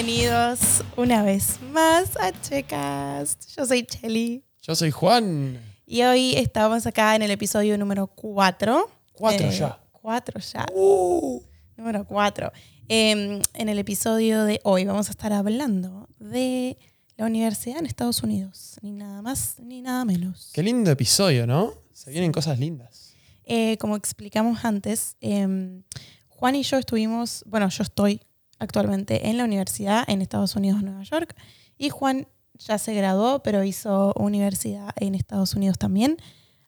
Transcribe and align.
Bienvenidos 0.00 0.84
una 0.96 1.24
vez 1.24 1.60
más 1.72 2.16
a 2.18 2.30
Checast. 2.30 3.56
Yo 3.56 3.66
soy 3.66 3.82
Chelly 3.82 4.44
Yo 4.62 4.76
soy 4.76 4.92
Juan. 4.92 5.58
y 5.86 6.02
hoy 6.02 6.36
estamos 6.36 6.86
acá 6.86 7.16
en 7.16 7.22
el 7.22 7.32
episodio 7.32 7.76
número 7.76 8.06
4. 8.06 8.88
Cuatro 9.12 9.50
ya. 9.50 9.80
4 9.90 10.40
ya. 10.40 10.66
Uh. 10.72 11.42
Número 11.76 12.04
4. 12.06 12.52
en 12.86 13.42
el 13.56 13.78
episodio 13.80 14.44
de 14.44 14.60
hoy 14.62 14.84
vamos 14.84 15.08
a 15.08 15.10
estar 15.10 15.32
hablando 15.32 16.08
de 16.20 16.78
la 17.16 17.26
universidad 17.26 17.80
en 17.80 17.86
Estados 17.86 18.22
Unidos. 18.22 18.76
Ni 18.82 18.92
nada 18.92 19.20
más 19.20 19.56
ni 19.58 19.82
nada 19.82 20.04
menos. 20.04 20.52
Qué 20.54 20.62
lindo 20.62 20.92
episodio, 20.92 21.44
¿no? 21.44 21.72
Se 21.92 22.12
vienen 22.12 22.30
cosas 22.30 22.60
lindas. 22.60 23.16
Eh, 23.42 23.76
como 23.78 23.96
explicamos 23.96 24.64
antes, 24.64 25.16
em, 25.20 25.82
Juan 26.28 26.54
y 26.54 26.62
yo 26.62 26.76
estuvimos, 26.76 27.42
bueno, 27.48 27.68
yo 27.68 27.82
estoy 27.82 28.20
actualmente 28.58 29.28
en 29.28 29.36
la 29.36 29.44
universidad 29.44 30.04
en 30.08 30.22
Estados 30.22 30.56
Unidos, 30.56 30.82
Nueva 30.82 31.02
York, 31.02 31.34
y 31.76 31.90
Juan 31.90 32.26
ya 32.54 32.78
se 32.78 32.92
graduó, 32.94 33.42
pero 33.42 33.62
hizo 33.64 34.12
universidad 34.16 34.90
en 34.96 35.14
Estados 35.14 35.54
Unidos 35.54 35.78
también. 35.78 36.16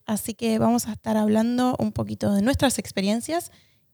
Así 0.07 0.35
que 0.35 0.59
vamos 0.59 0.87
a 0.89 0.93
estar 0.93 1.17
hablando 1.17 1.77
un 1.79 1.93
poquito 1.93 2.33
de 2.35 2.43
nuestras 2.43 2.79
experiencias 2.79 3.51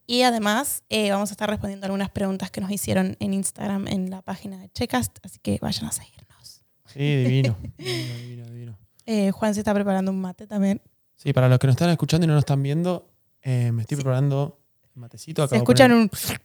y 0.07 0.23
además 0.23 0.83
eh, 0.89 1.11
vamos 1.11 1.31
a 1.31 1.33
estar 1.33 1.49
respondiendo 1.51 1.87
algunas 1.87 2.11
preguntas 2.11 2.51
que 2.51 2.61
nos 2.61 2.71
hicieron 2.71 3.17
en 3.21 3.35
Instagram 3.35 3.89
en 3.89 4.09
la 4.11 4.23
página 4.23 4.59
de 4.59 4.69
Checast, 4.71 5.19
así 5.25 5.39
que 5.43 5.59
vayan 5.61 5.87
a 5.87 5.93
seguirnos. 5.93 6.63
Sí, 6.87 7.01
divino. 7.25 7.57
divino, 7.79 8.15
divino, 8.17 8.47
divino. 8.47 8.79
Eh, 9.05 9.31
Juan 9.31 9.55
se 9.55 9.61
está 9.61 9.75
preparando 9.75 10.11
un 10.11 10.21
mate 10.21 10.47
también. 10.47 10.81
Sí, 11.17 11.33
para 11.33 11.49
los 11.49 11.59
que 11.59 11.67
nos 11.67 11.75
están 11.75 11.91
escuchando 11.91 12.25
y 12.25 12.29
no 12.29 12.35
nos 12.35 12.43
están 12.43 12.63
viendo, 12.63 13.11
eh, 13.43 13.73
me 13.73 13.83
estoy 13.83 13.97
preparando 13.97 14.61
el 14.95 15.01
matecito. 15.01 15.43
Se 15.43 15.57
Acabo 15.57 15.59
de 15.59 15.63
escuchan 15.65 15.91
poner- 16.11 16.41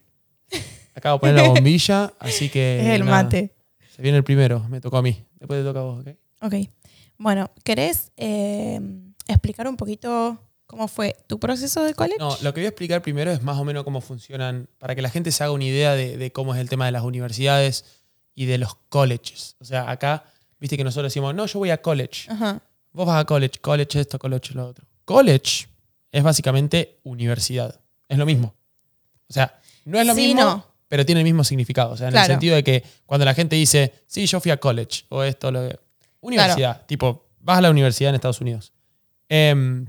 un... 0.54 0.62
Acabo 0.94 1.18
de 1.18 1.20
poner 1.20 1.36
la 1.36 1.50
bombilla, 1.54 2.14
así 2.20 2.50
que. 2.50 2.80
Es 2.82 2.88
el 2.88 3.06
nada, 3.06 3.24
mate. 3.24 3.54
Se 3.96 4.02
viene 4.02 4.18
el 4.18 4.24
primero, 4.24 4.60
me 4.70 4.82
tocó 4.82 4.98
a 4.98 5.02
mí. 5.02 5.24
Después 5.40 5.60
te 5.60 5.64
toca 5.64 5.80
a 5.80 5.84
vos, 5.84 6.02
¿ok? 6.02 6.16
Ok. 6.42 6.54
Bueno, 7.18 7.52
¿querés 7.64 8.12
eh, 8.18 8.80
explicar 9.28 9.68
un 9.68 9.78
poquito 9.78 10.40
cómo 10.66 10.88
fue 10.88 11.16
tu 11.28 11.40
proceso 11.40 11.84
de 11.84 11.94
college? 11.94 12.18
No, 12.20 12.36
lo 12.42 12.54
que 12.54 12.62
voy 12.62 12.66
a 12.66 12.70
explicar 12.70 13.02
primero 13.02 13.32
es 13.32 13.44
más 13.44 13.58
o 13.58 13.64
menos 13.66 13.84
cómo 13.84 14.02
funcionan, 14.02 14.68
para 14.80 14.96
que 14.96 15.02
la 15.02 15.10
gente 15.10 15.32
se 15.32 15.44
haga 15.44 15.54
una 15.54 15.66
idea 15.66 15.94
de, 15.94 16.18
de 16.18 16.32
cómo 16.32 16.56
es 16.56 16.62
el 16.62 16.70
tema 16.70 16.86
de 16.86 16.92
las 16.94 17.04
universidades 17.04 17.86
y 18.34 18.46
de 18.46 18.58
los 18.58 18.76
colleges. 18.90 19.56
O 19.60 19.66
sea, 19.66 19.90
acá, 19.92 20.24
viste 20.60 20.78
que 20.78 20.84
nosotros 20.84 21.12
decimos, 21.12 21.36
no, 21.36 21.46
yo 21.46 21.60
voy 21.60 21.70
a 21.70 21.82
college. 21.82 22.32
Ajá. 22.32 22.62
Vos 22.94 23.06
vas 23.06 23.22
a 23.22 23.26
college, 23.26 23.60
college 23.62 24.00
esto, 24.00 24.18
college 24.18 24.54
lo 24.54 24.68
otro. 24.68 24.86
College 25.06 25.68
es 26.12 26.24
básicamente 26.24 27.00
universidad. 27.04 27.80
Es 28.10 28.18
lo 28.18 28.26
mismo. 28.26 28.54
O 29.30 29.34
sea, 29.34 29.60
no 29.86 30.00
es 30.00 30.08
lo 30.08 30.16
Sí, 30.16 30.28
mismo, 30.28 30.42
no. 30.42 30.66
Pero 30.92 31.06
tiene 31.06 31.22
el 31.22 31.24
mismo 31.24 31.46
significado. 31.46 31.92
O 31.92 31.96
sea, 31.96 32.08
en 32.08 32.12
Claro. 32.12 32.26
el 32.26 32.32
sentido 32.34 32.54
de 32.54 32.66
que 32.66 32.84
cuando 33.06 33.24
la 33.24 33.34
gente 33.34 33.56
dice, 33.56 33.94
sí, 34.08 34.26
yo 34.26 34.42
fui 34.42 34.52
a 34.52 34.58
college, 34.58 35.06
o 35.08 35.24
esto, 35.24 35.50
lo 35.50 35.70
Universidad. 36.20 36.86
Tipo, 36.86 37.30
vas 37.40 37.60
a 37.60 37.62
la 37.62 37.72
universidad 37.72 38.10
en 38.10 38.16
Estados 38.16 38.42
Unidos. 38.42 38.74
Em, 39.30 39.88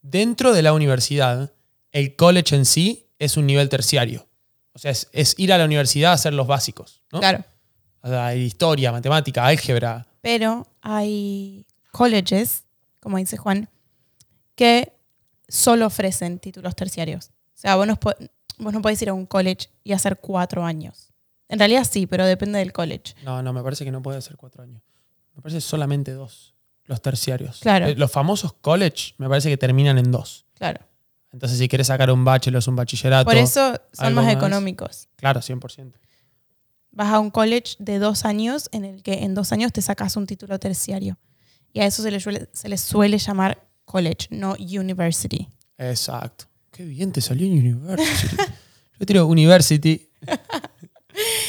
dentro 0.00 0.52
de 0.52 0.62
la 0.62 0.74
universidad, 0.74 1.52
el 1.90 2.14
college 2.14 2.54
en 2.54 2.66
sí 2.66 3.08
es 3.18 3.36
un 3.36 3.48
nivel 3.48 3.68
terciario. 3.68 4.28
O 4.74 4.78
sea, 4.78 4.92
es, 4.92 5.08
es 5.12 5.34
ir 5.38 5.52
a 5.52 5.58
la 5.58 5.64
universidad 5.64 6.12
a 6.12 6.14
hacer 6.14 6.34
los 6.34 6.46
básicos. 6.46 7.02
¿no? 7.10 7.18
Claro. 7.18 7.44
O 8.00 8.08
sea, 8.08 8.36
historia, 8.36 8.92
matemática, 8.92 9.44
álgebra. 9.44 10.06
Pero 10.20 10.68
hay 10.82 11.66
colleges, 11.90 12.62
como 13.00 13.16
dice 13.16 13.36
Juan, 13.38 13.68
que 14.54 14.92
solo 15.48 15.86
ofrecen 15.86 16.38
títulos 16.38 16.76
terciarios. 16.76 17.30
O 17.56 17.58
sea, 17.58 17.74
vos 17.74 17.88
no, 17.88 17.98
vos 18.60 18.72
no 18.72 18.80
podés 18.82 19.00
ir 19.02 19.08
a 19.08 19.14
un 19.14 19.26
college 19.26 19.68
y 19.84 19.92
hacer 19.92 20.18
cuatro 20.18 20.64
años. 20.64 21.08
En 21.48 21.58
realidad 21.58 21.86
sí, 21.88 22.06
pero 22.06 22.24
depende 22.24 22.58
del 22.58 22.72
college. 22.72 23.14
No, 23.24 23.42
no, 23.42 23.52
me 23.52 23.62
parece 23.62 23.84
que 23.84 23.90
no 23.90 24.02
puede 24.02 24.22
ser 24.22 24.36
cuatro 24.36 24.62
años. 24.62 24.82
Me 25.34 25.42
parece 25.42 25.60
solamente 25.60 26.12
dos, 26.12 26.54
los 26.84 27.02
terciarios. 27.02 27.58
Claro. 27.60 27.86
Eh, 27.86 27.94
Los 27.96 28.12
famosos 28.12 28.52
college 28.52 29.14
me 29.18 29.28
parece 29.28 29.48
que 29.48 29.56
terminan 29.56 29.98
en 29.98 30.10
dos. 30.12 30.46
Claro. 30.54 30.80
Entonces, 31.32 31.58
si 31.58 31.68
quieres 31.68 31.86
sacar 31.86 32.10
un 32.10 32.24
bachelor, 32.24 32.62
un 32.66 32.76
bachillerato. 32.76 33.24
Por 33.24 33.36
eso 33.36 33.74
son 33.92 34.14
más 34.14 34.24
más. 34.26 34.34
económicos. 34.34 35.08
Claro, 35.16 35.40
100%. 35.40 35.92
Vas 36.92 37.12
a 37.12 37.20
un 37.20 37.30
college 37.30 37.76
de 37.78 37.98
dos 38.00 38.24
años 38.24 38.68
en 38.72 38.84
el 38.84 39.02
que 39.02 39.24
en 39.24 39.34
dos 39.34 39.52
años 39.52 39.72
te 39.72 39.80
sacas 39.80 40.16
un 40.16 40.26
título 40.26 40.58
terciario. 40.58 41.18
Y 41.72 41.80
a 41.80 41.86
eso 41.86 42.02
se 42.02 42.10
le 42.10 42.18
suele, 42.18 42.48
se 42.52 42.68
le 42.68 42.76
suele 42.76 43.18
llamar 43.18 43.64
college, 43.84 44.26
no 44.30 44.54
university. 44.58 45.48
Exacto. 45.78 46.46
Qué 46.70 46.84
bien 46.84 47.12
te 47.12 47.20
salió 47.20 47.46
en 47.46 47.52
university. 47.52 48.36
Yo 48.98 49.06
tiro 49.06 49.26
university. 49.26 50.08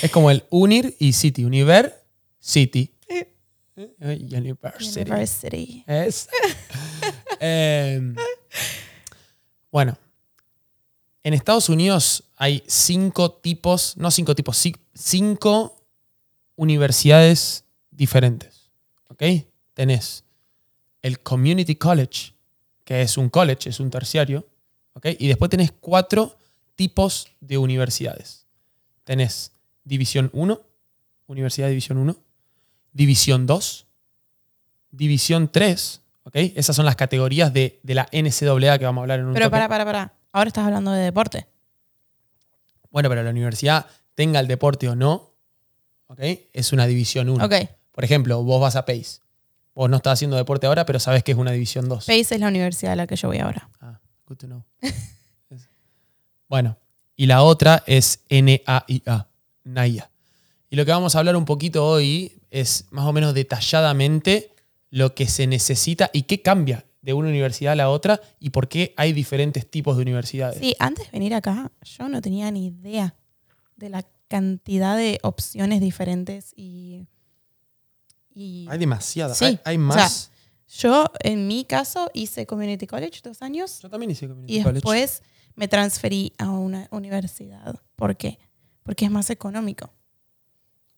es 0.02 0.12
como 0.12 0.32
el 0.32 0.44
unir 0.50 0.96
y 1.00 1.14
city. 1.14 1.44
Univer, 1.44 2.04
city. 2.40 2.94
University. 4.00 5.02
University. 5.02 5.84
Es. 5.88 6.28
Em, 7.40 8.16
bueno, 9.72 9.98
en 11.24 11.34
Estados 11.34 11.70
Unidos 11.70 12.24
hay 12.36 12.64
cinco 12.68 13.32
tipos, 13.32 13.98
no 13.98 14.12
cinco 14.12 14.36
tipos, 14.36 14.62
cinco 14.94 15.84
universidades 16.56 17.66
diferentes. 17.90 18.70
¿Ok? 19.08 19.24
Tenés 19.74 20.24
el 21.02 21.20
Community 21.20 21.76
College, 21.76 22.34
que 22.84 23.02
es 23.02 23.18
un 23.18 23.30
college, 23.30 23.70
es 23.70 23.80
un 23.80 23.90
terciario. 23.90 24.48
¿Ok? 24.94 25.08
Y 25.20 25.28
después 25.28 25.50
tenés 25.50 25.72
cuatro 25.72 26.38
tipos 26.76 27.28
de 27.40 27.58
universidades. 27.58 28.46
Tenés 29.04 29.52
División 29.84 30.30
1, 30.34 30.62
Universidad 31.28 31.68
de 31.68 31.72
División 31.72 31.98
1, 31.98 32.16
División 32.94 33.46
2, 33.46 33.88
División 34.92 35.50
3, 35.52 36.02
¿ok? 36.24 36.36
Esas 36.56 36.76
son 36.76 36.86
las 36.86 36.96
categorías 36.96 37.54
de, 37.54 37.80
de 37.84 37.96
la 37.96 38.08
NCAA 38.12 38.78
que 38.78 38.86
vamos 38.86 39.02
a 39.02 39.04
hablar 39.04 39.20
en 39.20 39.28
un 39.28 39.34
Pero 39.34 39.50
para, 39.50 39.68
para, 39.70 39.86
para. 39.86 40.14
Ahora 40.32 40.48
estás 40.48 40.66
hablando 40.66 40.92
de 40.92 41.04
deporte. 41.04 41.48
Bueno, 42.90 43.10
pero 43.10 43.24
la 43.24 43.30
universidad, 43.30 43.86
tenga 44.16 44.40
el 44.40 44.48
deporte 44.48 44.90
o 44.90 44.96
no, 44.96 45.32
¿ok? 46.08 46.20
Es 46.52 46.74
una 46.74 46.86
División 46.86 47.30
1. 47.30 47.46
Ok. 47.46 47.54
Por 47.92 48.04
ejemplo, 48.04 48.44
vos 48.44 48.62
vas 48.62 48.76
a 48.76 48.86
PACE. 48.86 49.22
Vos 49.74 49.90
no 49.90 49.98
estás 49.98 50.14
haciendo 50.14 50.36
deporte 50.36 50.68
ahora, 50.68 50.86
pero 50.86 51.00
sabes 51.00 51.24
que 51.24 51.32
es 51.32 51.38
una 51.38 51.52
División 51.52 51.88
2. 51.88 52.06
Pace 52.06 52.36
es 52.36 52.40
la 52.40 52.50
universidad 52.50 52.94
a 52.94 52.96
la 52.98 53.08
que 53.08 53.16
yo 53.16 53.30
voy 53.30 53.40
ahora. 53.40 53.70
Ah, 53.80 54.00
good 54.32 54.38
to 54.38 54.48
know. 54.48 54.64
Es- 55.50 55.68
bueno, 56.48 56.78
y 57.16 57.26
la 57.26 57.44
otra 57.44 57.84
es 57.86 58.22
NAIA, 58.30 59.28
NAIA. 59.64 60.10
Y 60.70 60.76
lo 60.78 60.86
que 60.86 60.92
vamos 60.92 61.16
a 61.16 61.20
hablar 61.20 61.36
un 61.36 61.46
poquito 61.46 61.86
hoy 61.86 62.40
es 62.50 62.86
más 62.92 63.06
o 63.06 63.14
menos 63.14 63.34
detalladamente 63.34 64.54
lo 64.90 65.14
que 65.14 65.28
se 65.28 65.48
necesita 65.48 66.10
y 66.14 66.24
qué 66.24 66.42
cambia 66.42 66.86
de 67.02 67.14
una 67.14 67.30
universidad 67.30 67.74
a 67.74 67.76
la 67.76 67.90
otra 67.90 68.22
y 68.40 68.52
por 68.52 68.68
qué 68.70 68.94
hay 68.98 69.12
diferentes 69.14 69.70
tipos 69.70 69.96
de 69.98 70.04
universidades. 70.04 70.60
Sí, 70.60 70.76
antes 70.80 71.06
de 71.08 71.12
venir 71.12 71.34
acá, 71.34 71.72
yo 71.84 72.08
no 72.10 72.22
tenía 72.22 72.50
ni 72.52 72.68
idea 72.68 73.16
de 73.76 73.90
la 73.90 74.06
cantidad 74.28 74.96
de 74.96 75.20
opciones 75.24 75.82
diferentes 75.82 76.54
y. 76.56 77.08
y 78.34 78.68
Hay 78.70 78.78
demasiadas. 78.80 79.38
Sí, 79.38 79.46
hay, 79.46 79.60
hay 79.66 79.76
o 79.78 79.80
más. 79.80 80.31
Yo, 80.78 81.06
en 81.24 81.48
mi 81.48 81.66
caso, 81.66 82.10
hice 82.14 82.46
Community 82.46 82.88
College 82.88 83.20
dos 83.24 83.42
años 83.42 83.80
Yo 83.82 83.90
también 83.90 84.12
hice 84.12 84.28
community 84.28 84.54
y 84.58 84.64
college. 84.64 84.74
después 84.76 85.24
me 85.56 85.68
transferí 85.68 86.34
a 86.38 86.50
una 86.50 86.88
universidad. 86.92 87.76
¿Por 87.96 88.16
qué? 88.16 88.40
Porque 88.84 89.06
es 89.06 89.12
más 89.12 89.30
económico. 89.30 89.92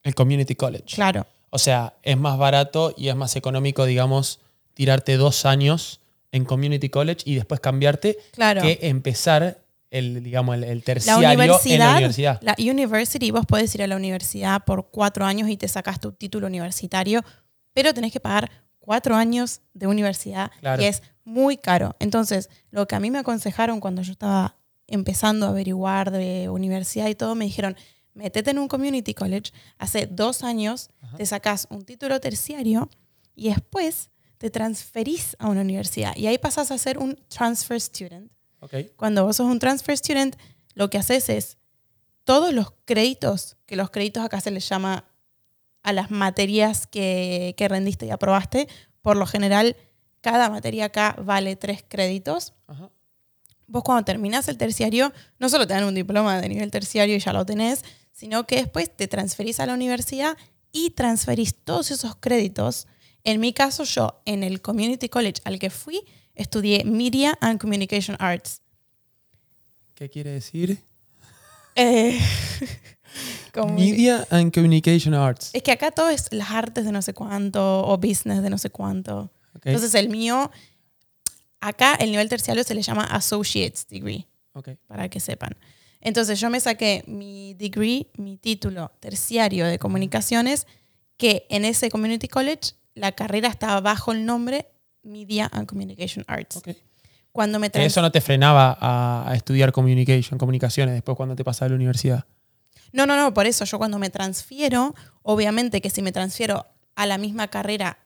El 0.03 0.13
community 0.15 0.55
college. 0.55 0.95
Claro. 0.95 1.25
O 1.49 1.57
sea, 1.57 1.93
es 2.03 2.17
más 2.17 2.37
barato 2.37 2.93
y 2.97 3.07
es 3.09 3.15
más 3.15 3.35
económico, 3.35 3.85
digamos, 3.85 4.39
tirarte 4.73 5.17
dos 5.17 5.45
años 5.45 6.01
en 6.31 6.45
community 6.45 6.89
college 6.89 7.23
y 7.25 7.35
después 7.35 7.59
cambiarte 7.59 8.17
Claro. 8.31 8.61
que 8.61 8.79
empezar 8.83 9.59
el, 9.91 10.23
digamos, 10.23 10.55
el, 10.55 10.63
el 10.63 10.77
La 10.79 10.83
terciario 10.83 11.29
en 11.29 11.37
la 11.37 11.43
universidad, 11.45 11.91
universidad. 11.97 12.39
la 12.41 12.55
university, 12.59 13.29
vos 13.31 13.45
podés 13.45 13.73
ir 13.75 13.83
a 13.83 13.87
la 13.87 13.95
universidad 13.95 14.63
por 14.65 14.89
cuatro 14.89 15.25
años 15.25 15.47
y 15.49 15.57
te 15.57 15.67
sacas 15.67 15.99
tu 15.99 16.11
título 16.11 16.47
universitario, 16.47 17.21
pero 17.73 17.93
tenés 17.93 18.11
que 18.11 18.19
pagar 18.19 18.49
cuatro 18.85 19.15
años 19.15 19.61
de 19.73 19.87
universidad 19.87 20.51
Claro. 20.59 20.81
y 20.81 20.85
es 20.85 21.01
muy 21.23 21.55
caro. 21.57 21.95
Entonces, 21.99 22.49
lo 22.69 22.85
que 22.85 22.95
a 22.95 22.99
mí 22.99 23.09
me 23.11 23.19
aconsejaron 23.19 23.79
cuando 23.79 24.01
yo 24.01 24.11
estaba 24.11 24.57
empezando 24.87 25.45
a 25.45 25.49
averiguar 25.49 26.11
de 26.11 26.49
universidad 26.49 27.07
y 27.07 27.15
todo, 27.15 27.33
me 27.35 27.45
dijeron, 27.45 27.77
métete 28.13 28.51
en 28.51 28.59
un 28.59 28.67
community 28.67 29.13
college, 29.13 29.51
hace 29.77 30.05
dos 30.07 30.43
años 30.43 30.89
te 31.17 31.25
sacas 31.25 31.67
un 31.69 31.83
título 31.85 32.19
terciario 32.19 32.89
y 33.35 33.49
después 33.49 34.09
te 34.37 34.49
transferís 34.49 35.37
a 35.39 35.47
una 35.47 35.61
universidad 35.61 36.13
y 36.17 36.27
ahí 36.27 36.37
pasas 36.37 36.69
a 36.71 36.77
ser 36.77 36.97
un 36.97 37.15
transfer 37.29 37.79
student. 37.79 38.29
Ok. 38.59 38.75
Cuando 38.97 39.23
vos 39.25 39.37
sos 39.37 39.47
un 39.47 39.59
transfer 39.59 39.97
student, 39.97 40.35
lo 40.73 40.89
que 40.89 40.97
haces 40.97 41.29
es 41.29 41.57
todos 42.25 42.53
los 42.53 42.73
créditos, 42.85 43.55
que 43.65 43.75
los 43.77 43.89
créditos 43.89 44.23
acá 44.23 44.41
se 44.41 44.51
les 44.51 44.67
llama 44.67 45.05
a 45.83 45.93
las 45.93 46.11
materias 46.11 46.87
que, 46.87 47.53
que 47.57 47.67
rendiste 47.67 48.05
y 48.05 48.09
aprobaste, 48.09 48.67
por 49.01 49.17
lo 49.17 49.25
general, 49.25 49.75
cada 50.21 50.49
materia 50.49 50.85
acá 50.85 51.15
vale 51.21 51.55
tres 51.55 51.83
créditos. 51.87 52.53
Ajá. 52.67 52.89
Vos 53.67 53.83
cuando 53.83 54.03
terminás 54.03 54.47
el 54.47 54.57
terciario, 54.57 55.13
no 55.39 55.49
solo 55.49 55.65
te 55.67 55.73
dan 55.73 55.83
un 55.83 55.95
diploma 55.95 56.39
de 56.39 56.49
nivel 56.49 56.71
terciario 56.71 57.15
y 57.15 57.19
ya 57.19 57.33
lo 57.33 57.45
tenés, 57.45 57.83
sino 58.11 58.45
que 58.45 58.57
después 58.57 58.95
te 58.95 59.07
transferís 59.07 59.59
a 59.59 59.65
la 59.65 59.73
universidad 59.73 60.37
y 60.71 60.91
transferís 60.91 61.55
todos 61.55 61.91
esos 61.91 62.15
créditos. 62.15 62.87
En 63.23 63.39
mi 63.39 63.53
caso, 63.53 63.83
yo 63.83 64.21
en 64.25 64.43
el 64.43 64.61
Community 64.61 65.09
College 65.09 65.41
al 65.45 65.59
que 65.59 65.69
fui, 65.69 66.01
estudié 66.35 66.83
Media 66.83 67.37
and 67.41 67.59
Communication 67.59 68.17
Arts. 68.19 68.61
¿Qué 69.95 70.09
quiere 70.09 70.31
decir? 70.31 70.77
Eh, 71.75 72.19
Media 73.75 74.25
and 74.29 74.53
Communication 74.53 75.13
Arts. 75.13 75.51
Es 75.53 75.63
que 75.63 75.71
acá 75.71 75.91
todo 75.91 76.09
es 76.09 76.27
las 76.31 76.51
artes 76.51 76.85
de 76.85 76.91
no 76.91 77.01
sé 77.01 77.13
cuánto 77.13 77.85
o 77.85 77.97
business 77.97 78.41
de 78.41 78.49
no 78.49 78.57
sé 78.57 78.69
cuánto. 78.69 79.31
Ok, 79.55 79.65
Entonces 79.67 79.93
el 79.95 80.09
mío, 80.09 80.49
acá 81.59 81.95
el 81.95 82.11
nivel 82.11 82.29
terciario 82.29 82.63
se 82.63 82.73
le 82.75 82.81
llama 82.81 83.03
Associate's 83.05 83.87
Degree, 83.87 84.27
ok. 84.53 84.69
para 84.87 85.09
que 85.09 85.19
sepan. 85.19 85.55
Entonces 86.01 86.39
yo 86.39 86.49
me 86.49 86.59
saqué 86.59 87.03
mi 87.07 87.53
degree, 87.53 88.07
mi 88.17 88.37
título 88.37 88.91
terciario 88.99 89.65
de 89.65 89.79
comunicaciones, 89.79 90.67
que 91.17 91.45
en 91.49 91.63
ese 91.63 91.89
community 91.89 92.27
college 92.27 92.73
la 92.95 93.11
carrera 93.13 93.47
estaba 93.47 93.79
bajo 93.81 94.11
el 94.11 94.25
nombre 94.25 94.67
Media 95.03 95.49
and 95.53 95.67
Communication 95.67 96.25
Arts. 96.27 96.57
ok. 96.57 96.69
Cuando 97.31 97.57
me 97.57 97.69
trans- 97.71 97.87
Eso 97.87 98.01
no 98.01 98.11
te 98.11 98.21
frenaba 98.21 98.77
a, 98.79 99.33
estudiar 99.35 99.71
communication, 99.71 100.37
comunicaciones 100.37 100.93
después 100.93 101.17
cuando 101.17 101.35
te 101.35 101.43
pasas 101.43 101.63
a 101.63 101.69
la 101.69 101.75
universidad. 101.75 102.25
No, 102.93 103.05
no, 103.05 103.17
no, 103.17 103.33
por 103.33 103.47
eso 103.47 103.65
yo 103.65 103.77
cuando 103.77 103.99
me 103.99 104.09
transfiero, 104.09 104.95
obviamente 105.23 105.81
que 105.81 105.89
si 105.89 106.01
me 106.01 106.11
transfiero 106.11 106.67
a 106.95 107.05
la 107.05 107.17
misma 107.17 107.47
carrera 107.49 107.97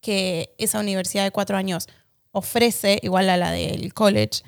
que 0.00 0.54
esa 0.56 0.80
universidad 0.80 1.24
de 1.24 1.32
cuatro 1.32 1.56
años 1.56 1.88
ofrece, 2.30 2.98
igual 3.02 3.28
a 3.28 3.36
la 3.36 3.50
del 3.50 3.92
college, 3.92 4.42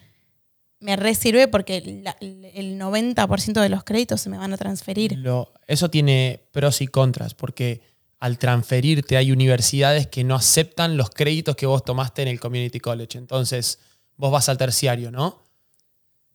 me 0.80 0.94
resirve 0.96 1.48
porque 1.48 1.78
el 2.20 2.78
90% 2.78 3.60
de 3.60 3.68
los 3.68 3.82
créditos 3.82 4.20
se 4.20 4.30
me 4.30 4.38
van 4.38 4.52
a 4.52 4.56
transferir. 4.56 5.18
Eso 5.66 5.90
tiene 5.90 6.44
pros 6.52 6.80
y 6.80 6.86
contras, 6.86 7.34
porque 7.34 7.80
al 8.20 8.38
transferirte 8.38 9.16
hay 9.16 9.32
universidades 9.32 10.06
que 10.06 10.22
no 10.22 10.36
aceptan 10.36 10.96
los 10.96 11.10
créditos 11.10 11.56
que 11.56 11.66
vos 11.66 11.84
tomaste 11.84 12.22
en 12.22 12.28
el 12.28 12.38
Community 12.38 12.78
College. 12.78 13.18
Entonces, 13.18 13.80
vos 14.16 14.30
vas 14.30 14.48
al 14.48 14.58
terciario, 14.58 15.10
¿no? 15.10 15.42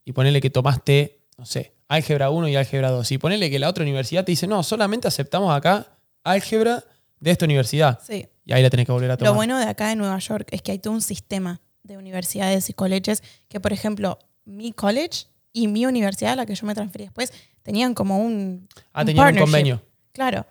Y 0.04 0.12
ponele 0.12 0.42
que 0.42 0.50
tomaste, 0.50 1.21
no 1.38 1.45
sé, 1.45 1.74
álgebra 1.94 2.30
1 2.30 2.48
y 2.50 2.56
álgebra 2.56 2.90
2. 2.92 3.12
Y 3.12 3.18
ponele 3.18 3.50
que 3.50 3.60
la 3.60 3.69
otra 3.69 3.84
universidad 3.84 4.24
te 4.25 4.31
dice, 4.31 4.48
no, 4.48 4.63
solamente 4.63 5.07
aceptamos 5.07 5.56
acá 5.56 5.88
álgebra 6.24 6.84
de 7.19 7.31
esta 7.31 7.45
universidad. 7.45 8.00
Sí. 8.06 8.28
Y 8.45 8.54
ahí 8.54 8.62
la 8.63 8.69
tenés 8.69 8.86
que 8.86 8.92
volver 8.92 9.12
a 9.12 9.18
tomar. 9.18 9.31
Lo 9.31 9.36
bueno 9.36 9.57
de 9.57 9.66
acá 9.66 9.88
de 9.90 9.95
Nueva 9.95 10.18
York 10.19 10.48
es 10.51 10.62
que 10.62 10.72
hay 10.74 10.80
todo 10.80 10.94
un 10.94 11.01
sistema 11.01 11.62
de 11.84 11.98
universidades 11.98 12.69
y 12.69 12.74
colleges 12.74 13.24
que, 13.48 13.60
por 13.60 13.74
ejemplo, 13.74 14.19
mi 14.45 14.72
college 14.72 15.25
y 15.54 15.68
mi 15.68 15.86
universidad, 15.86 16.34
a 16.34 16.36
la 16.36 16.45
que 16.45 16.56
yo 16.56 16.66
me 16.66 16.74
transferí 16.74 17.06
después, 17.06 17.31
tenían 17.62 17.94
como 17.94 18.18
un, 18.19 18.68
ah, 18.94 19.01
un 19.01 19.06
tenían 19.07 19.34
un 19.36 19.40
convenio. 19.40 19.81
Claro. 20.12 20.45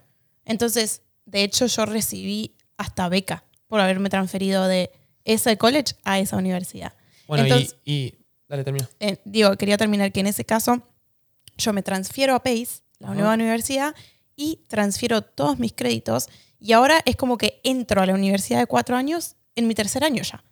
Entonces, 0.45 1.03
de 1.27 1.43
hecho, 1.43 1.67
yo 1.67 1.87
recibí 1.87 2.55
hasta 2.77 3.09
beca 3.09 3.45
por 3.67 3.81
haberme 3.81 4.09
transferido 4.11 4.67
de 4.69 4.91
ese 5.25 5.57
college 5.59 5.95
a 6.05 6.19
esa 6.19 6.37
universidad. 6.37 6.93
Bueno, 7.27 7.45
y- 7.45 7.49
Entonces- 7.51 7.77
y, 7.85 8.15
Dale, 8.49 8.65
termina. 8.65 8.89
Eh, 9.01 9.17
digo, 9.25 9.57
quería 9.57 9.79
terminar 9.79 10.13
que 10.13 10.21
en 10.21 10.27
ese 10.27 10.45
caso 10.45 10.83
yo 11.57 11.73
me 11.73 11.83
transfiero 11.83 12.35
a 12.35 12.43
Pace, 12.43 12.83
la 12.99 13.09
Ajá. 13.09 13.15
nueva 13.17 13.35
universidad, 13.35 13.95
y 14.37 14.61
transfiero 14.69 15.23
todos 15.23 15.59
mis 15.59 15.73
créditos. 15.73 16.29
Y 16.59 16.73
ahora 16.73 17.03
es 17.05 17.17
como 17.17 17.37
que 17.39 17.61
entro 17.65 18.01
a 18.03 18.07
la 18.07 18.15
universidad 18.15 18.59
de 18.61 18.67
cuatro 18.67 18.97
años 18.97 19.37
en 19.57 19.67
mi 19.67 19.75
tercer 19.75 20.05
año 20.05 20.23
ya. 20.23 20.43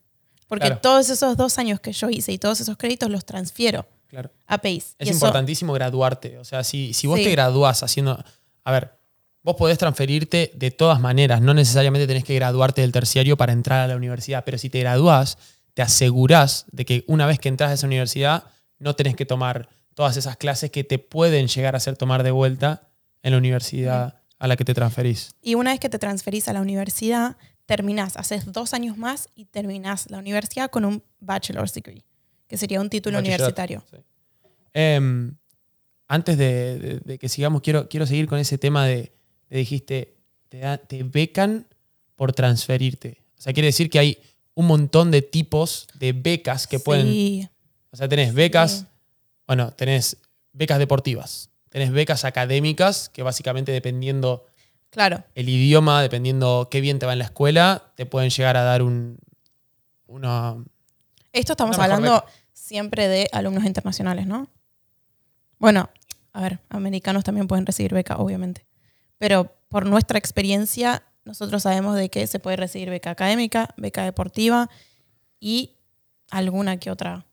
Porque 0.48 0.66
Claro. 0.66 0.80
todos 0.80 1.08
esos 1.10 1.36
dos 1.36 1.58
años 1.58 1.80
que 1.80 1.92
yo 1.92 2.10
hice 2.10 2.32
y 2.32 2.38
todos 2.38 2.60
esos 2.60 2.76
créditos 2.76 3.08
los 3.08 3.24
transfiero 3.24 3.86
Claro. 4.08 4.30
a 4.46 4.58
Pace. 4.58 4.76
Es 4.98 5.06
Y 5.06 5.10
eso- 5.10 5.12
importantísimo 5.12 5.72
graduarte. 5.72 6.38
O 6.38 6.44
sea, 6.44 6.64
si, 6.64 6.92
si 6.92 7.06
vos 7.06 7.18
Sí. 7.18 7.24
te 7.24 7.30
graduás 7.30 7.82
haciendo. 7.84 8.22
A 8.64 8.72
ver, 8.72 8.90
vos 9.42 9.54
podés 9.56 9.78
transferirte 9.78 10.50
de 10.56 10.70
todas 10.72 11.00
maneras. 11.00 11.40
No 11.40 11.54
necesariamente 11.54 12.06
tenés 12.08 12.24
que 12.24 12.34
graduarte 12.34 12.80
del 12.80 12.90
terciario 12.92 13.36
para 13.36 13.52
entrar 13.52 13.80
a 13.80 13.86
la 13.86 13.94
universidad. 13.96 14.44
Pero 14.44 14.58
si 14.58 14.68
te 14.68 14.80
graduás, 14.80 15.38
te 15.74 15.82
asegurás 15.82 16.66
de 16.72 16.84
que 16.84 17.04
una 17.06 17.26
vez 17.26 17.38
que 17.38 17.48
entras 17.48 17.70
a 17.70 17.74
esa 17.74 17.86
universidad, 17.86 18.44
no 18.80 18.96
tenés 18.96 19.14
que 19.14 19.24
tomar 19.24 19.68
todas 19.94 20.16
esas 20.16 20.36
clases 20.36 20.70
que 20.70 20.84
te 20.84 20.98
pueden 20.98 21.48
llegar 21.48 21.74
a 21.74 21.78
hacer 21.78 21.96
tomar 21.96 22.22
de 22.22 22.30
vuelta 22.30 22.88
en 23.22 23.32
la 23.32 23.38
universidad 23.38 24.14
a 24.38 24.46
la 24.48 24.56
que 24.56 24.64
te 24.64 24.72
transferís. 24.74 25.34
Y 25.42 25.54
una 25.54 25.70
vez 25.72 25.80
que 25.80 25.88
te 25.90 25.98
transferís 25.98 26.48
a 26.48 26.52
la 26.52 26.60
universidad, 26.62 27.36
terminás, 27.66 28.16
haces 28.16 28.50
dos 28.52 28.72
años 28.74 28.96
más 28.96 29.28
y 29.34 29.44
terminás 29.44 30.10
la 30.10 30.18
universidad 30.18 30.70
con 30.70 30.84
un 30.84 31.02
bachelor's 31.20 31.74
degree, 31.74 32.02
que 32.48 32.56
sería 32.56 32.80
un 32.80 32.88
título 32.88 33.18
universitario. 33.18 33.84
sí. 33.90 33.96
Em, 34.72 35.36
antes 36.08 36.38
de, 36.38 36.78
de- 36.78 37.00
de 37.00 37.18
que 37.18 37.28
sigamos, 37.28 37.60
quiero, 37.62 37.88
quiero 37.88 38.06
seguir 38.06 38.26
con 38.26 38.38
ese 38.38 38.56
tema 38.58 38.86
de, 38.86 39.12
de 39.48 39.58
dijiste, 39.58 40.16
te, 40.48 40.58
da- 40.58 40.78
te 40.78 41.02
becan 41.02 41.66
por 42.16 42.32
transferirte. 42.32 43.22
O 43.38 43.42
sea, 43.42 43.52
quiere 43.52 43.66
decir 43.66 43.90
que 43.90 43.98
hay 43.98 44.18
un 44.54 44.66
montón 44.66 45.10
de 45.10 45.22
tipos 45.22 45.86
de 45.98 46.12
becas 46.12 46.66
que 46.66 46.78
pueden... 46.80 47.06
Sí, 47.08 47.48
O 47.90 47.96
sea, 47.96 48.08
tenés 48.08 48.32
becas, 48.34 48.70
Sí. 48.80 48.86
Bueno, 49.50 49.72
tenés 49.72 50.16
becas 50.52 50.78
deportivas, 50.78 51.50
tenés 51.70 51.90
becas 51.90 52.24
académicas, 52.24 53.08
que 53.08 53.24
básicamente 53.24 53.72
dependiendo 53.72 54.46
claro. 54.90 55.24
el 55.34 55.48
idioma, 55.48 56.02
dependiendo 56.02 56.68
qué 56.70 56.80
bien 56.80 57.00
te 57.00 57.06
va 57.06 57.14
en 57.14 57.18
la 57.18 57.24
escuela, 57.24 57.90
te 57.96 58.06
pueden 58.06 58.30
llegar 58.30 58.56
a 58.56 58.62
dar 58.62 58.80
un, 58.80 59.18
una... 60.06 60.54
Esto 61.32 61.54
estamos 61.54 61.78
Una 61.78 61.84
hablando 61.84 62.24
siempre 62.52 63.08
de 63.08 63.28
alumnos 63.32 63.64
internacionales, 63.64 64.28
¿no? 64.28 64.46
Bueno, 65.58 65.90
a 66.32 66.42
ver, 66.42 66.60
americanos 66.68 67.24
también 67.24 67.48
pueden 67.48 67.66
recibir 67.66 67.92
beca, 67.92 68.18
obviamente. 68.18 68.64
Pero 69.18 69.52
por 69.68 69.84
nuestra 69.84 70.16
experiencia, 70.16 71.02
nosotros 71.24 71.64
sabemos 71.64 71.96
de 71.96 72.08
que 72.08 72.28
se 72.28 72.38
puede 72.38 72.56
recibir 72.56 72.88
beca 72.88 73.10
académica, 73.10 73.74
beca 73.76 74.04
deportiva 74.04 74.70
y 75.40 75.74
alguna 76.30 76.76
que 76.76 76.92
otra. 76.92 77.26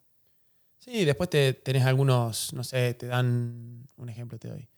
Sí, 0.87 1.03
después 1.03 1.29
te, 1.29 1.51
tenés 1.51 1.83
algunos, 1.83 2.53
no 2.53 2.63
sé, 2.63 2.93
te 2.93 3.07
dan, 3.07 3.89
un 3.97 4.09
ejemplo 4.09 4.39
te 4.39 4.47
doy, 4.47 4.69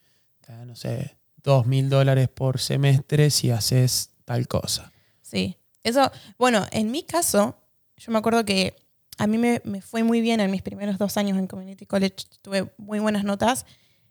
no 0.65 0.75
sé, 0.75 1.19
dos 1.43 1.67
mil 1.67 1.87
dólares 1.87 2.27
por 2.29 2.59
semestre 2.59 3.29
si 3.29 3.51
haces 3.51 4.09
tal 4.25 4.47
cosa. 4.47 4.91
Sí. 5.21 5.57
Eso, 5.83 6.11
bueno, 6.39 6.65
en 6.71 6.89
mi 6.89 7.03
caso, 7.03 7.55
yo 7.95 8.11
me 8.11 8.17
acuerdo 8.17 8.43
que 8.43 8.75
a 9.19 9.27
mí 9.27 9.37
me, 9.37 9.61
me 9.63 9.81
fue 9.81 10.01
muy 10.01 10.19
bien 10.19 10.39
en 10.39 10.49
mis 10.49 10.63
primeros 10.63 10.97
dos 10.97 11.15
años 11.15 11.37
en 11.37 11.45
Community 11.45 11.85
College, 11.85 12.15
tuve 12.41 12.73
muy 12.77 12.97
buenas 12.97 13.23
notas 13.23 13.67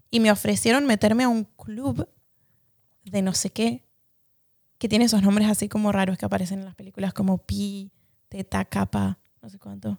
y 0.08 0.20
me 0.20 0.30
ofrecieron 0.30 0.86
meterme 0.86 1.24
a 1.24 1.28
un 1.28 1.44
club 1.44 2.08
de 3.02 3.22
no 3.22 3.34
sé 3.34 3.50
qué, 3.50 3.84
que 4.78 4.88
tiene 4.88 5.06
esos 5.06 5.22
nombres 5.22 5.48
así 5.48 5.68
como 5.68 5.90
raros 5.90 6.16
que 6.16 6.26
aparecen 6.26 6.60
en 6.60 6.66
las 6.66 6.76
películas 6.76 7.12
como 7.12 7.38
Pi, 7.38 7.90
Teta, 8.28 8.64
Kappa, 8.64 9.18
no 9.42 9.50
sé 9.50 9.58
cuánto. 9.58 9.98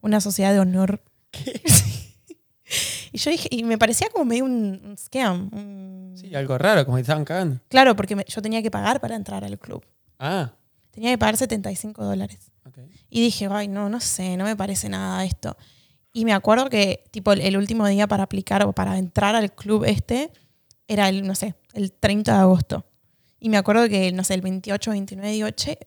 Una 0.00 0.20
sociedad 0.20 0.52
de 0.52 0.58
honor. 0.58 1.00
y 3.12 3.18
yo 3.18 3.30
dije, 3.30 3.48
y 3.50 3.62
me 3.64 3.78
parecía 3.78 4.08
como 4.10 4.24
medio 4.24 4.44
un, 4.44 4.80
un 4.84 4.96
scam. 4.98 5.48
un- 5.52 6.14
Sí, 6.16 6.34
algo 6.34 6.58
raro, 6.58 6.84
como 6.84 6.96
que 6.96 7.02
estaban 7.02 7.24
cagando. 7.24 7.60
Claro, 7.68 7.94
porque 7.96 8.16
me- 8.16 8.24
yo 8.28 8.42
tenía 8.42 8.62
que 8.62 8.70
pagar 8.70 9.00
para 9.00 9.14
entrar 9.16 9.44
al 9.44 9.58
club. 9.58 9.84
Ah, 10.18 10.52
Tenía 10.90 11.10
que 11.10 11.18
pagar 11.18 11.36
75 11.36 12.04
dólares. 12.04 12.50
ok. 12.66 12.78
Y 13.08 13.20
dije, 13.22 13.48
ay, 13.50 13.68
no, 13.68 13.88
no 13.88 14.00
sé, 14.00 14.36
no 14.36 14.44
me 14.44 14.56
parece 14.56 14.88
nada 14.88 15.24
esto. 15.24 15.56
Y 16.12 16.24
me 16.24 16.32
acuerdo 16.32 16.68
que, 16.68 17.04
tipo, 17.12 17.32
el, 17.32 17.40
el 17.40 17.56
último 17.56 17.86
día 17.86 18.08
para 18.08 18.24
aplicar 18.24 18.64
o 18.64 18.72
para 18.72 18.98
entrar 18.98 19.36
al 19.36 19.52
club 19.54 19.84
este 19.84 20.32
era 20.88 21.08
el, 21.08 21.24
no 21.26 21.34
sé, 21.36 21.54
el 21.74 21.92
30 21.92 22.32
de 22.34 22.38
agosto. 22.40 22.84
Y 23.38 23.48
me 23.50 23.56
acuerdo 23.58 23.88
que, 23.88 24.10
no 24.10 24.24
sé, 24.24 24.34
el 24.34 24.40
28, 24.40 24.90
29, 24.90 25.30
digo, 25.32 25.50
che, 25.50 25.78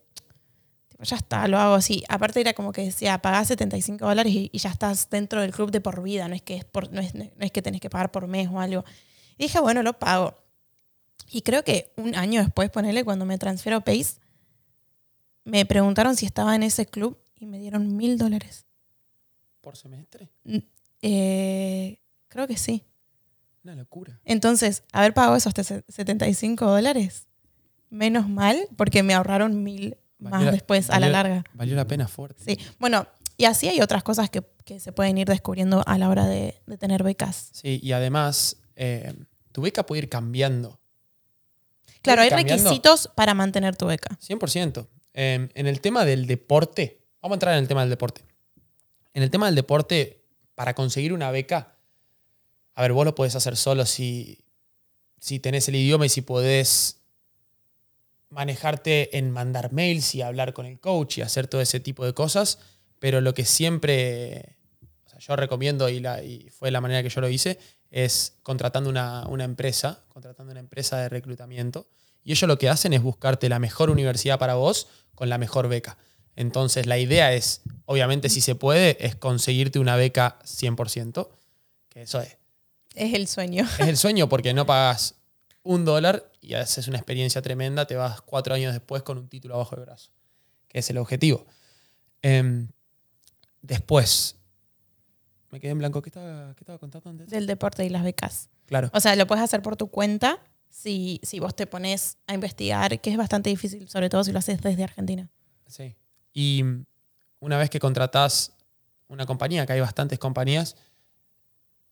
ya 1.03 1.15
está, 1.17 1.47
lo 1.47 1.57
hago 1.57 1.75
así. 1.75 2.03
Aparte 2.09 2.41
era 2.41 2.53
como 2.53 2.71
que 2.71 2.83
decía, 2.83 3.17
pagás 3.21 3.47
75 3.49 4.05
dólares 4.05 4.33
y, 4.33 4.49
y 4.53 4.57
ya 4.59 4.69
estás 4.69 5.09
dentro 5.09 5.41
del 5.41 5.51
club 5.51 5.71
de 5.71 5.81
por 5.81 6.01
vida, 6.03 6.27
no 6.27 6.35
es, 6.35 6.41
que 6.41 6.55
es 6.57 6.65
por, 6.65 6.91
no, 6.91 7.01
es, 7.01 7.13
no 7.15 7.25
es 7.39 7.51
que 7.51 7.61
tenés 7.61 7.81
que 7.81 7.89
pagar 7.89 8.11
por 8.11 8.27
mes 8.27 8.47
o 8.51 8.59
algo. 8.59 8.83
Y 9.37 9.43
dije, 9.43 9.59
bueno, 9.59 9.83
lo 9.83 9.97
pago. 9.97 10.35
Y 11.31 11.41
creo 11.43 11.63
que 11.63 11.91
un 11.97 12.15
año 12.15 12.41
después, 12.41 12.69
ponele, 12.69 13.03
cuando 13.03 13.25
me 13.25 13.37
transfiero 13.37 13.77
a 13.77 13.81
Pace, 13.81 14.15
me 15.43 15.65
preguntaron 15.65 16.15
si 16.15 16.25
estaba 16.25 16.55
en 16.55 16.63
ese 16.63 16.85
club 16.85 17.17
y 17.35 17.45
me 17.45 17.57
dieron 17.59 17.95
mil 17.95 18.17
dólares. 18.17 18.65
¿Por 19.61 19.77
semestre? 19.77 20.29
Eh, 21.01 21.99
creo 22.27 22.47
que 22.47 22.57
sí. 22.57 22.83
Una 23.63 23.75
locura. 23.75 24.19
Entonces, 24.25 24.83
haber 24.91 25.13
pagado 25.13 25.35
esos 25.35 25.53
te- 25.53 25.63
75 25.63 26.65
dólares, 26.65 27.27
menos 27.89 28.27
mal, 28.27 28.67
porque 28.75 29.03
me 29.03 29.13
ahorraron 29.13 29.63
mil 29.63 29.97
más 30.29 30.43
la- 30.43 30.51
después 30.51 30.89
a 30.89 30.99
la 30.99 31.09
larga. 31.09 31.43
Valió 31.53 31.75
la 31.75 31.85
pena 31.85 32.07
fuerte. 32.07 32.43
Sí, 32.43 32.57
bueno, 32.79 33.07
y 33.37 33.45
así 33.45 33.67
hay 33.67 33.81
otras 33.81 34.03
cosas 34.03 34.29
que, 34.29 34.43
que 34.65 34.79
se 34.79 34.91
pueden 34.91 35.17
ir 35.17 35.27
descubriendo 35.27 35.83
a 35.85 35.97
la 35.97 36.09
hora 36.09 36.25
de, 36.27 36.61
de 36.67 36.77
tener 36.77 37.03
becas. 37.03 37.49
Sí, 37.53 37.79
y 37.81 37.91
además, 37.91 38.57
eh, 38.75 39.13
tu 39.51 39.61
beca 39.61 39.85
puede 39.85 40.03
ir 40.03 40.09
cambiando. 40.09 40.79
Claro, 42.01 42.21
hay 42.21 42.29
cambiando 42.29 42.63
requisitos 42.63 43.09
para 43.15 43.33
mantener 43.33 43.75
tu 43.75 43.85
beca. 43.87 44.17
100%. 44.19 44.87
Eh, 45.13 45.49
en 45.53 45.67
el 45.67 45.81
tema 45.81 46.05
del 46.05 46.25
deporte, 46.25 47.03
vamos 47.21 47.35
a 47.35 47.37
entrar 47.37 47.53
en 47.55 47.59
el 47.61 47.67
tema 47.67 47.81
del 47.81 47.89
deporte. 47.89 48.23
En 49.13 49.23
el 49.23 49.29
tema 49.29 49.47
del 49.47 49.55
deporte, 49.55 50.23
para 50.55 50.73
conseguir 50.73 51.11
una 51.13 51.31
beca, 51.31 51.75
a 52.75 52.81
ver, 52.81 52.93
vos 52.93 53.05
lo 53.05 53.13
podés 53.13 53.35
hacer 53.35 53.57
solo 53.57 53.85
si, 53.85 54.45
si 55.19 55.39
tenés 55.39 55.67
el 55.67 55.75
idioma 55.75 56.05
y 56.05 56.09
si 56.09 56.21
podés 56.21 57.00
manejarte 58.31 59.17
en 59.17 59.29
mandar 59.29 59.71
mails 59.71 60.15
y 60.15 60.21
hablar 60.21 60.53
con 60.53 60.65
el 60.65 60.79
coach 60.79 61.19
y 61.19 61.21
hacer 61.21 61.47
todo 61.47 61.61
ese 61.61 61.79
tipo 61.79 62.05
de 62.05 62.13
cosas. 62.13 62.59
Pero 62.99 63.21
lo 63.21 63.33
que 63.33 63.45
siempre 63.45 64.57
o 65.05 65.09
sea, 65.09 65.19
yo 65.19 65.35
recomiendo 65.35 65.89
y, 65.89 65.99
la, 65.99 66.23
y 66.23 66.49
fue 66.49 66.71
la 66.71 66.81
manera 66.81 67.03
que 67.03 67.09
yo 67.09 67.21
lo 67.21 67.29
hice 67.29 67.59
es 67.91 68.37
contratando 68.41 68.89
una, 68.89 69.27
una 69.27 69.43
empresa, 69.43 70.03
contratando 70.07 70.51
una 70.51 70.61
empresa 70.61 70.97
de 70.97 71.09
reclutamiento. 71.09 71.87
Y 72.23 72.31
ellos 72.31 72.47
lo 72.47 72.57
que 72.57 72.69
hacen 72.69 72.93
es 72.93 73.01
buscarte 73.01 73.49
la 73.49 73.59
mejor 73.59 73.89
universidad 73.89 74.39
para 74.39 74.55
vos 74.55 74.87
con 75.13 75.29
la 75.29 75.37
mejor 75.37 75.67
beca. 75.67 75.97
Entonces 76.35 76.85
la 76.85 76.97
idea 76.97 77.33
es, 77.33 77.61
obviamente 77.85 78.29
si 78.29 78.41
se 78.41 78.55
puede, 78.55 79.05
es 79.05 79.15
conseguirte 79.15 79.79
una 79.79 79.95
beca 79.95 80.39
100%, 80.45 81.29
que 81.89 82.03
eso 82.03 82.21
es. 82.21 82.37
Es 82.95 83.13
el 83.13 83.27
sueño. 83.27 83.67
Es 83.79 83.87
el 83.87 83.97
sueño 83.97 84.29
porque 84.29 84.53
no 84.53 84.65
pagas 84.65 85.15
un 85.63 85.85
dólar 85.85 86.31
y 86.41 86.53
haces 86.55 86.87
una 86.87 86.97
experiencia 86.97 87.41
tremenda, 87.41 87.85
te 87.85 87.95
vas 87.95 88.21
cuatro 88.21 88.53
años 88.53 88.73
después 88.73 89.03
con 89.03 89.17
un 89.17 89.27
título 89.27 89.55
abajo 89.55 89.75
del 89.75 89.85
brazo, 89.85 90.11
que 90.67 90.79
es 90.79 90.89
el 90.89 90.97
objetivo. 90.97 91.45
Em, 92.21 92.69
después, 93.61 94.35
me 95.49 95.59
quedé 95.59 95.71
en 95.71 95.79
blanco, 95.79 96.01
¿qué 96.01 96.09
estaba, 96.09 96.53
qué 96.55 96.61
estaba 96.63 96.79
contando 96.79 97.09
antes? 97.09 97.29
Del 97.29 97.45
deporte 97.45 97.85
y 97.85 97.89
las 97.89 98.03
becas. 98.03 98.49
Claro, 98.65 98.89
O 98.93 98.99
sea, 98.99 99.15
lo 99.15 99.27
puedes 99.27 99.43
hacer 99.43 99.61
por 99.61 99.75
tu 99.75 99.87
cuenta 99.87 100.39
si, 100.69 101.19
si 101.23 101.39
vos 101.39 101.55
te 101.55 101.67
pones 101.67 102.17
a 102.25 102.33
investigar, 102.33 102.99
que 103.01 103.11
es 103.11 103.17
bastante 103.17 103.49
difícil, 103.49 103.87
sobre 103.89 104.09
todo 104.09 104.23
si 104.23 104.31
lo 104.31 104.39
haces 104.39 104.61
desde 104.61 104.83
Argentina. 104.83 105.29
sí. 105.67 105.95
Y 106.33 106.63
una 107.41 107.57
vez 107.57 107.69
que 107.69 107.79
contratás 107.79 108.53
una 109.09 109.25
compañía, 109.25 109.65
que 109.65 109.73
hay 109.73 109.81
bastantes 109.81 110.17
compañías, 110.17 110.77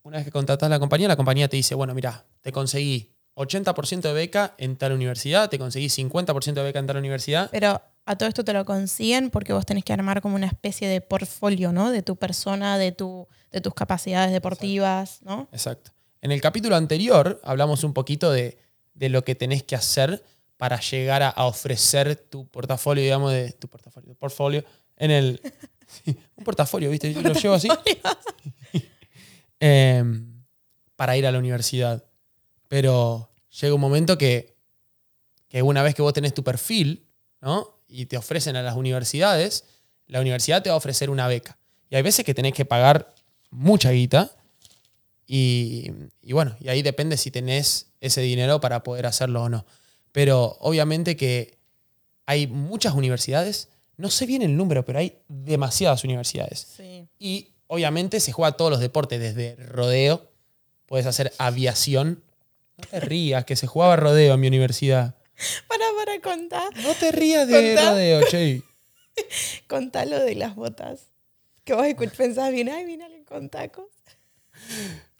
una 0.02 0.16
vez 0.16 0.24
que 0.24 0.32
contratás 0.32 0.70
la 0.70 0.78
compañía, 0.78 1.08
la 1.08 1.16
compañía 1.16 1.46
te 1.46 1.58
dice, 1.58 1.74
bueno, 1.74 1.94
mira, 1.94 2.24
te 2.40 2.52
conseguí 2.52 3.12
80% 3.36 4.00
de 4.00 4.12
beca 4.12 4.54
en 4.58 4.76
tal 4.76 4.92
universidad, 4.92 5.48
te 5.48 5.58
conseguí 5.58 5.86
50% 5.86 6.54
de 6.54 6.62
beca 6.62 6.78
en 6.78 6.86
tal 6.86 6.96
universidad, 6.96 7.48
Pero 7.50 7.80
a 8.04 8.16
todo 8.16 8.28
esto 8.28 8.44
te 8.44 8.52
lo 8.52 8.64
consiguen 8.64 9.30
porque 9.30 9.52
vos 9.52 9.64
tenés 9.64 9.84
que 9.84 9.92
armar 9.92 10.20
como 10.20 10.34
una 10.34 10.46
especie 10.46 10.88
de 10.88 11.00
portfolio, 11.00 11.72
¿no? 11.72 11.90
De 11.90 12.02
tu 12.02 12.16
persona, 12.16 12.76
de, 12.78 12.92
tu, 12.92 13.28
de 13.50 13.60
tus 13.60 13.74
capacidades 13.74 14.32
deportivas, 14.32 15.22
¿no? 15.22 15.48
Exacto. 15.52 15.92
En 16.22 16.32
el 16.32 16.40
capítulo 16.40 16.76
anterior 16.76 17.40
hablamos 17.44 17.84
un 17.84 17.94
poquito 17.94 18.30
de, 18.30 18.58
de 18.94 19.08
lo 19.08 19.24
que 19.24 19.34
tenés 19.34 19.62
que 19.62 19.76
hacer 19.76 20.22
para 20.56 20.78
llegar 20.80 21.22
a, 21.22 21.28
a 21.28 21.46
ofrecer 21.46 22.16
tu 22.16 22.46
portafolio, 22.48 23.02
digamos, 23.02 23.32
de 23.32 23.52
tu 23.52 23.68
portafolio, 23.68 24.14
portfolio 24.14 24.64
en 25.00 25.10
el... 25.10 25.40
sí, 25.86 26.16
un 26.36 26.44
portafolio, 26.44 26.90
¿viste? 26.90 27.12
Yo 27.12 27.22
lo 27.22 27.32
llevo 27.32 27.54
así. 27.54 27.68
Em, 29.62 30.42
para 30.96 31.18
ir 31.18 31.26
a 31.26 31.32
la 31.32 31.38
universidad. 31.38 32.02
Pero 32.70 33.32
llega 33.60 33.74
un 33.74 33.80
momento 33.80 34.16
que, 34.16 34.54
que 35.48 35.60
una 35.60 35.82
vez 35.82 35.96
que 35.96 36.02
vos 36.02 36.12
tenés 36.12 36.32
tu 36.32 36.44
perfil, 36.44 37.04
¿no? 37.40 37.80
Y 37.88 38.06
te 38.06 38.16
ofrecen 38.16 38.54
a 38.54 38.62
las 38.62 38.76
universidades, 38.76 39.64
la 40.06 40.20
universidad 40.20 40.62
te 40.62 40.70
va 40.70 40.74
a 40.74 40.76
ofrecer 40.76 41.10
una 41.10 41.26
beca. 41.26 41.58
Y 41.90 41.96
hay 41.96 42.02
veces 42.02 42.24
que 42.24 42.32
tenés 42.32 42.54
que 42.54 42.64
pagar 42.64 43.12
mucha 43.50 43.90
guita. 43.90 44.30
Y, 45.26 45.90
y 46.22 46.32
bueno, 46.32 46.56
y 46.60 46.68
ahí 46.68 46.82
depende 46.82 47.16
si 47.16 47.32
tenés 47.32 47.88
ese 48.00 48.20
dinero 48.20 48.60
para 48.60 48.84
poder 48.84 49.06
hacerlo 49.06 49.42
o 49.42 49.48
no. 49.48 49.66
Pero 50.12 50.56
obviamente 50.60 51.16
que 51.16 51.58
hay 52.26 52.46
muchas 52.46 52.94
universidades, 52.94 53.68
no 53.96 54.10
sé 54.10 54.26
bien 54.26 54.42
el 54.42 54.56
número, 54.56 54.84
pero 54.84 55.00
hay 55.00 55.18
demasiadas 55.26 56.04
universidades. 56.04 56.68
Sí. 56.76 57.08
Y 57.18 57.48
obviamente 57.66 58.20
se 58.20 58.30
juega 58.30 58.52
todos 58.52 58.70
los 58.70 58.78
deportes, 58.78 59.18
desde 59.18 59.56
rodeo, 59.56 60.30
puedes 60.86 61.06
hacer 61.06 61.32
aviación. 61.38 62.22
No 62.80 62.88
te 62.88 63.00
rías, 63.00 63.44
que 63.44 63.56
se 63.56 63.66
jugaba 63.66 63.96
rodeo 63.96 64.34
en 64.34 64.40
mi 64.40 64.48
universidad. 64.48 65.14
Para, 65.68 65.84
para 65.98 66.20
contar. 66.20 66.74
No 66.76 66.94
te 66.94 67.12
rías 67.12 67.48
de 67.48 67.74
Contá. 67.74 67.90
rodeo, 67.90 68.20
che. 68.28 68.62
Contá 69.68 70.04
lo 70.04 70.18
de 70.20 70.34
las 70.34 70.54
botas. 70.54 71.06
Que 71.64 71.74
vos 71.74 71.86
pensás 72.16 72.52
bien, 72.52 72.68
ay, 72.68 72.84
viene 72.84 73.04
alguien 73.04 73.24
con 73.24 73.48
tacos. 73.48 73.86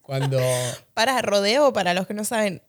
Cuando 0.02 0.38
Para 0.94 1.20
rodeo, 1.22 1.72
para 1.72 1.94
los 1.94 2.06
que 2.06 2.14
no 2.14 2.24
saben, 2.24 2.62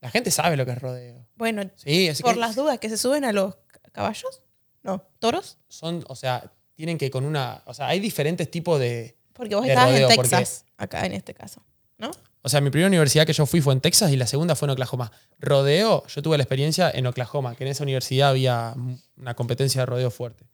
la, 0.00 0.10
gente 0.10 0.30
sabe 0.30 0.56
lo 0.56 0.64
que 0.64 0.72
es 0.72 0.78
rodeo. 0.78 1.26
bueno, 1.36 1.62
Sí, 1.76 2.10
por 2.22 2.34
que 2.34 2.40
las 2.40 2.54
dudas, 2.56 2.78
que 2.78 2.88
se 2.88 2.96
suben 2.96 3.24
a 3.24 3.32
los 3.32 3.56
ca- 3.66 3.80
caballos. 3.92 4.42
No, 4.82 5.02
toros. 5.18 5.58
son, 5.68 6.04
o 6.08 6.16
sea, 6.16 6.52
tienen 6.74 6.96
que 6.98 7.10
con 7.10 7.24
una, 7.24 7.62
o 7.66 7.74
sea, 7.74 7.88
hay 7.88 8.00
diferentes 8.00 8.50
tipos 8.50 8.78
de, 8.80 9.16
Porque 9.34 9.54
vos 9.54 9.64
De 9.64 9.70
estabas 9.70 9.92
rodeo, 9.92 10.08
en 10.10 10.16
porque- 10.16 10.30
Texas, 10.30 10.64
acá 10.78 11.04
en 11.04 11.12
este 11.12 11.34
caso. 11.34 11.62
¿No? 11.98 12.10
O 12.42 12.48
sea, 12.48 12.60
mi 12.60 12.70
primera 12.70 12.88
universidad 12.88 13.26
que 13.26 13.32
yo 13.32 13.44
fui 13.46 13.60
fue 13.60 13.74
en 13.74 13.80
Texas 13.80 14.10
y 14.12 14.16
la 14.16 14.26
segunda 14.26 14.54
fue 14.54 14.66
en 14.66 14.70
Oklahoma. 14.70 15.12
Rodeo, 15.38 16.06
yo 16.06 16.22
tuve 16.22 16.38
la 16.38 16.44
experiencia 16.44 16.90
en 16.90 17.06
Oklahoma, 17.06 17.54
que 17.54 17.64
en 17.64 17.70
esa 17.70 17.82
universidad 17.82 18.30
había 18.30 18.74
una 19.16 19.34
competencia 19.34 19.82
de 19.82 19.86
rodeo 19.86 20.10
fuerte. 20.10 20.46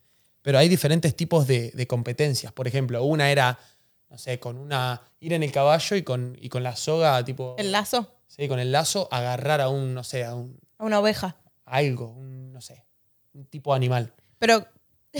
Pero 0.43 0.59
hay 0.59 0.69
diferentes 0.69 1.14
tipos 1.14 1.47
de, 1.47 1.71
de 1.73 1.87
competencias. 1.87 2.52
Por 2.52 2.66
ejemplo, 2.66 3.02
una 3.05 3.31
era, 3.31 3.59
no 4.11 4.19
sé, 4.19 4.38
con 4.40 4.59
una. 4.59 5.02
ir 5.21 5.33
en 5.33 5.43
el 5.43 5.52
caballo 5.52 5.97
y 5.97 6.02
con, 6.02 6.37
y 6.40 6.49
con 6.49 6.62
la 6.62 6.76
soga, 6.76 7.25
tipo. 7.25 7.55
El 7.59 7.73
lazo 7.73 8.12
Sí, 8.28 8.49
con 8.49 8.59
el 8.59 8.73
lazo, 8.73 9.09
agarrar 9.11 9.61
a 9.61 9.69
un, 9.69 9.95
no 9.95 10.05
sé, 10.05 10.25
a 10.25 10.35
un. 10.35 10.59
a 10.78 10.85
una 10.85 11.00
oveja. 11.00 11.37
algo, 11.64 12.11
un, 12.11 12.52
no 12.52 12.61
sé, 12.61 12.85
un 13.33 13.47
tipo 13.47 13.73
de 13.73 13.76
animal. 13.76 14.12
Pero 14.38 14.66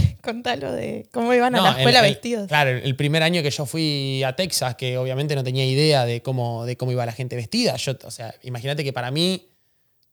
contalo 0.22 0.72
de 0.72 1.06
cómo 1.12 1.32
iban 1.34 1.54
a 1.54 1.60
la 1.62 1.70
el- 1.72 1.76
escuela 1.78 2.00
el- 2.00 2.04
vestidos. 2.12 2.48
Claro, 2.48 2.70
el 2.70 2.96
primer 2.96 3.22
año 3.22 3.42
que 3.42 3.50
yo 3.50 3.66
fui 3.66 4.22
a 4.24 4.34
Texas, 4.36 4.74
que 4.76 4.98
obviamente 4.98 5.34
no 5.34 5.44
tenía 5.44 5.64
idea 5.66 6.04
de 6.04 6.22
cómo, 6.22 6.64
de 6.66 6.76
cómo 6.76 6.92
iba 6.92 7.04
la 7.06 7.12
gente 7.12 7.36
vestida. 7.36 7.76
Yo, 7.76 7.92
o 8.04 8.10
sea, 8.10 8.34
imagínate 8.42 8.84
que 8.84 8.92
para 8.92 9.10
mí, 9.10 9.48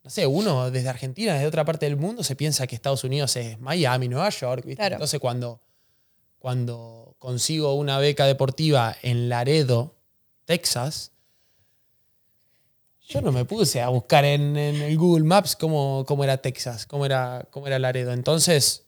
no 0.04 0.10
sé, 0.10 0.28
uno 0.28 0.70
desde 0.72 0.90
Argentina, 0.90 1.34
desde 1.34 1.48
otra 1.48 1.66
parte 1.66 1.86
del 1.86 1.96
mundo, 1.98 2.24
se 2.24 2.36
piensa 2.36 2.68
que 2.68 2.76
Estados 2.76 3.04
Unidos 3.04 3.36
es 3.36 3.60
Miami, 3.60 4.08
Nueva 4.08 4.30
York. 4.30 4.66
¿viste? 4.66 4.78
Claro. 4.82 4.96
Entonces, 4.96 5.20
cuando, 5.20 5.62
cuando 6.40 7.16
consigo 7.20 7.74
una 7.76 8.00
beca 8.00 8.26
deportiva 8.26 8.96
en 9.02 9.30
Laredo, 9.30 9.96
Texas, 10.46 11.12
yo 13.08 13.22
no 13.22 13.32
me 13.32 13.46
puse 13.46 13.82
a 13.82 13.90
buscar 13.90 14.26
en, 14.26 14.56
en 14.58 14.82
el 14.82 14.98
Google 14.98 15.24
Maps 15.26 15.56
cómo, 15.56 16.04
cómo 16.08 16.24
era 16.24 16.38
Texas, 16.38 16.86
cómo 16.86 17.06
era, 17.06 17.46
cómo 17.52 17.68
era 17.68 17.78
Laredo. 17.80 18.12
Entonces, 18.14 18.86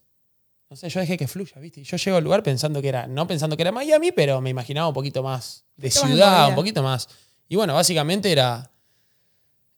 no 0.69 0.75
sé, 0.75 0.89
yo 0.89 0.99
dejé 0.99 1.17
que 1.17 1.27
fluya, 1.27 1.59
¿viste? 1.59 1.81
Y 1.81 1.83
yo 1.83 1.97
llego 1.97 2.17
al 2.17 2.23
lugar 2.23 2.41
pensando 2.43 2.81
que 2.81 2.89
era, 2.89 3.07
no 3.07 3.27
pensando 3.27 3.55
que 3.55 3.61
era 3.63 3.71
Miami, 3.71 4.11
pero 4.11 4.41
me 4.41 4.49
imaginaba 4.49 4.87
un 4.87 4.93
poquito 4.93 5.21
más 5.23 5.63
de 5.77 5.89
ciudad, 5.91 6.49
un 6.49 6.55
poquito 6.55 6.81
más. 6.83 7.07
Y 7.47 7.55
bueno, 7.55 7.73
básicamente 7.75 8.31
era, 8.31 8.71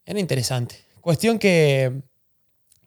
era 0.05 0.19
interesante. 0.19 0.85
Cuestión 1.01 1.39
que, 1.39 2.01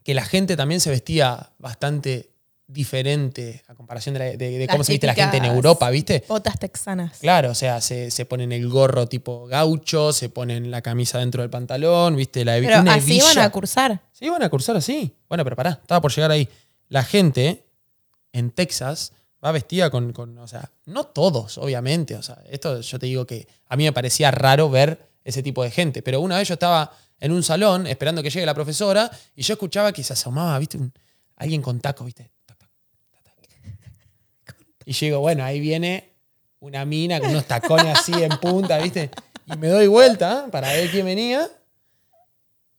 que 0.03 0.15
la 0.15 0.25
gente 0.25 0.57
también 0.57 0.81
se 0.81 0.91
vestía 0.91 1.53
bastante 1.59 2.31
diferente 2.67 3.63
a 3.67 3.75
comparación 3.75 4.15
de, 4.15 4.19
la- 4.19 4.25
de- 4.27 4.37
de 4.37 4.59
Las 4.67 4.69
cómo 4.69 4.85
se 4.85 4.93
viste 4.93 5.07
la 5.07 5.15
gente 5.15 5.37
en 5.39 5.45
Europa, 5.45 5.91
¿viste? 5.91 6.25
Botas 6.29 6.59
texanas. 6.59 7.19
Claro, 7.19 7.51
o 7.51 7.55
sea, 7.55 7.81
se, 7.81 8.11
se 8.13 8.25
ponen 8.27 8.53
el 8.53 8.69
gorro 8.69 9.07
tipo 9.09 9.47
gaucho, 9.47 10.13
se 10.13 10.29
ponen 10.29 10.71
la 10.71 10.81
camisa 10.81 11.19
dentro 11.19 11.43
del 11.43 11.51
pantalón, 11.51 12.15
¿viste? 12.17 12.45
La, 12.45 12.55
Pero 12.55 12.81
una 12.81 12.95
así 12.95 13.17
iban 13.19 13.39
a 13.41 13.51
cursar. 13.51 14.01
Sí, 14.13 14.27
iban 14.27 14.43
a 14.43 14.49
cursar 14.49 14.77
así. 14.77 15.13
Bueno, 15.29 15.43
pero 15.45 15.57
pará, 15.57 15.79
estaba 15.83 16.01
por 16.01 16.15
llegar 16.15 16.31
ahí. 16.31 16.49
La 16.89 17.03
gente 17.03 17.65
en 18.33 18.51
Texas 18.51 19.13
va 19.45 19.53
vestida 19.53 19.91
con, 19.91 20.13
con, 20.13 20.37
o 20.39 20.47
sea, 20.47 20.71
no 20.87 21.05
todos, 21.05 21.59
obviamente. 21.59 22.15
O 22.17 22.23
sea, 22.23 22.43
esto 22.51 22.81
yo 22.81 22.99
te 22.99 23.07
digo 23.07 23.27
que 23.27 23.47
a 23.69 23.77
mí 23.77 23.85
me 23.85 23.93
parecía 23.93 24.31
raro 24.31 24.69
ver 24.71 25.09
ese 25.25 25.43
tipo 25.43 25.63
de 25.65 25.71
gente. 25.71 26.03
Pero 26.03 26.21
una 26.21 26.37
vez 26.39 26.49
yo 26.49 26.55
estaba 26.55 26.93
en 27.19 27.33
un 27.33 27.43
salón 27.43 27.87
esperando 27.87 28.23
que 28.23 28.31
llegue 28.31 28.47
la 28.47 28.55
profesora 28.55 29.11
y 29.35 29.43
yo 29.43 29.55
escuchaba 29.55 29.93
que 29.93 30.03
se 30.05 30.13
asomaba, 30.13 30.59
¿viste? 30.59 30.79
Un- 30.79 30.93
alguien 31.37 31.63
con 31.63 31.81
tacos, 31.81 32.05
¿viste? 32.07 32.31
Y 34.85 34.93
yo 34.93 35.07
digo, 35.07 35.21
bueno, 35.21 35.45
ahí 35.45 35.61
viene 35.61 36.13
una 36.61 36.85
mina 36.85 37.21
con 37.21 37.31
unos 37.31 37.47
tacones 37.47 37.99
así 37.99 38.13
en 38.23 38.37
punta, 38.39 38.79
¿viste? 38.79 39.11
Y 39.47 39.57
me 39.57 39.69
doy 39.69 39.87
vuelta 39.87 40.49
para 40.51 40.73
ver 40.73 40.91
quién 40.91 41.07
venía. 41.07 41.49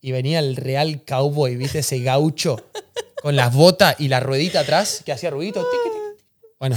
Y 0.00 0.10
venía 0.12 0.40
el 0.40 0.56
real 0.56 1.04
cowboy, 1.04 1.56
¿viste? 1.56 1.78
Ese 1.78 2.00
gaucho 2.00 2.56
con 3.22 3.36
las 3.36 3.54
botas 3.54 3.96
y 3.98 4.08
la 4.08 4.20
ruedita 4.20 4.60
atrás 4.60 5.02
que 5.04 5.12
hacía 5.12 5.30
ruidito. 5.30 5.66
Bueno, 6.58 6.76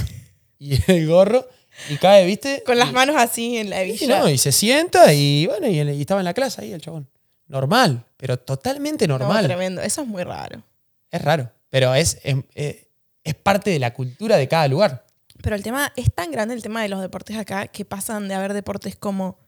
y 0.58 0.78
el 0.90 1.06
gorro. 1.06 1.46
Y 1.90 1.96
cae, 1.98 2.24
¿viste? 2.24 2.62
Con 2.64 2.78
las 2.78 2.88
Y- 2.88 2.92
manos 2.92 3.16
así 3.18 3.58
en 3.58 3.68
la 3.68 3.84
y, 3.84 3.90
hebilla. 3.90 4.20
no, 4.20 4.28
y 4.30 4.38
se 4.38 4.50
sienta 4.52 5.12
y 5.12 5.46
bueno, 5.46 5.66
y, 5.68 5.78
y 5.78 6.00
estaba 6.00 6.20
en 6.20 6.24
la 6.24 6.32
clase 6.32 6.62
ahí 6.62 6.72
el 6.72 6.80
chabón. 6.80 7.06
Normal, 7.48 8.04
pero 8.16 8.38
totalmente 8.38 9.06
No, 9.06 9.18
normal. 9.18 9.44
tremendo. 9.44 9.82
Eso 9.82 10.00
es 10.02 10.08
muy 10.08 10.22
raro. 10.24 10.62
es 11.10 11.20
raro, 11.22 11.50
pero 11.68 11.94
es, 11.94 12.18
es, 12.24 12.36
es- 12.54 12.86
es 13.24 13.34
parte 13.34 13.70
de 13.70 13.78
la 13.80 13.92
cultura 13.92 14.36
de 14.36 14.46
cada 14.48 14.68
lugar. 14.68 15.04
Pero 15.42 15.54
el 15.56 15.62
tema 15.64 15.92
es 15.96 16.12
tan 16.14 16.30
grande 16.30 16.54
el 16.54 16.62
tema 16.62 16.80
de 16.82 16.88
los 16.88 17.00
deportes 17.00 17.36
acá 17.36 17.66
que 17.66 17.84
pasan 17.84 18.28
de 18.28 18.34
haber 18.34 18.54
deportes 18.54 18.94
como 18.96 19.38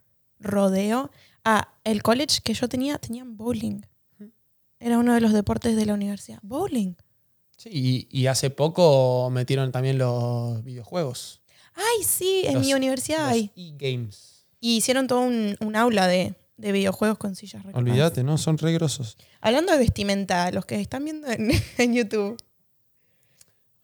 rodeo 0.41 1.11
a 1.45 1.69
el 1.85 2.03
college 2.03 2.41
que 2.45 2.55
yo 2.55 2.69
tenía 2.69 2.99
tenían 2.99 3.37
bowling. 3.37 3.81
Era 4.81 4.99
uno 4.99 5.15
de 5.15 5.21
los 5.21 5.33
deportes 5.33 5.75
de 5.77 5.87
la 5.87 5.95
universidad. 5.95 6.39
Bowling. 6.43 6.95
Sí, 7.57 7.71
y, 7.73 8.09
y 8.21 8.27
hace 8.27 8.51
poco 8.51 9.29
metieron 9.31 9.73
también 9.73 9.99
los 9.99 10.63
videojuegos. 10.63 11.41
Ay, 11.75 12.05
sí, 12.05 12.43
en 12.45 12.55
Los- 12.55 12.67
mi 12.67 12.75
universidad 12.75 13.21
los 13.25 13.29
hay. 13.33 13.51
e-games. 13.57 14.47
Y 14.61 14.77
hicieron 14.77 15.07
todo 15.07 15.21
un, 15.21 15.57
un 15.61 15.77
aula 15.77 16.07
de, 16.07 16.35
de 16.57 16.73
videojuegos 16.73 17.19
con 17.19 17.35
sillas 17.37 17.63
reclinadas. 17.65 17.89
Olvídate, 17.91 18.25
¿no? 18.25 18.39
Son 18.39 18.59
re 18.59 18.73
grosos. 18.73 19.17
Hablando 19.41 19.73
de 19.73 19.79
vestimenta, 19.79 20.51
los 20.53 20.65
que 20.67 20.81
están 20.81 21.05
viendo 21.05 21.29
en, 21.29 21.51
en 21.79 21.95
YouTube, 21.95 22.37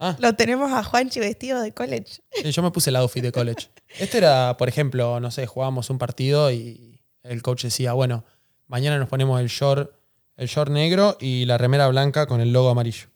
Ah, 0.00 0.16
lo 0.18 0.34
tenemos 0.34 0.72
a 0.72 0.82
Juanchi 0.82 1.20
vestido 1.20 1.60
de 1.62 1.72
college. 1.72 2.20
sí, 2.32 2.50
yo 2.50 2.62
me 2.62 2.70
puse 2.72 2.90
el 2.90 2.96
outfit 2.96 3.22
de 3.22 3.30
college. 3.32 3.68
Este 4.00 4.18
era, 4.18 4.56
por 4.56 4.68
ejemplo, 4.68 5.20
no 5.20 5.30
sé, 5.30 5.46
jugábamos 5.46 5.88
un 5.88 5.98
partido 5.98 6.50
y 6.50 7.00
el 7.22 7.42
coach 7.42 7.62
decía, 7.62 7.92
bueno, 7.92 8.24
mañana 8.66 8.98
nos 8.98 9.08
ponemos 9.08 9.40
el 9.40 9.46
short, 9.46 9.92
el 10.36 10.48
short 10.48 10.70
negro 10.70 11.16
y 11.20 11.44
la 11.44 11.58
remera 11.58 11.88
blanca 11.88 12.26
con 12.26 12.40
el 12.40 12.52
logo 12.52 12.68
amarillo. 12.68 13.08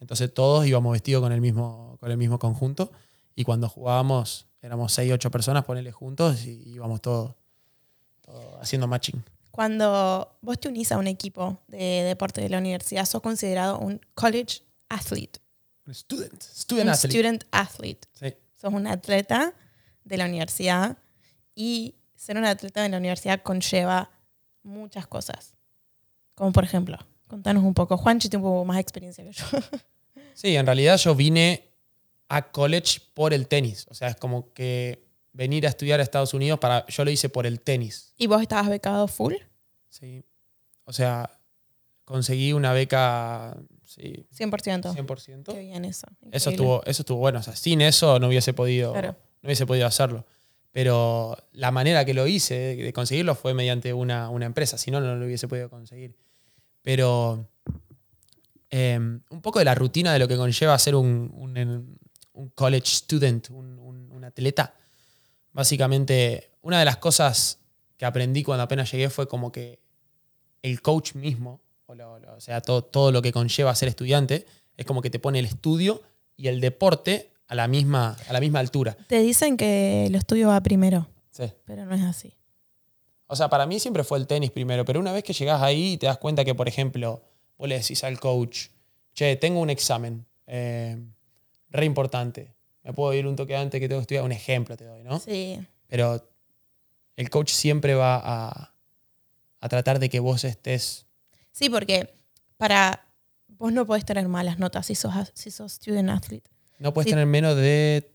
Entonces 0.00 0.32
todos 0.32 0.66
íbamos 0.66 0.92
vestidos 0.92 1.22
con 1.22 1.32
el 1.32 1.40
mismo, 1.40 1.96
con 2.00 2.10
el 2.10 2.16
mismo 2.16 2.38
conjunto 2.38 2.92
y 3.34 3.44
cuando 3.44 3.68
jugábamos 3.68 4.46
éramos 4.60 4.92
6, 4.92 5.12
8 5.12 5.30
personas, 5.30 5.64
ponerle 5.64 5.92
juntos 5.92 6.44
y 6.44 6.62
íbamos 6.70 7.00
todos 7.00 7.34
todo 8.22 8.58
haciendo 8.60 8.86
matching. 8.86 9.22
Cuando 9.50 10.36
vos 10.40 10.58
te 10.58 10.68
unís 10.68 10.90
a 10.90 10.98
un 10.98 11.06
equipo 11.06 11.60
de 11.68 12.02
deporte 12.02 12.40
de 12.40 12.48
la 12.48 12.58
universidad, 12.58 13.04
sos 13.04 13.22
considerado 13.22 13.78
un 13.78 14.00
college 14.14 14.62
athlete. 14.88 15.40
Un 15.86 15.94
student, 15.94 16.42
student 16.42 16.86
un 16.86 16.92
athlete. 16.92 17.12
student 17.12 17.44
athlete. 17.52 18.08
Sí. 18.14 18.34
Sos 18.60 18.72
un 18.72 18.86
atleta 18.86 19.54
de 20.02 20.16
la 20.16 20.24
universidad 20.24 20.98
y 21.54 21.94
ser 22.16 22.36
un 22.38 22.46
atleta 22.46 22.82
de 22.82 22.88
la 22.88 22.96
universidad 22.96 23.42
conlleva 23.42 24.10
muchas 24.62 25.06
cosas. 25.06 25.53
Como 26.34 26.52
por 26.52 26.64
ejemplo, 26.64 26.98
contanos 27.28 27.62
un 27.64 27.74
poco. 27.74 27.96
Juanchi 27.96 28.28
tiene 28.28 28.44
un 28.44 28.50
poco 28.52 28.64
más 28.64 28.78
experiencia 28.78 29.24
que 29.24 29.32
yo. 29.32 29.44
Sí, 30.34 30.56
en 30.56 30.66
realidad 30.66 30.96
yo 30.96 31.14
vine 31.14 31.68
a 32.28 32.50
college 32.50 33.00
por 33.14 33.32
el 33.32 33.46
tenis. 33.46 33.86
O 33.88 33.94
sea, 33.94 34.08
es 34.08 34.16
como 34.16 34.52
que 34.52 35.06
venir 35.32 35.64
a 35.64 35.68
estudiar 35.68 36.00
a 36.00 36.02
Estados 36.02 36.34
Unidos, 36.34 36.58
para, 36.58 36.84
yo 36.86 37.04
lo 37.04 37.10
hice 37.12 37.28
por 37.28 37.46
el 37.46 37.60
tenis. 37.60 38.12
¿Y 38.16 38.26
vos 38.26 38.42
estabas 38.42 38.68
becado 38.68 39.06
full? 39.06 39.34
Sí. 39.90 40.24
O 40.86 40.92
sea, 40.92 41.30
conseguí 42.04 42.52
una 42.52 42.72
beca, 42.72 43.56
sí, 43.84 44.26
100%. 44.36 44.92
100%. 44.92 45.52
Qué 45.54 45.60
bien 45.60 45.84
eso. 45.84 46.08
Eso 46.32 46.50
estuvo, 46.50 46.82
eso 46.84 47.02
estuvo 47.02 47.18
bueno. 47.18 47.38
O 47.38 47.42
sea, 47.42 47.54
sin 47.54 47.80
eso 47.80 48.18
no 48.18 48.26
hubiese 48.26 48.52
podido, 48.52 48.90
Claro. 48.92 49.16
no 49.40 49.46
hubiese 49.46 49.66
podido 49.66 49.86
hacerlo. 49.86 50.26
Pero 50.74 51.36
la 51.52 51.70
manera 51.70 52.04
que 52.04 52.14
lo 52.14 52.26
hice 52.26 52.74
de, 52.74 52.92
conseguirlo 52.92 53.36
fue 53.36 53.54
mediante 53.54 53.92
una, 53.92 54.28
una 54.28 54.44
empresa. 54.44 54.76
Si 54.76 54.90
no, 54.90 55.00
no 55.00 55.14
lo 55.14 55.24
hubiese 55.24 55.46
podido 55.46 55.70
conseguir. 55.70 56.16
Pero 56.82 57.46
eh, 58.70 58.96
un 58.98 59.40
poco 59.40 59.60
de 59.60 59.66
la 59.66 59.76
rutina 59.76 60.12
de 60.12 60.18
lo 60.18 60.26
que 60.26 60.36
conlleva 60.36 60.76
ser 60.80 60.96
un, 60.96 61.30
un- 61.32 62.50
college 62.56 62.88
student, 62.88 63.50
un, 63.50 63.78
un- 63.78 64.24
atleta. 64.24 64.74
Básicamente, 65.52 66.50
una 66.62 66.78
de 66.80 66.84
las 66.86 66.96
cosas 66.96 67.58
que 67.96 68.04
aprendí 68.06 68.42
cuando 68.42 68.64
apenas 68.64 68.90
llegué 68.90 69.10
fue 69.10 69.28
como 69.28 69.52
que 69.52 69.78
el 70.62 70.80
coach 70.82 71.14
mismo, 71.14 71.60
o, 71.86 71.92
o 71.92 72.40
sea, 72.40 72.62
todo, 72.62 72.82
todo 72.82 73.12
lo 73.12 73.22
que 73.22 73.30
conlleva 73.32 73.72
ser 73.76 73.90
estudiante, 73.90 74.46
es 74.78 74.86
como 74.86 75.02
que 75.02 75.10
te 75.10 75.18
pone 75.20 75.38
el 75.38 75.44
estudio 75.44 76.02
y 76.38 76.48
el 76.48 76.60
deporte 76.60 77.30
a 77.48 77.54
la 77.54 77.68
misma, 77.68 78.16
a 78.28 78.32
la 78.32 78.40
misma 78.40 78.60
altura. 78.60 78.96
Te 79.06 79.20
dicen 79.20 79.56
que 79.56 80.06
el 80.06 80.14
estudio 80.14 80.48
va 80.48 80.60
primero, 80.62 81.08
Sí. 81.30 81.44
pero 81.64 81.84
no 81.84 81.94
es 81.94 82.02
así. 82.02 82.32
O 83.26 83.36
sea, 83.36 83.48
para 83.48 83.66
mí 83.66 83.80
siempre 83.80 84.04
fue 84.04 84.18
el 84.18 84.26
tenis 84.26 84.50
primero, 84.50 84.84
pero 84.84 85.00
una 85.00 85.12
vez 85.12 85.24
que 85.24 85.32
llegas 85.32 85.60
ahí 85.62 85.92
y 85.94 85.96
te 85.98 86.06
das 86.06 86.18
cuenta 86.18 86.44
que, 86.44 86.54
por 86.54 86.68
ejemplo, 86.68 87.22
vos 87.56 87.68
le 87.68 87.78
decís 87.78 88.04
al 88.04 88.20
coach, 88.20 88.68
che, 89.14 89.36
tengo 89.36 89.60
un 89.60 89.70
examen, 89.70 90.26
eh, 90.46 90.98
re 91.70 91.84
importante, 91.84 92.54
me 92.82 92.92
puedo 92.92 93.12
ir 93.14 93.26
un 93.26 93.34
toque 93.36 93.56
antes 93.56 93.80
que 93.80 93.88
tengo 93.88 94.00
que 94.00 94.02
estudiar, 94.04 94.24
un 94.24 94.32
ejemplo 94.32 94.76
te 94.76 94.84
doy, 94.84 95.02
¿no? 95.02 95.18
Sí. 95.20 95.58
Pero 95.86 96.28
el 97.16 97.30
coach 97.30 97.50
siempre 97.50 97.94
va 97.94 98.16
a, 98.22 98.74
a 99.60 99.68
tratar 99.68 99.98
de 99.98 100.08
que 100.10 100.20
vos 100.20 100.44
estés... 100.44 101.06
Sí, 101.50 101.70
porque 101.70 102.12
para 102.56 103.04
vos 103.48 103.72
no 103.72 103.86
podés 103.86 104.04
tener 104.04 104.28
malas 104.28 104.58
notas 104.58 104.86
si 104.86 104.94
sos, 104.94 105.12
si 105.34 105.50
sos 105.50 105.72
student 105.72 106.10
athlete. 106.10 106.50
No 106.78 106.92
puedes 106.92 107.06
Sí. 107.06 107.12
tener 107.12 107.26
menos 107.26 107.56
de... 107.56 108.10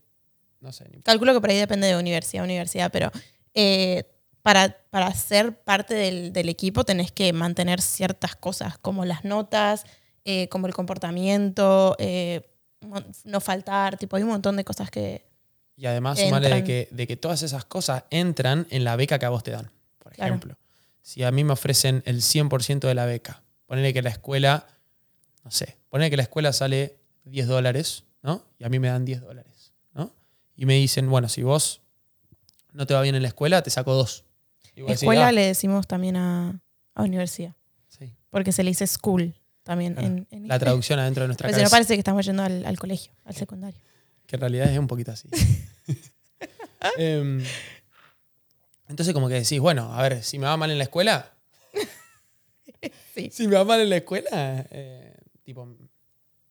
No 0.60 0.72
sé, 0.72 0.84
Calculo 1.04 1.32
que 1.32 1.40
por 1.40 1.48
ahí 1.50 1.56
depende 1.56 1.86
de 1.86 1.96
universidad 1.96 2.42
a 2.42 2.44
universidad, 2.44 2.90
pero 2.92 3.10
eh, 3.54 4.04
para, 4.42 4.76
para 4.90 5.12
ser 5.14 5.58
parte 5.62 5.94
del, 5.94 6.32
del 6.34 6.48
equipo 6.50 6.84
tenés 6.84 7.12
que 7.12 7.32
mantener 7.32 7.80
ciertas 7.80 8.36
cosas, 8.36 8.76
como 8.78 9.04
las 9.06 9.24
notas, 9.24 9.84
eh, 10.26 10.48
como 10.50 10.66
el 10.66 10.74
comportamiento, 10.74 11.96
eh, 11.98 12.46
no 13.24 13.40
faltar, 13.40 13.96
tipo, 13.96 14.16
hay 14.16 14.22
un 14.22 14.30
montón 14.30 14.56
de 14.56 14.64
cosas 14.64 14.90
que... 14.90 15.24
Y 15.76 15.86
además 15.86 16.18
sumarle 16.20 16.50
de 16.50 16.64
que, 16.64 16.88
de 16.90 17.06
que 17.06 17.16
todas 17.16 17.42
esas 17.42 17.64
cosas 17.64 18.04
entran 18.10 18.66
en 18.70 18.84
la 18.84 18.96
beca 18.96 19.18
que 19.18 19.24
a 19.24 19.30
vos 19.30 19.42
te 19.42 19.50
dan. 19.52 19.70
Por 19.98 20.12
Claro. 20.12 20.34
ejemplo, 20.34 20.56
si 21.00 21.22
a 21.22 21.30
mí 21.30 21.42
me 21.42 21.54
ofrecen 21.54 22.02
el 22.04 22.20
100% 22.20 22.80
de 22.80 22.94
la 22.94 23.06
beca, 23.06 23.42
ponele 23.64 23.94
que 23.94 24.02
la 24.02 24.10
escuela, 24.10 24.66
no 25.42 25.50
sé, 25.50 25.78
ponele 25.88 26.10
que 26.10 26.18
la 26.18 26.24
escuela 26.24 26.52
sale 26.52 26.98
10 27.24 27.46
dólares, 27.46 28.04
¿no? 28.22 28.44
Y 28.58 28.64
a 28.64 28.68
mí 28.68 28.78
me 28.78 28.88
dan 28.88 29.04
10 29.04 29.20
dólares, 29.22 29.72
¿no? 29.94 30.12
Y 30.56 30.66
me 30.66 30.74
dicen, 30.74 31.08
bueno, 31.10 31.28
si 31.28 31.42
vos 31.42 31.80
no 32.72 32.86
te 32.86 32.94
va 32.94 33.02
bien 33.02 33.14
en 33.14 33.22
la 33.22 33.28
escuela, 33.28 33.62
te 33.62 33.70
saco 33.70 33.94
dos. 33.94 34.24
Y 34.74 34.82
decís, 34.82 35.02
Escuela 35.02 35.28
"Ah, 35.28 35.32
le 35.32 35.44
decimos 35.46 35.86
también 35.86 36.16
a, 36.16 36.60
a 36.94 37.02
universidad, 37.02 37.54
sí". 37.88 38.14
porque 38.30 38.52
se 38.52 38.62
le 38.62 38.70
dice 38.70 38.86
school 38.86 39.34
también 39.62 39.94
Claro. 39.94 40.08
en, 40.08 40.26
en 40.30 40.48
La 40.48 40.58
traducción 40.58 40.98
adentro 40.98 41.22
de 41.24 41.28
nuestra 41.28 41.46
Pero 41.46 41.56
no 41.58 41.62
cabeza, 41.62 41.74
parece 41.76 41.94
que 41.94 41.98
estamos 42.00 42.24
yendo 42.24 42.42
al, 42.42 42.64
al 42.64 42.78
colegio, 42.78 43.12
al 43.24 43.34
secundario. 43.34 43.80
que 44.26 44.36
en 44.36 44.40
realidad 44.40 44.70
es 44.72 44.78
un 44.78 44.86
poquito 44.86 45.12
así. 45.12 45.28
Em, 46.96 47.44
entonces 48.88 49.12
como 49.12 49.28
que 49.28 49.34
decís, 49.34 49.60
bueno, 49.60 49.92
a 49.92 50.02
ver, 50.02 50.22
si 50.24 50.38
me 50.38 50.46
va 50.46 50.56
mal 50.56 50.70
en 50.70 50.78
la 50.78 50.84
escuela, 50.84 51.30
Sí. 53.14 53.28
si 53.32 53.46
me 53.48 53.56
va 53.56 53.64
mal 53.64 53.80
en 53.80 53.90
la 53.90 53.96
escuela, 53.98 54.66
eh, 54.70 55.14
tipo, 55.44 55.68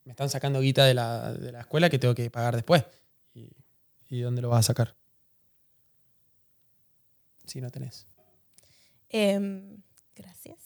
me 0.10 0.13
están 0.13 0.30
sacando 0.32 0.60
guita 0.60 0.86
de 0.86 0.95
la, 0.95 1.32
de 1.34 1.52
la 1.52 1.60
escuela 1.60 1.88
que 1.88 2.00
tengo 2.00 2.15
que 2.15 2.32
pagar 2.32 2.56
después. 2.56 2.84
¿Y, 3.36 3.48
y 4.08 4.22
dónde 4.22 4.41
lo 4.41 4.50
vas 4.50 4.62
a 4.62 4.74
sacar? 4.74 4.95
Si 7.45 7.62
no 7.62 7.69
tenés. 7.69 8.08
Em, 9.10 9.84
gracias. 10.15 10.58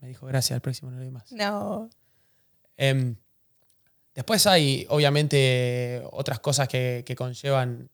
Me 0.00 0.08
dijo, 0.08 0.26
gracias, 0.26 0.56
al 0.56 0.62
próximo 0.62 0.90
no 0.90 0.96
le 0.96 1.04
doy 1.04 1.12
más. 1.12 1.30
No. 1.30 1.88
Em, 2.76 3.14
después 4.16 4.48
hay, 4.48 4.84
obviamente, 4.88 6.02
otras 6.10 6.40
cosas 6.40 6.66
que, 6.66 7.04
que 7.06 7.14
conllevan 7.14 7.88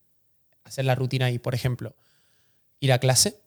hacer 0.65 0.87
la 0.87 0.95
rutina 0.95 1.31
y, 1.31 1.39
por 1.39 1.55
ejemplo, 1.55 1.95
ir 2.79 2.95
a 2.95 2.99
clase. 2.99 3.43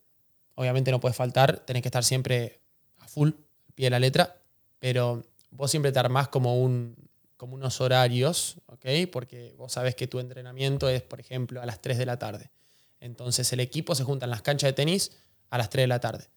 Obviamente 0.53 0.91
no 0.91 0.99
puedes 0.99 1.17
faltar, 1.17 1.65
tenés 1.65 1.81
que 1.81 1.87
estar 1.87 2.03
siempre 2.03 2.61
a 2.99 3.07
full, 3.07 3.29
al 3.29 3.73
pie 3.73 3.87
de 3.87 3.89
la 3.89 3.99
letra, 3.99 4.37
pero 4.77 5.23
vos 5.55 5.71
siempre 5.71 5.91
te 5.91 5.99
armás 5.99 6.27
como, 6.27 6.61
un, 6.61 6.95
como 7.37 7.55
unos 7.55 7.81
horarios, 7.81 8.57
¿ok? 8.67 8.85
Porque 9.11 9.53
vos 9.57 9.73
sabés 9.73 9.95
que 9.95 10.07
tu 10.07 10.19
entrenamiento 10.19 10.89
es, 10.89 11.01
por 11.01 11.19
ejemplo, 11.19 11.61
a 11.61 11.65
las 11.65 11.81
3 11.81 11.97
de 11.97 12.05
la 12.05 12.19
tarde. 12.19 12.51
Entonces 12.99 13.51
el 13.53 13.59
equipo 13.59 13.95
se 13.95 14.03
junta 14.03 14.25
en 14.25 14.31
las 14.31 14.41
canchas 14.41 14.69
de 14.69 14.73
tenis 14.73 15.11
a 15.49 15.57
las 15.57 15.69
3 15.69 15.83
de 15.83 15.87
la 15.87 15.99
tarde. 15.99 16.29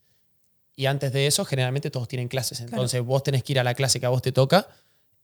Y 0.74 0.87
antes 0.87 1.12
de 1.12 1.26
eso, 1.26 1.44
generalmente 1.44 1.90
todos 1.90 2.09
tienen 2.09 2.29
clases. 2.29 2.61
Entonces 2.61 3.02
vos 3.02 3.22
tenés 3.22 3.42
que 3.42 3.55
ir 3.55 3.61
a 3.61 3.64
la 3.64 3.74
clase 3.74 3.98
que 3.98 4.07
a 4.07 4.11
vos 4.11 4.20
te 4.20 4.33
toca 4.33 4.68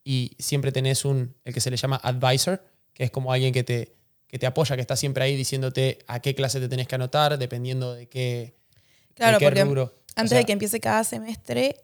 y 0.04 0.32
siempre 0.38 0.72
tenés 0.72 1.04
un, 1.04 1.34
el 1.44 1.52
que 1.52 1.60
se 1.60 1.70
le 1.70 1.76
llama 1.76 2.00
advisor, 2.02 2.64
que 2.94 3.04
es 3.04 3.10
como 3.10 3.32
alguien 3.32 3.52
que 3.52 3.62
te, 3.62 3.94
que 4.26 4.38
te 4.38 4.46
apoya, 4.46 4.76
que 4.76 4.80
está 4.80 4.96
siempre 4.96 5.24
ahí 5.24 5.36
diciéndote 5.36 5.98
a 6.06 6.20
qué 6.20 6.34
clase 6.34 6.58
te 6.58 6.68
tenés 6.68 6.88
que 6.88 6.94
anotar, 6.94 7.36
dependiendo 7.38 7.92
de 7.94 8.08
qué, 8.08 8.54
Claro, 9.14 9.34
de 9.34 9.38
qué 9.40 9.44
porque 9.44 9.64
rubro. 9.64 9.84
O 9.84 10.02
antes 10.16 10.30
sea, 10.30 10.38
de 10.38 10.44
que 10.44 10.52
empiece 10.52 10.80
cada 10.80 11.04
semestre, 11.04 11.76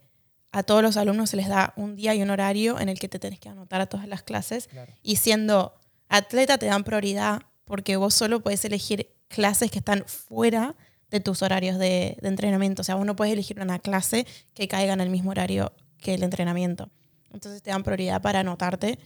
a 0.52 0.62
todos 0.62 0.82
los 0.82 0.96
alumnos 0.96 1.30
se 1.30 1.36
les 1.36 1.48
da 1.48 1.72
un 1.76 1.96
día 1.96 2.14
y 2.14 2.22
un 2.22 2.30
horario 2.30 2.80
en 2.80 2.88
el 2.88 2.98
que 2.98 3.08
te 3.08 3.18
tenés 3.18 3.38
que 3.38 3.48
anotar 3.48 3.80
a 3.80 3.86
todas 3.86 4.08
las 4.08 4.22
clases. 4.22 4.68
Claro. 4.68 4.92
Y 5.02 5.16
siendo 5.16 5.74
atleta 6.08 6.58
te 6.58 6.66
dan 6.66 6.84
prioridad 6.84 7.42
porque 7.64 7.96
vos 7.96 8.14
solo 8.14 8.40
puedes 8.40 8.64
elegir 8.64 9.14
clases 9.28 9.70
que 9.70 9.78
están 9.78 10.04
fuera 10.06 10.74
de 11.10 11.20
tus 11.20 11.42
horarios 11.42 11.78
de, 11.78 12.16
de 12.20 12.28
entrenamiento. 12.28 12.82
O 12.82 12.84
sea, 12.84 12.94
vos 12.94 13.06
no 13.06 13.16
puedes 13.16 13.32
elegir 13.32 13.60
una 13.60 13.78
clase 13.78 14.26
que 14.54 14.68
caiga 14.68 14.92
en 14.92 15.00
el 15.00 15.10
mismo 15.10 15.30
horario 15.30 15.72
que 15.98 16.14
el 16.14 16.22
entrenamiento. 16.22 16.90
Entonces 17.30 17.62
te 17.62 17.70
dan 17.70 17.82
prioridad 17.82 18.22
para 18.22 18.40
anotarte 18.40 18.98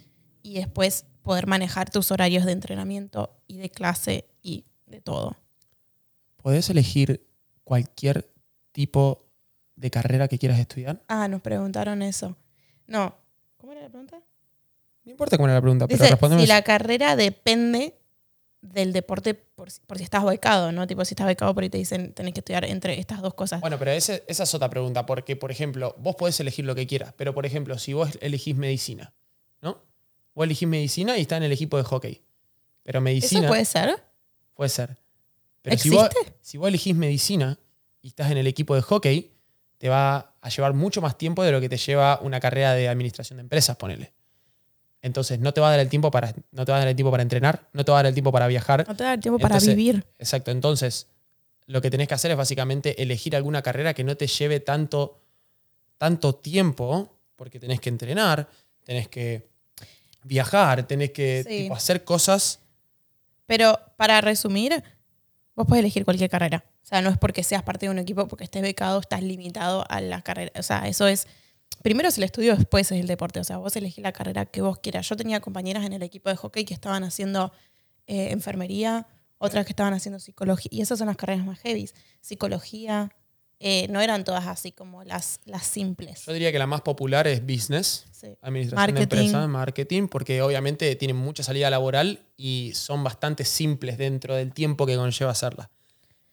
y 0.42 0.54
después 0.54 1.06
poder 1.22 1.46
manejar 1.46 1.90
tus 1.90 2.10
horarios 2.10 2.44
de 2.44 2.52
entrenamiento 2.52 3.36
y 3.46 3.58
de 3.58 3.70
clase 3.70 4.28
y 4.42 4.64
de 4.86 5.00
todo. 5.00 5.36
¿Podés 6.36 6.68
elegir 6.70 7.26
cualquier 7.64 8.32
tipo 8.72 9.31
de 9.76 9.90
carrera 9.90 10.28
que 10.28 10.38
quieras 10.38 10.58
estudiar? 10.58 11.02
Ah, 11.08 11.28
nos 11.28 11.40
preguntaron 11.40 12.02
eso. 12.02 12.36
No. 12.86 13.14
¿Cómo 13.56 13.72
era 13.72 13.82
la 13.82 13.88
pregunta? 13.88 14.20
No 15.04 15.10
importa 15.10 15.36
cómo 15.36 15.46
era 15.48 15.54
la 15.54 15.60
pregunta, 15.60 15.86
pero 15.86 15.98
Dice, 15.98 16.10
respondeme. 16.10 16.42
si 16.42 16.48
la 16.48 16.62
carrera 16.62 17.16
depende 17.16 17.96
del 18.60 18.92
deporte 18.92 19.34
por, 19.34 19.70
si- 19.70 19.80
por 19.80 19.98
si 19.98 20.04
estás 20.04 20.24
becado, 20.24 20.70
¿no? 20.70 20.86
Tipo, 20.86 21.04
si 21.04 21.14
estás 21.14 21.26
becado 21.26 21.52
por 21.54 21.64
ahí 21.64 21.70
te 21.70 21.78
dicen 21.78 22.12
tenés 22.12 22.32
que 22.34 22.40
estudiar 22.40 22.64
entre 22.64 22.98
estas 23.00 23.20
dos 23.20 23.34
cosas. 23.34 23.60
Bueno, 23.60 23.78
pero 23.78 23.90
ese- 23.90 24.22
esa 24.28 24.44
es 24.44 24.54
otra 24.54 24.70
pregunta, 24.70 25.04
porque, 25.06 25.34
por 25.34 25.50
ejemplo, 25.50 25.96
vos 25.98 26.14
podés 26.14 26.38
elegir 26.38 26.64
lo 26.64 26.74
que 26.76 26.86
quieras, 26.86 27.12
pero, 27.16 27.34
por 27.34 27.44
ejemplo, 27.46 27.76
si 27.78 27.92
vos 27.92 28.10
elegís 28.20 28.54
medicina, 28.54 29.12
¿no? 29.60 29.82
Vos 30.34 30.44
elegís 30.44 30.68
medicina 30.68 31.18
y 31.18 31.22
está 31.22 31.36
en 31.36 31.42
el 31.42 31.52
equipo 31.52 31.76
de 31.76 31.82
hockey. 31.82 32.22
Pero 32.84 33.00
medicina... 33.00 33.40
¿Eso 33.42 33.48
puede 33.48 33.64
ser? 33.64 34.02
Puede 34.54 34.68
ser. 34.70 34.96
Pero 35.62 35.78
si 35.78 35.90
vos, 35.90 36.06
¿Existe? 36.06 36.34
si 36.40 36.58
vos 36.58 36.68
elegís 36.68 36.94
medicina, 36.94 37.58
y 38.00 38.08
estás 38.08 38.30
en 38.30 38.38
el 38.38 38.46
equipo 38.46 38.74
de 38.76 38.82
hockey, 38.82 39.31
te 39.82 39.88
va 39.88 40.32
a 40.40 40.48
llevar 40.48 40.74
mucho 40.74 41.02
más 41.02 41.18
tiempo 41.18 41.42
de 41.42 41.50
lo 41.50 41.60
que 41.60 41.68
te 41.68 41.76
lleva 41.76 42.20
una 42.22 42.38
carrera 42.38 42.72
de 42.72 42.88
administración 42.88 43.38
de 43.38 43.40
empresas, 43.40 43.74
ponele. 43.76 44.12
Entonces 45.02 45.40
no 45.40 45.52
te 45.52 45.60
va 45.60 45.66
a 45.66 45.70
dar 45.72 45.80
el 45.80 45.88
tiempo 45.88 46.08
para, 46.12 46.32
no 46.52 46.64
te 46.64 46.70
va 46.70 46.76
a 46.76 46.80
dar 46.82 46.86
el 46.88 46.94
tiempo 46.94 47.10
para 47.10 47.24
entrenar, 47.24 47.68
no 47.72 47.84
te 47.84 47.90
va 47.90 47.98
a 47.98 48.02
dar 48.04 48.06
el 48.10 48.14
tiempo 48.14 48.30
para 48.30 48.46
viajar. 48.46 48.84
No 48.86 48.94
te 48.94 49.02
da 49.02 49.14
el 49.14 49.18
tiempo 49.20 49.40
para 49.40 49.58
vivir. 49.58 50.06
Exacto. 50.20 50.52
Entonces, 50.52 51.08
lo 51.66 51.80
que 51.82 51.90
tenés 51.90 52.06
que 52.06 52.14
hacer 52.14 52.30
es 52.30 52.36
básicamente 52.36 53.02
elegir 53.02 53.34
alguna 53.34 53.60
carrera 53.60 53.92
que 53.92 54.04
no 54.04 54.16
te 54.16 54.28
lleve 54.28 54.60
tanto, 54.60 55.18
tanto 55.98 56.36
tiempo, 56.36 57.16
porque 57.34 57.58
tenés 57.58 57.80
que 57.80 57.88
entrenar, 57.88 58.48
tenés 58.84 59.08
que 59.08 59.48
viajar, 60.22 60.86
tenés 60.86 61.10
que 61.10 61.42
Sí. 61.44 61.62
tipo, 61.64 61.74
hacer 61.74 62.04
cosas. 62.04 62.60
Pero 63.46 63.80
para 63.96 64.20
resumir, 64.20 64.80
vos 65.62 65.68
podés 65.68 65.80
elegir 65.80 66.04
cualquier 66.04 66.28
carrera. 66.28 66.64
O 66.82 66.86
sea, 66.86 67.00
no 67.02 67.10
es 67.10 67.18
porque 67.18 67.42
seas 67.44 67.62
parte 67.62 67.86
de 67.86 67.90
un 67.90 67.98
equipo, 67.98 68.26
porque 68.28 68.44
estés 68.44 68.62
becado, 68.62 69.00
estás 69.00 69.22
limitado 69.22 69.84
a 69.88 70.00
la 70.00 70.22
carrera. 70.22 70.52
O 70.56 70.62
sea, 70.62 70.88
eso 70.88 71.06
es. 71.06 71.26
Primero 71.82 72.08
es 72.08 72.18
el 72.18 72.24
estudio, 72.24 72.56
después 72.56 72.90
es 72.90 73.00
el 73.00 73.06
deporte. 73.06 73.40
O 73.40 73.44
sea, 73.44 73.58
vos 73.58 73.74
elegís 73.76 74.02
la 74.02 74.12
carrera 74.12 74.46
que 74.46 74.60
vos 74.60 74.78
quieras. 74.78 75.08
Yo 75.08 75.16
tenía 75.16 75.40
compañeras 75.40 75.84
en 75.84 75.92
el 75.92 76.02
equipo 76.02 76.30
de 76.30 76.36
hockey 76.36 76.64
que 76.64 76.74
estaban 76.74 77.04
haciendo 77.04 77.52
eh, 78.06 78.28
enfermería, 78.30 79.06
otras 79.38 79.64
que 79.64 79.72
estaban 79.72 79.94
haciendo 79.94 80.18
psicología. 80.20 80.68
Y 80.72 80.82
esas 80.82 80.98
son 80.98 81.06
las 81.06 81.16
carreras 81.16 81.44
más 81.44 81.58
heavy. 81.60 81.88
Psicología. 82.20 83.10
Eh, 83.62 83.86
no 83.88 84.00
eran 84.00 84.24
todas 84.24 84.46
así 84.46 84.72
como 84.72 85.04
las, 85.04 85.40
las 85.44 85.64
simples. 85.66 86.24
Yo 86.26 86.32
diría 86.32 86.50
que 86.52 86.58
la 86.58 86.66
más 86.66 86.80
popular 86.82 87.26
es 87.26 87.40
business, 87.46 88.06
Sí. 88.12 88.36
administración 88.40 88.86
de 88.86 88.92
Marketing. 89.00 89.02
empresas, 89.18 89.48
marketing, 89.48 90.08
porque 90.08 90.42
obviamente 90.42 90.94
tienen 90.96 91.16
mucha 91.16 91.42
salida 91.42 91.70
laboral 91.70 92.20
y 92.36 92.72
son 92.74 93.02
bastante 93.02 93.44
simples 93.44 93.98
dentro 93.98 94.34
del 94.36 94.52
tiempo 94.52 94.86
que 94.86 94.96
conlleva 94.96 95.30
hacerla. 95.32 95.70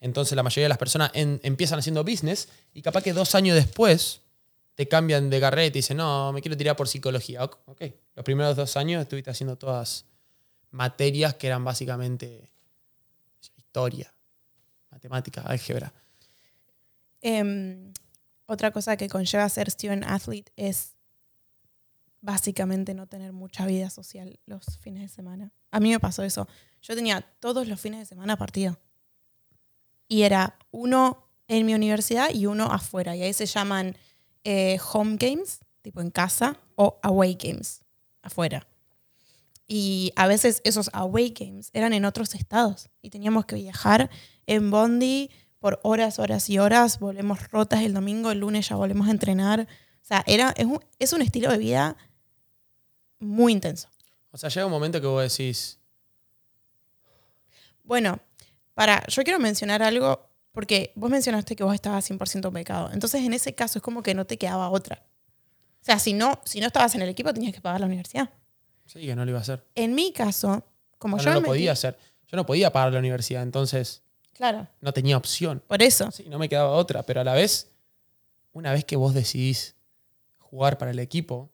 Entonces 0.00 0.34
la 0.36 0.42
mayoría 0.42 0.64
de 0.66 0.68
las 0.70 0.78
personas 0.78 1.10
en- 1.14 1.40
empiezan 1.42 1.78
haciendo 1.78 2.04
business 2.04 2.48
y 2.72 2.82
capaz 2.82 3.02
que 3.02 3.12
dos 3.12 3.34
años 3.34 3.54
después 3.56 4.20
te 4.76 4.88
cambian 4.88 5.28
de 5.30 5.40
carrera 5.40 5.66
y 5.66 5.70
te 5.70 5.78
dicen, 5.80 5.96
no, 5.98 6.32
me 6.32 6.40
quiero 6.40 6.56
tirar 6.56 6.74
por 6.76 6.88
psicología. 6.88 7.42
Ok. 7.44 7.82
Los 8.14 8.24
primeros 8.24 8.56
dos 8.56 8.76
años 8.76 9.02
estuviste 9.02 9.30
haciendo 9.30 9.56
todas 9.56 10.04
materias 10.70 11.34
que 11.34 11.48
eran 11.48 11.64
básicamente 11.64 12.50
historia, 13.56 14.12
matemática, 14.90 15.42
álgebra. 15.42 15.92
Em, 17.20 17.92
otra 18.46 18.70
cosa 18.72 18.96
que 18.96 19.08
conlleva 19.08 19.48
ser 19.48 19.70
student 19.70 20.04
athlete 20.06 20.52
es 20.56 20.96
básicamente 22.20 22.94
no 22.94 23.06
tener 23.06 23.32
mucha 23.32 23.66
vida 23.66 23.90
social 23.90 24.38
los 24.46 24.78
fines 24.78 25.02
de 25.02 25.08
semana. 25.08 25.52
A 25.70 25.80
mí 25.80 25.90
me 25.90 26.00
pasó 26.00 26.22
eso. 26.22 26.48
Yo 26.82 26.94
tenía 26.94 27.22
todos 27.40 27.68
los 27.68 27.80
fines 27.80 28.00
de 28.00 28.06
semana 28.06 28.36
partido. 28.36 28.78
Y 30.08 30.22
era 30.22 30.58
uno 30.70 31.28
en 31.48 31.66
mi 31.66 31.74
universidad 31.74 32.30
y 32.32 32.46
uno 32.46 32.66
afuera. 32.66 33.14
Y 33.16 33.22
ahí 33.22 33.32
se 33.32 33.46
llaman 33.46 33.96
eh, 34.44 34.78
home 34.92 35.16
games, 35.18 35.60
tipo 35.82 36.00
en 36.00 36.10
casa, 36.10 36.58
o 36.74 36.98
away 37.02 37.36
games, 37.40 37.82
afuera. 38.22 38.66
Y 39.66 40.12
a 40.16 40.26
veces 40.26 40.60
esos 40.64 40.90
away 40.92 41.30
games 41.30 41.70
eran 41.72 41.92
en 41.92 42.04
otros 42.04 42.34
estados. 42.34 42.90
Y 43.02 43.10
teníamos 43.10 43.46
que 43.46 43.54
viajar 43.54 44.10
en 44.46 44.70
Bondi 44.70 45.30
por 45.60 45.78
horas, 45.84 46.18
horas 46.18 46.48
y 46.50 46.58
horas. 46.58 46.98
Volvemos 46.98 47.48
rotas 47.50 47.82
el 47.82 47.94
domingo, 47.94 48.30
el 48.32 48.40
lunes 48.40 48.68
ya 48.68 48.76
volvemos 48.76 49.06
a 49.08 49.10
entrenar. 49.12 49.60
O 49.60 50.04
sea, 50.04 50.24
era, 50.26 50.52
es, 50.56 50.64
un, 50.66 50.80
es 50.98 51.12
un 51.12 51.22
estilo 51.22 51.50
de 51.50 51.58
vida 51.58 51.96
muy 53.18 53.52
intenso. 53.52 53.88
O 54.32 54.38
sea, 54.38 54.48
llega 54.48 54.66
un 54.66 54.72
momento 54.72 55.00
que 55.00 55.06
vos 55.06 55.22
decís, 55.22 55.78
Bueno, 57.84 58.18
para, 58.74 59.04
yo 59.08 59.22
quiero 59.24 59.38
mencionar 59.38 59.82
algo 59.82 60.26
porque 60.52 60.92
vos 60.96 61.10
mencionaste 61.10 61.54
que 61.56 61.64
vos 61.64 61.74
estabas 61.74 62.08
100% 62.10 62.50
becado. 62.52 62.90
Entonces, 62.92 63.22
en 63.22 63.32
ese 63.34 63.54
caso 63.54 63.78
es 63.78 63.82
como 63.82 64.02
que 64.02 64.14
no 64.14 64.24
te 64.26 64.36
quedaba 64.38 64.68
otra. 64.70 65.02
O 65.80 65.84
sea, 65.84 65.98
si 65.98 66.12
no, 66.12 66.40
si 66.44 66.60
no 66.60 66.66
estabas 66.66 66.94
en 66.94 67.02
el 67.02 67.08
equipo, 67.08 67.32
tenías 67.32 67.54
que 67.54 67.60
pagar 67.60 67.80
la 67.80 67.86
universidad. 67.86 68.30
sí, 68.86 69.00
que 69.06 69.14
no 69.16 69.24
lo 69.24 69.30
iba 69.30 69.38
a 69.38 69.42
hacer. 69.42 69.64
En 69.74 69.94
mi 69.94 70.12
caso, 70.12 70.64
como 70.98 71.16
No, 71.16 71.22
yo 71.22 71.30
no 71.30 71.34
me 71.36 71.40
lo 71.40 71.46
metí- 71.46 71.50
podía 71.50 71.72
hacer. 71.72 71.96
Yo 72.26 72.36
no 72.36 72.46
podía 72.46 72.72
pagar 72.72 72.92
la 72.92 72.98
universidad, 72.98 73.42
entonces 73.42 74.02
Claro, 74.40 74.66
no 74.80 74.94
tenía 74.94 75.18
opción. 75.18 75.62
por 75.66 75.82
eso. 75.82 76.10
Sí, 76.10 76.24
no 76.30 76.38
me 76.38 76.48
quedaba 76.48 76.70
otra, 76.70 77.02
pero 77.02 77.20
a 77.20 77.24
la 77.24 77.34
vez, 77.34 77.72
una 78.52 78.72
vez 78.72 78.86
que 78.86 78.96
vos 78.96 79.12
decidís 79.12 79.76
jugar 80.38 80.78
para 80.78 80.92
el 80.92 80.98
equipo, 80.98 81.50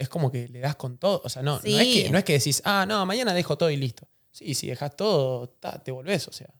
es 0.00 0.08
como 0.08 0.32
que 0.32 0.48
le 0.48 0.58
das 0.58 0.74
con 0.74 0.98
todo. 0.98 1.22
O 1.24 1.28
sea, 1.28 1.42
no, 1.42 1.60
no, 1.60 1.78
es, 1.78 1.94
que, 1.94 2.10
no 2.10 2.18
es 2.18 2.24
que 2.24 2.32
decís, 2.32 2.60
ah, 2.64 2.86
no, 2.88 3.06
mañana 3.06 3.32
dejo 3.34 3.56
todo 3.56 3.70
y 3.70 3.76
listo. 3.76 4.08
Sí, 4.32 4.54
si 4.54 4.66
dejas 4.66 4.96
todo, 4.96 5.48
ta, 5.48 5.80
te 5.80 5.92
volvés, 5.92 6.26
o 6.26 6.32
sea. 6.32 6.52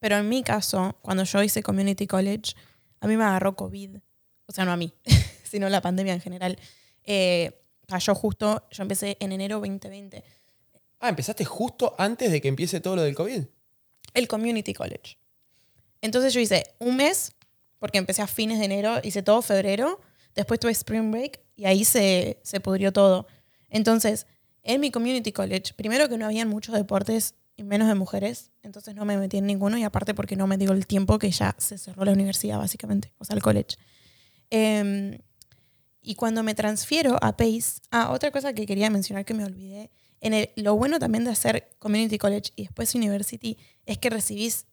Pero 0.00 0.18
en 0.18 0.28
mi 0.28 0.42
caso, 0.42 0.98
cuando 1.00 1.24
yo 1.24 1.42
hice 1.42 1.62
Community 1.62 2.06
College, 2.06 2.52
a 3.00 3.06
mí 3.06 3.16
me 3.16 3.24
agarró 3.24 3.56
COVID. 3.56 3.96
O 4.44 4.52
sea, 4.52 4.66
no 4.66 4.72
a 4.72 4.76
mí, 4.76 4.92
sino 5.44 5.70
la 5.70 5.80
pandemia 5.80 6.12
en 6.12 6.20
general. 6.20 6.58
Eh, 7.04 7.58
cayó 7.86 8.14
justo, 8.14 8.68
yo 8.70 8.82
empecé 8.82 9.16
en 9.18 9.32
enero 9.32 9.60
2020. 9.60 10.22
Ah, 11.00 11.08
empezaste 11.08 11.46
justo 11.46 11.94
antes 11.96 12.30
de 12.30 12.42
que 12.42 12.48
empiece 12.48 12.80
todo 12.80 12.96
lo 12.96 13.02
del 13.02 13.14
COVID. 13.14 13.44
El 14.14 14.28
Community 14.28 14.74
College. 14.74 15.18
Entonces 16.00 16.32
yo 16.32 16.40
hice 16.40 16.74
un 16.78 16.96
mes, 16.96 17.32
porque 17.78 17.98
empecé 17.98 18.22
a 18.22 18.26
fines 18.26 18.58
de 18.58 18.64
enero, 18.66 18.98
hice 19.02 19.22
todo 19.22 19.42
febrero, 19.42 20.00
después 20.34 20.60
tuve 20.60 20.72
Spring 20.72 21.10
Break 21.10 21.40
y 21.56 21.66
ahí 21.66 21.84
se, 21.84 22.40
se 22.42 22.60
pudrió 22.60 22.92
todo. 22.92 23.26
Entonces, 23.68 24.26
en 24.62 24.80
mi 24.80 24.90
Community 24.90 25.32
College, 25.32 25.74
primero 25.74 26.08
que 26.08 26.18
no 26.18 26.26
habían 26.26 26.48
muchos 26.48 26.74
deportes 26.74 27.34
y 27.56 27.64
menos 27.64 27.88
de 27.88 27.94
mujeres, 27.94 28.52
entonces 28.62 28.94
no 28.94 29.04
me 29.04 29.18
metí 29.18 29.38
en 29.38 29.46
ninguno 29.46 29.76
y 29.78 29.84
aparte 29.84 30.14
porque 30.14 30.36
no 30.36 30.46
me 30.46 30.56
dio 30.56 30.72
el 30.72 30.86
tiempo 30.86 31.18
que 31.18 31.30
ya 31.30 31.54
se 31.58 31.76
cerró 31.76 32.04
la 32.04 32.12
universidad 32.12 32.58
básicamente, 32.58 33.12
o 33.18 33.24
sea, 33.24 33.34
el 33.34 33.42
college. 33.42 33.76
Em, 34.50 35.18
y 36.00 36.14
cuando 36.14 36.42
me 36.42 36.54
transfiero 36.54 37.18
a 37.20 37.36
PACE, 37.36 37.80
ah, 37.90 38.10
otra 38.12 38.30
cosa 38.30 38.52
que 38.52 38.64
quería 38.64 38.90
mencionar 38.90 39.24
que 39.24 39.34
me 39.34 39.44
olvidé, 39.44 39.90
en 40.20 40.34
el- 40.34 40.50
lo 40.56 40.76
bueno 40.76 40.98
también 40.98 41.24
de 41.24 41.30
hacer 41.30 41.68
Community 41.78 42.18
College 42.18 42.52
y 42.56 42.62
después 42.64 42.94
University 42.94 43.56
es 43.86 43.98
que 43.98 44.10
recibís, 44.10 44.66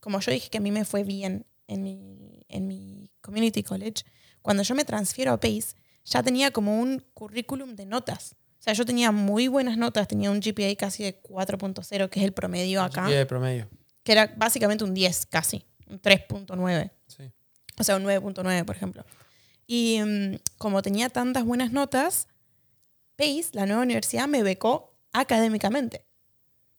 como 0.00 0.20
yo 0.20 0.32
dije 0.32 0.50
que 0.50 0.58
a 0.58 0.60
mí 0.60 0.70
me 0.70 0.84
fue 0.84 1.04
bien 1.04 1.46
en 1.68 1.82
mi, 1.82 2.44
en 2.48 2.66
mi 2.66 3.10
Community 3.20 3.62
College, 3.62 4.04
cuando 4.42 4.62
yo 4.62 4.74
me 4.74 4.84
transfiero 4.84 5.32
a 5.32 5.38
PACE, 5.40 5.74
ya 6.04 6.22
tenía 6.22 6.50
como 6.50 6.80
un 6.80 7.04
currículum 7.14 7.76
de 7.76 7.86
notas. 7.86 8.34
O 8.58 8.62
sea, 8.64 8.72
yo 8.74 8.84
tenía 8.84 9.10
muy 9.12 9.48
buenas 9.48 9.76
notas, 9.76 10.06
tenía 10.08 10.30
un 10.30 10.40
GPA 10.40 10.74
casi 10.76 11.02
de 11.04 11.20
4.0, 11.22 12.08
que 12.10 12.20
es 12.20 12.24
el 12.24 12.32
promedio 12.32 12.82
acá, 12.82 13.02
GPA 13.06 13.18
de 13.18 13.26
promedio. 13.26 13.68
que 14.02 14.12
era 14.12 14.34
básicamente 14.36 14.84
un 14.84 14.94
10 14.94 15.26
casi, 15.26 15.64
un 15.88 16.00
3.9. 16.00 16.90
Sí. 17.06 17.30
O 17.78 17.84
sea, 17.84 17.96
un 17.96 18.02
9.9, 18.04 18.64
por 18.64 18.76
ejemplo. 18.76 19.04
Y 19.66 20.00
mm, 20.00 20.36
como 20.58 20.82
tenía 20.82 21.08
tantas 21.08 21.44
buenas 21.44 21.72
notas, 21.72 22.26
PACE, 23.16 23.50
la 23.52 23.66
nueva 23.66 23.82
universidad, 23.82 24.28
me 24.28 24.42
becó 24.42 24.94
académicamente. 25.12 26.04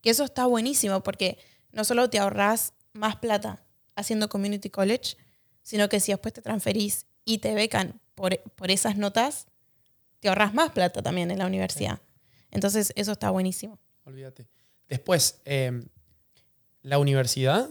Que 0.01 0.09
eso 0.09 0.23
está 0.23 0.45
buenísimo 0.45 1.01
porque 1.03 1.37
no 1.71 1.83
solo 1.83 2.09
te 2.09 2.19
ahorras 2.19 2.73
más 2.93 3.15
plata 3.15 3.63
haciendo 3.95 4.29
community 4.29 4.69
college, 4.69 5.17
sino 5.61 5.89
que 5.89 5.99
si 5.99 6.11
después 6.11 6.33
te 6.33 6.41
transferís 6.41 7.05
y 7.25 7.37
te 7.37 7.53
becan 7.53 8.01
por, 8.15 8.39
por 8.55 8.71
esas 8.71 8.97
notas, 8.97 9.47
te 10.19 10.29
ahorras 10.29 10.53
más 10.53 10.71
plata 10.71 11.01
también 11.01 11.31
en 11.31 11.39
la 11.39 11.47
universidad. 11.47 12.01
Entonces, 12.51 12.93
eso 12.95 13.13
está 13.13 13.29
buenísimo. 13.29 13.79
Olvídate. 14.05 14.47
Después, 14.87 15.41
eh, 15.45 15.83
la 16.81 16.99
universidad 16.99 17.69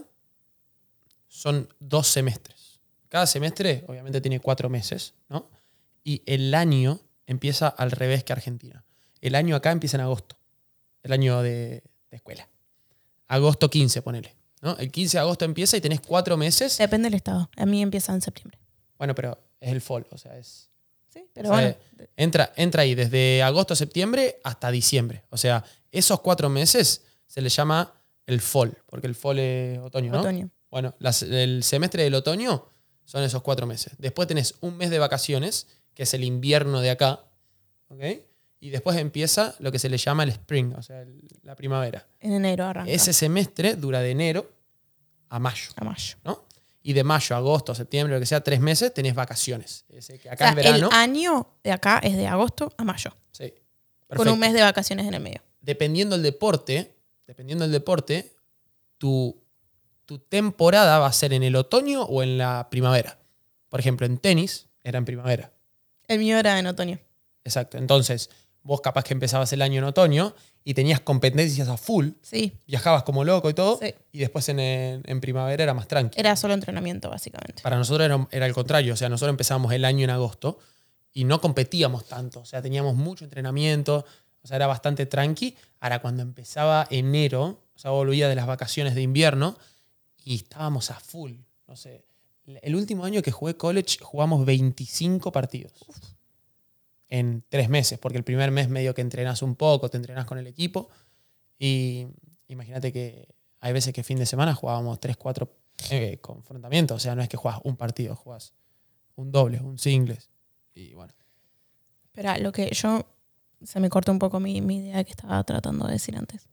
son 1.27 1.69
dos 1.79 2.07
semestres. 2.07 2.79
Cada 3.09 3.27
semestre, 3.27 3.85
obviamente, 3.87 4.21
tiene 4.21 4.39
cuatro 4.39 4.69
meses, 4.69 5.13
¿no? 5.29 5.49
Y 6.03 6.21
el 6.25 6.53
año 6.53 6.99
empieza 7.27 7.67
al 7.67 7.91
revés 7.91 8.23
que 8.23 8.33
Argentina. 8.33 8.83
El 9.21 9.35
año 9.35 9.55
acá 9.55 9.71
empieza 9.71 9.97
en 9.97 10.01
agosto. 10.01 10.37
El 11.03 11.13
año 11.13 11.41
de, 11.41 11.83
de 12.11 12.17
escuela. 12.17 12.47
Agosto 13.27 13.69
15, 13.69 14.01
ponele. 14.01 14.35
¿no? 14.61 14.77
El 14.77 14.91
15 14.91 15.17
de 15.17 15.21
agosto 15.21 15.45
empieza 15.45 15.75
y 15.77 15.81
tenés 15.81 16.01
cuatro 16.01 16.37
meses. 16.37 16.77
Depende 16.77 17.07
del 17.07 17.15
estado. 17.15 17.49
A 17.57 17.65
mí 17.65 17.81
empieza 17.81 18.13
en 18.13 18.21
septiembre. 18.21 18.59
Bueno, 18.97 19.13
pero 19.15 19.37
es 19.59 19.71
el 19.71 19.81
fall, 19.81 20.05
o 20.11 20.17
sea, 20.17 20.37
es. 20.37 20.69
Sí, 21.09 21.25
pero 21.33 21.49
O 21.51 21.57
sea, 21.57 21.77
bueno. 21.95 22.09
Entra, 22.17 22.53
entra 22.55 22.81
ahí 22.83 22.95
desde 22.95 23.43
agosto, 23.43 23.75
septiembre 23.75 24.39
hasta 24.43 24.71
diciembre. 24.71 25.23
O 25.29 25.37
sea, 25.37 25.63
esos 25.91 26.21
cuatro 26.21 26.49
meses 26.49 27.03
se 27.27 27.41
le 27.41 27.49
llama 27.49 27.93
el 28.25 28.39
fall, 28.41 28.77
porque 28.87 29.07
el 29.07 29.15
fall 29.15 29.39
es 29.39 29.79
otoño, 29.79 30.11
¿no? 30.11 30.21
Otoño. 30.21 30.49
Bueno, 30.71 30.95
las- 30.99 31.21
el 31.23 31.63
semestre 31.63 32.03
del 32.03 32.15
otoño 32.15 32.65
son 33.05 33.23
esos 33.23 33.41
cuatro 33.43 33.67
meses. 33.67 33.93
Después 33.99 34.27
tenés 34.27 34.55
un 34.61 34.77
mes 34.77 34.89
de 34.89 34.97
vacaciones, 34.99 35.67
que 35.93 36.03
es 36.03 36.13
el 36.13 36.23
invierno 36.23 36.81
de 36.81 36.89
acá, 36.91 37.21
¿ok? 37.89 38.01
Y 38.59 38.69
después 38.69 38.97
empieza 38.97 39.55
lo 39.59 39.71
que 39.71 39.79
se 39.79 39.89
le 39.89 39.97
llama 39.97 40.23
el 40.23 40.29
spring, 40.29 40.73
o 40.77 40.81
sea, 40.81 41.01
el- 41.01 41.27
la 41.43 41.55
primavera. 41.55 42.07
En 42.19 42.31
enero 42.33 42.65
arranca. 42.65 42.89
Ese 42.91 43.11
semestre 43.13 43.75
dura 43.75 43.99
de 43.99 44.11
enero 44.11 44.49
a 45.29 45.39
mayo, 45.39 45.69
a 45.75 45.83
mayo. 45.83 46.15
¿no? 46.23 46.43
Y 46.81 46.93
de 46.93 47.03
mayo, 47.03 47.35
agosto, 47.35 47.75
septiembre, 47.75 48.13
lo 48.13 48.19
que 48.19 48.25
sea, 48.25 48.41
tres 48.41 48.59
meses, 48.59 48.93
tenés 48.93 49.15
vacaciones. 49.15 49.85
Ese 49.89 50.17
que 50.19 50.29
O 50.29 50.31
acá 50.31 50.45
sea, 50.45 50.49
es 50.49 50.55
verano. 50.55 50.87
el 50.89 50.93
año 50.95 51.47
de 51.63 51.71
acá 51.71 51.99
es 52.03 52.15
de 52.15 52.27
agosto 52.27 52.71
a 52.77 52.83
mayo, 52.83 53.11
Sí. 53.31 53.53
con 54.15 54.27
un 54.27 54.39
mes 54.39 54.53
de 54.53 54.61
vacaciones 54.61 55.07
en 55.07 55.13
el 55.13 55.21
medio. 55.21 55.41
dependiendo 55.61 56.15
del 56.15 56.23
deporte, 56.23 56.93
dependiendo 57.25 57.63
del 57.63 57.71
deporte, 57.71 58.33
tu, 58.97 59.41
tu 60.05 60.19
temporada 60.19 60.99
va 60.99 61.07
a 61.07 61.13
ser 61.13 61.31
en 61.33 61.41
el 61.43 61.55
otoño 61.55 62.03
o 62.03 62.21
en 62.21 62.37
la 62.37 62.67
primavera. 62.69 63.17
Por 63.69 63.79
ejemplo, 63.79 64.05
en 64.05 64.17
tenis 64.17 64.67
era 64.83 64.97
en 64.99 65.05
primavera. 65.05 65.51
El 66.07 66.19
mío 66.19 66.37
era 66.37 66.59
en 66.59 66.67
otoño. 66.67 66.99
Exacto. 67.43 67.77
Entonces, 67.77 68.29
vos 68.61 68.81
capaz 68.81 69.03
que 69.03 69.13
empezabas 69.13 69.51
el 69.53 69.61
año 69.61 69.79
en 69.79 69.83
otoño 69.85 70.35
y 70.63 70.73
tenías 70.73 71.01
competencias 71.01 71.67
a 71.67 71.75
full, 71.75 72.11
Sí, 72.21 72.57
viajabas 72.65 73.03
como 73.03 73.23
loco 73.25 73.49
y 73.49 73.53
todo, 73.53 73.77
Sí. 73.81 73.93
y 74.13 74.19
después 74.19 74.47
en, 74.49 74.59
en- 74.61 75.21
primavera 75.21 75.61
era 75.63 75.73
más 75.73 75.87
tranqui. 75.89 76.17
era 76.19 76.35
solo 76.37 76.53
entrenamiento, 76.53 77.09
básicamente. 77.09 77.61
Para 77.61 77.77
nosotros 77.77 78.05
era, 78.05 78.27
era 78.31 78.45
el 78.45 78.53
contrario, 78.53 78.93
o 78.93 78.97
sea, 78.97 79.09
nosotros 79.09 79.31
empezábamos 79.33 79.73
el 79.73 79.83
año 79.83 80.05
en 80.05 80.09
agosto 80.11 80.59
y 81.11 81.25
no 81.25 81.41
competíamos 81.41 82.05
tanto, 82.05 82.39
o 82.39 82.45
sea, 82.45 82.61
teníamos 82.61 82.95
mucho 82.95 83.25
entrenamiento, 83.25 84.05
o 84.41 84.47
sea, 84.47 84.55
era 84.55 84.67
bastante 84.67 85.05
tranqui. 85.05 85.55
Ahora, 85.81 85.99
cuando 86.01 86.23
empezaba 86.23 86.87
enero, 86.89 87.59
o 87.75 87.79
sea, 87.79 87.91
volvía 87.91 88.29
de 88.29 88.35
las 88.35 88.47
vacaciones 88.47 88.95
de 88.95 89.01
invierno 89.01 89.57
y 90.23 90.35
estábamos 90.35 90.89
a 90.91 90.99
full, 91.01 91.33
no 91.67 91.75
sé. 91.75 92.05
El 92.45 92.75
último 92.75 93.05
año 93.05 93.21
que 93.21 93.31
jugué 93.31 93.55
college 93.55 93.99
jugamos 94.01 94.45
25 94.45 95.31
partidos 95.31 95.73
en 97.09 97.43
tres 97.47 97.69
meses, 97.69 97.99
porque 97.99 98.17
el 98.17 98.23
primer 98.23 98.51
mes 98.51 98.69
medio 98.69 98.93
que 98.93 99.01
entrenas 99.01 99.41
un 99.41 99.55
poco, 99.55 99.89
te 99.89 99.97
entrenas 99.97 100.25
con 100.25 100.37
el 100.37 100.47
equipo 100.47 100.89
y 101.57 102.07
imagínate 102.47 102.91
que 102.91 103.27
hay 103.59 103.71
veces 103.71 103.93
que 103.93 104.03
fin 104.03 104.17
de 104.17 104.25
semana 104.25 104.53
jugábamos 104.53 104.99
3, 104.99 105.15
4 105.15 105.49
eh, 105.91 106.17
confrontamientos, 106.21 106.97
o 106.97 106.99
sea, 106.99 107.15
no 107.15 107.21
es 107.21 107.29
que 107.29 107.37
juegas 107.37 107.61
un 107.63 107.77
partido, 107.77 108.15
juegas 108.15 108.53
un 109.15 109.31
doble, 109.31 109.61
un 109.61 109.77
singles 109.77 110.29
y 110.73 110.93
bueno. 110.93 111.13
Espera, 112.05 112.37
lo 112.37 112.51
que 112.51 112.69
yo. 112.71 113.05
Se 113.63 113.79
me 113.79 113.89
cortó 113.89 114.11
un 114.11 114.19
poco 114.19 114.41
mi, 114.41 114.59
mi 114.59 114.77
idea 114.77 115.03
que 115.05 115.11
estaba 115.11 115.41
tratando 115.45 115.87
de 115.87 115.93
decir 115.93 116.17
antes. 116.17 116.49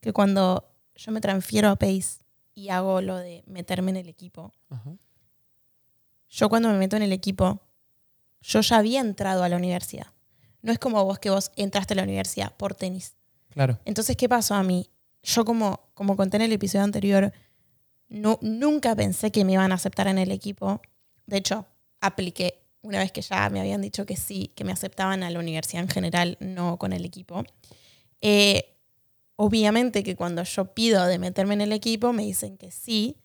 Que 0.00 0.12
cuando 0.12 0.68
yo 0.94 1.10
me 1.10 1.22
transfiero 1.22 1.70
a 1.70 1.76
Pace 1.76 2.24
y 2.54 2.68
hago 2.68 3.00
lo 3.00 3.16
de 3.16 3.42
meterme 3.46 3.90
en 3.90 3.96
el 3.96 4.08
equipo, 4.08 4.52
yo 6.32 6.48
cuando 6.48 6.70
me 6.70 6.78
meto 6.78 6.96
en 6.96 7.02
el 7.02 7.12
equipo, 7.12 7.60
yo 8.40 8.62
ya 8.62 8.78
había 8.78 9.00
entrado 9.00 9.44
a 9.44 9.48
la 9.50 9.56
universidad. 9.56 10.06
No 10.62 10.72
es 10.72 10.78
como 10.78 11.04
vos 11.04 11.18
que 11.18 11.28
vos 11.28 11.52
entraste 11.56 11.92
a 11.92 11.96
la 11.96 12.04
universidad 12.04 12.56
por 12.56 12.74
tenis. 12.74 13.14
Claro. 13.50 13.78
Entonces, 13.84 14.16
¿qué 14.16 14.30
pasó 14.30 14.54
a 14.54 14.62
mí? 14.62 14.88
Yo, 15.22 15.44
como, 15.44 15.90
como 15.92 16.16
conté 16.16 16.38
en 16.38 16.44
el 16.44 16.52
episodio 16.52 16.84
anterior, 16.84 17.32
no, 18.08 18.38
nunca 18.40 18.96
pensé 18.96 19.30
que 19.30 19.44
me 19.44 19.52
iban 19.52 19.72
a 19.72 19.74
aceptar 19.74 20.08
en 20.08 20.18
el 20.18 20.32
equipo. 20.32 20.80
De 21.26 21.36
hecho, 21.36 21.66
apliqué 22.00 22.62
una 22.80 22.98
vez 22.98 23.12
que 23.12 23.20
ya 23.20 23.50
me 23.50 23.60
habían 23.60 23.82
dicho 23.82 24.06
que 24.06 24.16
sí, 24.16 24.52
que 24.54 24.64
me 24.64 24.72
aceptaban 24.72 25.22
a 25.22 25.30
la 25.30 25.38
universidad 25.38 25.82
en 25.82 25.90
general, 25.90 26.38
no 26.40 26.78
con 26.78 26.94
el 26.94 27.04
equipo. 27.04 27.44
Eh, 28.22 28.74
obviamente 29.36 30.02
que 30.02 30.16
cuando 30.16 30.42
yo 30.44 30.72
pido 30.72 31.04
de 31.04 31.18
meterme 31.18 31.54
en 31.54 31.60
el 31.60 31.72
equipo, 31.72 32.14
me 32.14 32.22
dicen 32.22 32.56
que 32.56 32.70
sí, 32.70 33.18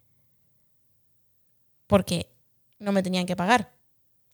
porque 1.88 2.37
no 2.80 2.92
me 2.92 3.04
tenían 3.04 3.26
que 3.26 3.36
pagar. 3.36 3.72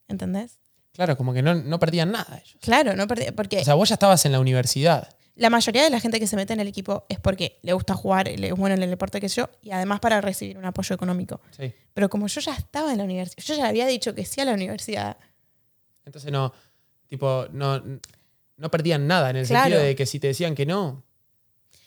¿Entendés? 0.08 0.60
Claro, 0.94 1.18
como 1.18 1.34
que 1.34 1.42
no, 1.42 1.56
no 1.56 1.80
perdían 1.80 2.12
nada 2.12 2.40
ellos. 2.44 2.58
Claro, 2.62 2.96
no 2.96 3.08
perdí, 3.08 3.32
porque 3.32 3.60
O 3.60 3.64
sea, 3.64 3.74
vos 3.74 3.90
ya 3.90 3.96
estabas 3.96 4.26
en 4.26 4.32
la 4.32 4.40
universidad. 4.40 5.10
la 5.36 5.50
mayoría 5.50 5.84
de 5.84 5.90
la 5.90 6.00
gente 6.00 6.20
que 6.20 6.28
se 6.28 6.36
mete 6.36 6.54
en 6.54 6.60
el 6.60 6.68
equipo 6.68 7.06
es 7.10 7.20
porque 7.20 7.58
le 7.64 7.74
gusta 7.74 7.96
jugar, 7.96 8.28
le 8.28 8.48
es 8.50 8.54
bueno 8.54 8.76
en 8.76 8.84
el 8.84 8.90
deporte 8.92 9.20
que 9.20 9.28
yo, 9.28 9.50
y 9.64 9.72
además 9.72 10.00
para 10.00 10.22
recibir 10.22 10.58
un 10.58 10.66
apoyo 10.66 10.94
económico. 10.94 11.42
Sí. 11.58 11.74
Pero 11.96 12.10
como 12.10 12.28
yo 12.28 12.42
ya 12.42 12.54
estaba 12.54 12.92
en 12.92 13.00
la 13.00 13.06
universidad, 13.06 13.44
yo 13.44 13.56
ya 13.56 13.68
había 13.68 13.88
dicho 13.88 14.14
que 14.14 14.24
sí 14.26 14.42
a 14.42 14.46
la 14.46 14.54
universidad, 14.54 15.18
Entonces 16.06 16.32
no, 16.32 16.54
tipo, 17.08 17.48
no, 17.52 17.82
no 18.58 18.70
perdían 18.70 19.08
nada 19.08 19.30
en 19.32 19.38
el 19.38 19.48
Claro. 19.48 19.64
sentido 19.64 19.82
de 19.84 19.96
que 19.96 20.06
si 20.06 20.20
te 20.20 20.28
decían 20.28 20.54
que 20.54 20.66
no, 20.68 21.02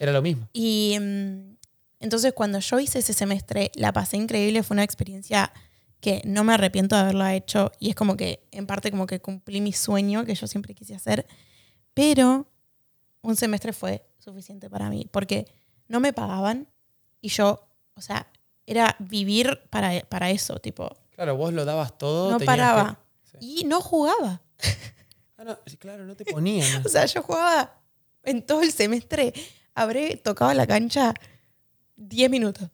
era 0.00 0.10
lo 0.10 0.22
mismo. 0.22 0.48
Y 0.52 0.96
mm, 1.00 1.56
entonces 2.00 2.32
cuando 2.32 2.58
yo 2.58 2.80
hice 2.80 2.98
ese 3.00 3.12
semestre, 3.12 3.70
la 3.76 3.92
pasé 3.92 4.16
increíble, 4.16 4.62
fue 4.64 4.74
una 4.74 4.82
experiencia 4.84 5.52
que 6.00 6.22
no 6.24 6.44
me 6.44 6.54
arrepiento 6.54 6.94
de 6.94 7.02
haberla 7.02 7.34
hecho 7.34 7.72
y 7.80 7.88
es 7.90 7.94
como 7.94 8.16
que 8.16 8.46
en 8.52 8.66
parte 8.66 8.90
como 8.90 9.06
que 9.06 9.20
cumplí 9.20 9.60
mi 9.60 9.72
sueño 9.72 10.24
que 10.24 10.34
yo 10.34 10.46
siempre 10.46 10.74
quise 10.74 10.94
hacer, 10.94 11.26
pero 11.94 12.46
un 13.22 13.36
semestre 13.36 13.72
fue 13.72 14.06
suficiente 14.18 14.68
para 14.70 14.88
mí 14.90 15.08
porque 15.10 15.46
no 15.88 16.00
me 16.00 16.12
pagaban 16.12 16.68
y 17.20 17.28
yo, 17.28 17.66
o 17.94 18.00
sea, 18.00 18.26
era 18.66 18.94
vivir 18.98 19.60
para, 19.70 20.00
para 20.08 20.30
eso, 20.30 20.58
tipo, 20.58 20.90
Claro, 21.14 21.36
vos 21.36 21.52
lo 21.52 21.64
dabas 21.64 21.96
todo. 21.96 22.30
no 22.32 22.38
paraba 22.40 22.98
que- 23.32 23.38
sí. 23.40 23.60
y 23.60 23.64
no 23.64 23.80
jugaba. 23.80 24.42
Ah, 25.38 25.44
no, 25.44 25.58
claro, 25.78 26.04
no 26.04 26.14
te 26.16 26.24
ponían. 26.24 26.66
O 26.86 26.88
sea, 26.88 27.06
yo 27.06 27.22
jugaba 27.22 27.74
en 28.22 28.42
todo 28.44 28.62
el 28.62 28.72
semestre, 28.72 29.32
habré 29.74 30.16
tocado 30.16 30.52
la 30.54 30.66
cancha 30.66 31.14
10 31.96 32.30
minutos 32.30 32.68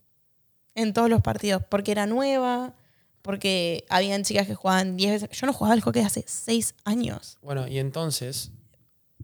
en 0.74 0.92
todos 0.92 1.08
los 1.10 1.20
partidos, 1.22 1.62
porque 1.68 1.92
era 1.92 2.06
nueva, 2.06 2.74
porque 3.22 3.84
habían 3.88 4.24
chicas 4.24 4.46
que 4.46 4.54
jugaban 4.54 4.96
10 4.96 5.22
veces. 5.22 5.38
Yo 5.38 5.46
no 5.46 5.52
jugaba 5.52 5.74
al 5.74 5.80
hockey 5.80 6.02
hace 6.02 6.24
6 6.26 6.74
años. 6.84 7.38
Bueno, 7.40 7.66
y 7.68 7.78
entonces, 7.78 8.50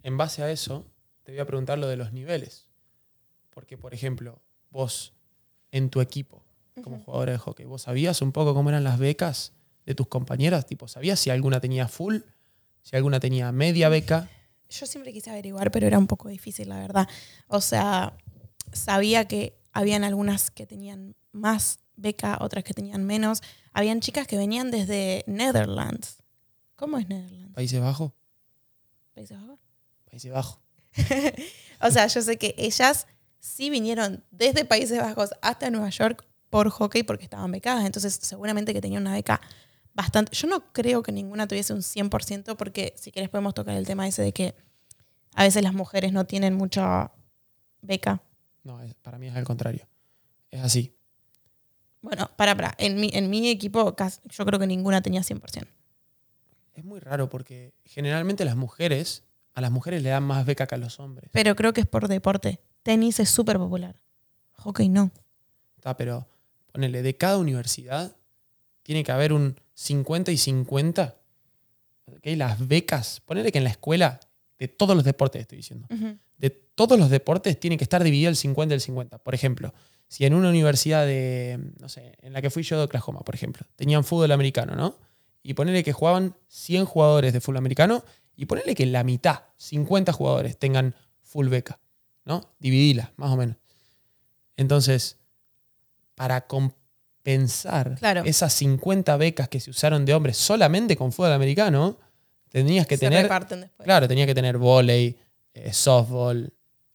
en 0.03 0.17
base 0.17 0.43
a 0.43 0.51
eso, 0.51 0.87
te 1.25 1.33
voy 1.33 1.41
a 1.41 1.47
preguntar 1.47 1.79
lo 1.79 1.89
de 1.89 1.97
los 1.97 2.13
niveles. 2.13 2.69
Porque, 3.51 3.77
por 3.77 3.93
ejemplo, 3.93 4.41
vos 4.71 5.13
en 5.73 5.91
tu 5.91 6.01
equipo, 6.01 6.45
como 6.83 7.01
jugadora 7.01 7.33
de 7.33 7.39
hockey, 7.39 7.67
¿vos 7.67 7.83
sabías 7.83 8.23
un 8.23 8.33
poco 8.33 8.55
cómo 8.55 8.71
eran 8.71 8.85
las 8.85 8.99
becas 8.99 9.53
de 9.85 9.95
tus 9.95 10.07
compañeras? 10.07 10.65
Tipo, 10.65 10.87
¿sabías 10.87 11.19
si 11.19 11.31
alguna 11.31 11.61
tenía 11.61 11.89
full? 11.89 12.19
Si 12.83 12.97
alguna 12.97 13.19
tenía 13.21 13.51
media 13.53 13.89
beca. 13.89 14.31
Yo 14.71 14.87
siempre 14.87 15.13
quise 15.13 15.31
averiguar, 15.31 15.71
pero 15.73 15.87
era 15.87 15.99
un 15.99 16.07
poco 16.07 16.29
difícil, 16.29 16.69
la 16.69 16.79
verdad. 16.79 17.09
O 17.49 17.61
sea, 17.61 18.17
sabía 18.73 19.27
que 19.27 19.59
habían 19.73 20.05
algunas 20.05 20.51
que 20.51 20.67
tenían 20.67 21.17
más 21.33 21.81
beca, 21.99 22.39
otras 22.41 22.65
que 22.65 22.75
tenían 22.75 23.05
menos. 23.05 23.43
Habían 23.73 24.01
chicas 24.01 24.27
que 24.27 24.37
venían 24.37 24.71
desde 24.71 25.25
Netherlands. 25.27 26.23
¿Cómo 26.77 26.99
es 26.99 27.09
Netherlands? 27.09 27.55
Países 27.55 27.81
Bajos. 27.81 28.13
¿Países 29.15 29.39
Bajos? 29.39 29.59
Países 30.11 30.33
Bajos. 30.33 30.61
O 31.81 31.93
sea, 31.93 32.09
yo 32.09 32.21
sé 32.23 32.39
que 32.39 32.57
ellas 32.59 33.07
sí 33.39 33.71
vinieron 33.71 34.25
desde 34.33 34.65
Países 34.65 34.99
Bajos 34.99 35.31
hasta 35.43 35.71
Nueva 35.71 35.91
York 35.91 36.27
por 36.51 36.71
hockey 36.71 37.05
porque 37.05 37.25
estaban 37.25 37.53
becadas. 37.53 37.87
Entonces, 37.87 38.19
seguramente 38.21 38.73
que 38.73 38.81
tenían 38.81 39.03
una 39.03 39.13
beca 39.13 39.41
bastante. 39.95 40.35
Yo 40.35 40.49
no 40.49 40.73
creo 40.73 41.03
que 41.03 41.13
ninguna 41.13 41.47
tuviese 41.47 41.73
un 41.73 41.83
100% 41.83 42.57
porque, 42.57 42.95
si 42.97 43.13
quieres, 43.13 43.31
podemos 43.31 43.55
tocar 43.55 43.77
el 43.77 43.87
tema 43.87 44.09
ese 44.09 44.23
de 44.23 44.33
que 44.33 44.55
a 45.35 45.45
veces 45.45 45.63
las 45.63 45.73
mujeres 45.73 46.13
no 46.13 46.25
tienen 46.25 46.55
mucha 46.55 47.13
beca. 47.81 48.23
No, 48.65 48.81
para 49.03 49.19
mí 49.19 49.29
es 49.29 49.37
al 49.37 49.45
contrario. 49.45 49.87
Es 50.51 50.63
así. 50.63 50.98
Bueno, 52.01 52.31
para, 52.37 52.55
para. 52.55 52.75
En 52.79 53.01
mi, 53.01 53.11
en 53.13 53.29
mi 53.31 53.49
equipo, 53.49 53.95
yo 54.31 54.45
creo 54.47 54.59
que 54.59 54.67
ninguna 54.67 55.03
tenía 55.03 55.23
100%. 55.23 55.67
Es 56.75 56.85
muy 56.85 57.01
raro 57.01 57.29
porque 57.29 57.75
generalmente 57.85 58.45
las 58.45 58.55
mujeres, 58.57 59.25
a 59.55 59.61
las 59.61 59.71
mujeres 59.71 60.03
le 60.03 60.11
dan 60.11 60.23
más 60.23 60.47
beca 60.47 60.67
que 60.67 60.77
a 60.77 60.79
los 60.79 61.01
hombres. 61.01 61.29
Pero 61.33 61.57
creo 61.57 61.73
que 61.73 61.81
es 61.81 61.87
por 61.87 62.07
deporte. 62.07 62.61
Tenis 62.85 63.19
es 63.19 63.29
súper 63.31 63.59
popular. 63.59 63.97
Hockey 64.53 64.89
no. 64.89 65.11
Está, 65.77 65.97
pero 65.97 66.27
ponele, 66.73 67.03
de 67.03 67.17
cada 67.17 67.39
universidad 67.39 68.17
tiene 68.85 69.03
que 69.03 69.13
haber 69.13 69.33
un 69.33 69.61
50 69.75 70.31
y 70.31 70.37
50. 70.39 71.17
¿ok? 72.07 72.27
Las 72.37 72.67
becas, 72.67 73.21
ponele 73.21 73.51
que 73.53 73.59
en 73.59 73.65
la 73.65 73.71
escuela, 73.71 74.21
de 74.59 74.69
todos 74.69 74.95
los 74.97 75.05
deportes 75.05 75.43
estoy 75.43 75.59
diciendo, 75.59 75.87
Ujú. 75.91 76.17
de 76.37 76.51
todos 76.51 76.99
los 76.99 77.11
deportes 77.11 77.59
tiene 77.59 77.77
que 77.77 77.85
estar 77.85 78.03
dividido 78.03 78.31
el 78.31 78.37
50 78.37 78.75
y 78.75 78.77
el 78.77 78.81
50. 78.81 79.19
Por 79.19 79.35
ejemplo, 79.35 79.73
si 80.09 80.25
en 80.25 80.35
una 80.35 80.49
universidad 80.49 81.05
de, 81.07 81.59
no 81.81 81.88
sé, 81.88 82.16
en 82.23 82.33
la 82.33 82.40
que 82.42 82.51
fui 82.51 82.62
yo 82.62 82.79
de 82.79 82.85
Oklahoma, 82.85 83.21
por 83.21 83.35
ejemplo, 83.35 83.66
tenían 83.77 84.05
fútbol 84.05 84.33
americano, 84.33 84.75
¿no? 84.75 84.97
Y 85.42 85.55
ponele 85.55 85.85
que 85.85 85.92
jugaban 85.92 86.35
100 86.49 86.85
jugadores 86.87 87.33
de 87.33 87.40
fútbol 87.40 87.59
americano 87.59 88.03
y 88.37 88.47
ponele 88.47 88.75
que 88.75 88.87
la 88.87 89.05
mitad, 89.05 89.40
50 89.59 90.12
jugadores, 90.12 90.59
tengan 90.59 90.94
full 91.23 91.49
beca, 91.49 91.79
¿no? 92.25 92.51
Dividila, 92.59 93.12
más 93.16 93.31
o 93.31 93.37
menos. 93.37 93.57
Entonces, 94.57 95.18
para 96.14 96.47
compensar 96.47 97.97
Claro. 97.99 98.23
esas 98.25 98.53
50 98.55 99.16
becas 99.16 99.49
que 99.49 99.61
se 99.61 99.71
usaron 99.71 100.05
de 100.05 100.14
hombres 100.14 100.37
solamente 100.37 100.97
con 100.97 101.12
fútbol 101.12 101.33
americano, 101.33 101.99
tendrías 102.49 102.87
que 102.87 102.97
Se 102.97 103.07
tener 103.07 103.23
reparten 103.25 103.61
después. 103.62 103.85
Claro, 103.85 104.09
tenía 104.09 104.27
que 104.27 104.35
tener 104.35 104.59
volei, 104.59 105.16
eh, 105.55 105.73
softball, 105.73 106.53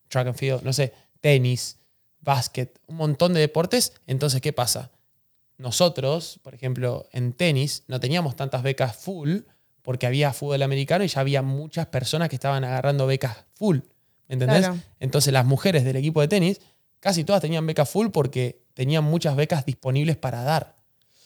track 0.08 0.28
and 0.28 0.36
field, 0.38 0.64
no 0.64 0.74
sé, 0.74 0.94
tenis, 1.22 1.78
básquet, 2.24 2.80
un 2.88 2.96
montón 2.98 3.34
de 3.34 3.40
deportes. 3.40 3.94
Entonces, 4.08 4.42
¿qué 4.42 4.54
pasa? 4.54 4.92
Nosotros, 5.58 6.40
por 6.42 6.56
ejemplo, 6.56 7.08
en 7.12 7.34
tenis 7.34 7.84
no 7.88 8.00
teníamos 8.00 8.36
tantas 8.36 8.64
becas 8.64 8.96
full 8.96 9.40
porque 9.82 10.08
había 10.08 10.34
fútbol 10.34 10.62
americano 10.62 11.04
y 11.04 11.08
ya 11.08 11.22
había 11.22 11.42
muchas 11.42 11.88
personas 11.88 12.30
que 12.30 12.36
estaban 12.36 12.64
agarrando 12.64 13.06
becas 13.06 13.46
full. 13.54 13.80
¿Me 14.28 14.34
entendés? 14.34 14.60
Claro. 14.60 14.78
Entonces, 15.00 15.34
las 15.34 15.46
mujeres 15.46 15.84
del 15.84 15.98
equipo 15.98 16.22
de 16.22 16.28
tenis 16.28 16.62
casi 17.00 17.24
todas 17.24 17.42
tenían 17.42 17.68
becas 17.68 17.90
full 17.90 18.08
porque 18.08 18.64
tenían 18.74 19.04
muchas 19.04 19.36
becas 19.36 19.66
disponibles 19.66 20.18
para 20.18 20.44
dar. 20.44 20.76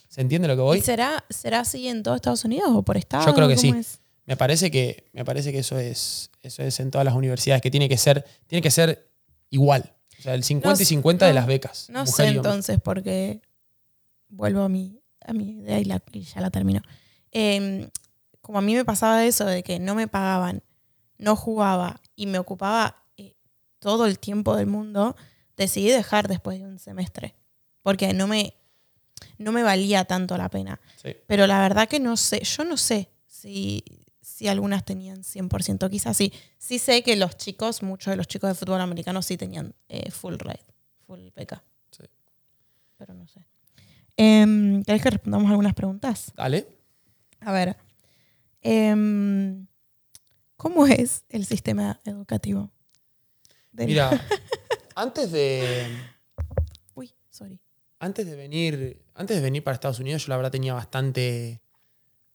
¿Se 0.09 0.21
entiende 0.21 0.47
lo 0.47 0.55
que 0.55 0.61
voy? 0.61 0.77
¿Y 0.79 0.81
será, 0.81 1.23
será 1.29 1.59
así 1.61 1.87
en 1.87 2.01
todo 2.01 2.15
Estados 2.15 2.43
Unidos 2.45 2.69
o 2.73 2.81
por 2.81 2.97
estado? 2.97 3.25
Yo 3.25 3.33
creo 3.33 3.47
que 3.47 3.55
¿Cómo 3.55 3.73
sí. 3.73 3.79
es? 3.79 3.99
Me 4.25 4.35
parece 4.35 4.71
que, 4.71 5.05
me 5.13 5.23
parece 5.23 5.51
que 5.51 5.59
eso, 5.59 5.77
es, 5.77 6.31
eso 6.41 6.63
es 6.63 6.79
en 6.79 6.91
todas 6.91 7.05
las 7.05 7.13
universidades, 7.13 7.61
que 7.61 7.71
tiene 7.71 7.87
que 7.87 7.97
ser, 7.97 8.25
tiene 8.47 8.61
que 8.61 8.71
ser 8.71 9.07
igual. 9.49 9.93
O 10.19 10.21
sea, 10.21 10.33
el 10.33 10.43
50 10.43 10.77
y 10.81 10.83
No, 10.83 10.85
50 10.85 11.25
de 11.27 11.33
las 11.33 11.47
becas. 11.47 11.89
No 11.89 12.05
sé 12.05 12.27
entonces, 12.37 12.79
porque 12.83 13.41
vuelvo 14.29 14.61
a 14.61 14.69
mi, 14.69 14.99
a 15.25 15.33
mi 15.33 15.51
idea 15.59 15.79
y, 15.79 15.85
la- 15.85 16.01
y 16.11 16.21
ya 16.21 16.41
la 16.41 16.49
termino. 16.49 16.81
Eh, 17.31 17.89
como 18.41 18.59
a 18.59 18.61
mí 18.61 18.73
me 18.75 18.85
pasaba 18.85 19.25
eso 19.25 19.45
de 19.45 19.63
que 19.63 19.79
no 19.79 19.93
me 19.95 20.07
pagaban, 20.07 20.63
no 21.17 21.35
jugaba 21.35 22.01
y 22.15 22.25
me 22.27 22.39
ocupaba 22.39 23.03
eh, 23.17 23.35
todo 23.79 24.05
el 24.05 24.19
tiempo 24.19 24.55
del 24.55 24.67
mundo, 24.67 25.15
decidí 25.55 25.89
dejar 25.89 26.27
después 26.27 26.59
de 26.59 26.65
un 26.65 26.79
semestre. 26.79 27.35
Porque 27.83 28.13
no 28.13 28.27
me, 28.27 28.53
no 29.37 29.51
me 29.51 29.63
valía 29.63 30.05
tanto 30.05 30.37
la 30.37 30.49
pena. 30.49 30.79
Sí. 31.01 31.15
Pero 31.27 31.45
la 31.47 31.59
verdad 31.61 31.87
que 31.87 31.99
no 31.99 32.17
sé, 32.17 32.41
yo 32.43 32.63
no 32.63 32.77
sé 32.77 33.09
si, 33.27 33.83
si 34.37 34.47
algunas 34.47 34.85
tenían 34.85 35.23
100%, 35.23 35.89
quizás 35.89 36.15
sí. 36.15 36.31
Sí 36.59 36.77
sé 36.77 37.01
que 37.01 37.15
los 37.15 37.37
chicos, 37.37 37.81
muchos 37.81 38.11
de 38.11 38.17
los 38.17 38.27
chicos 38.27 38.49
de 38.49 38.53
fútbol 38.53 38.79
americano 38.81 39.23
sí 39.23 39.35
tenían 39.35 39.73
eh, 39.89 40.11
full 40.11 40.35
rate, 40.37 40.63
full 41.07 41.19
beca. 41.35 41.63
Sí. 41.89 42.03
Pero 42.97 43.15
no 43.15 43.27
sé. 43.27 43.43
Em, 44.15 44.83
¿Querés 44.83 45.01
que 45.01 45.09
respondamos 45.09 45.49
algunas 45.49 45.73
preguntas? 45.73 46.31
Dale. 46.35 46.67
A 47.39 47.51
ver. 47.51 47.77
em, 48.61 49.65
¿Cómo 50.55 50.85
es 50.85 51.23
el 51.29 51.43
sistema 51.45 51.99
educativo? 52.05 52.69
del- 53.71 53.87
Mira, 53.87 54.09
antes 54.95 55.31
de, 55.31 55.87
Uy, 56.95 57.11
sorry. 57.31 57.59
antes 57.99 58.25
de 58.27 58.35
venir, 58.35 59.01
antes 59.15 59.35
de 59.37 59.41
venir 59.41 59.63
para 59.63 59.73
Estados 59.73 59.99
Unidos, 59.99 60.25
yo 60.25 60.29
la 60.29 60.35
verdad 60.37 60.51
tenía 60.51 60.75
bastante, 60.75 61.59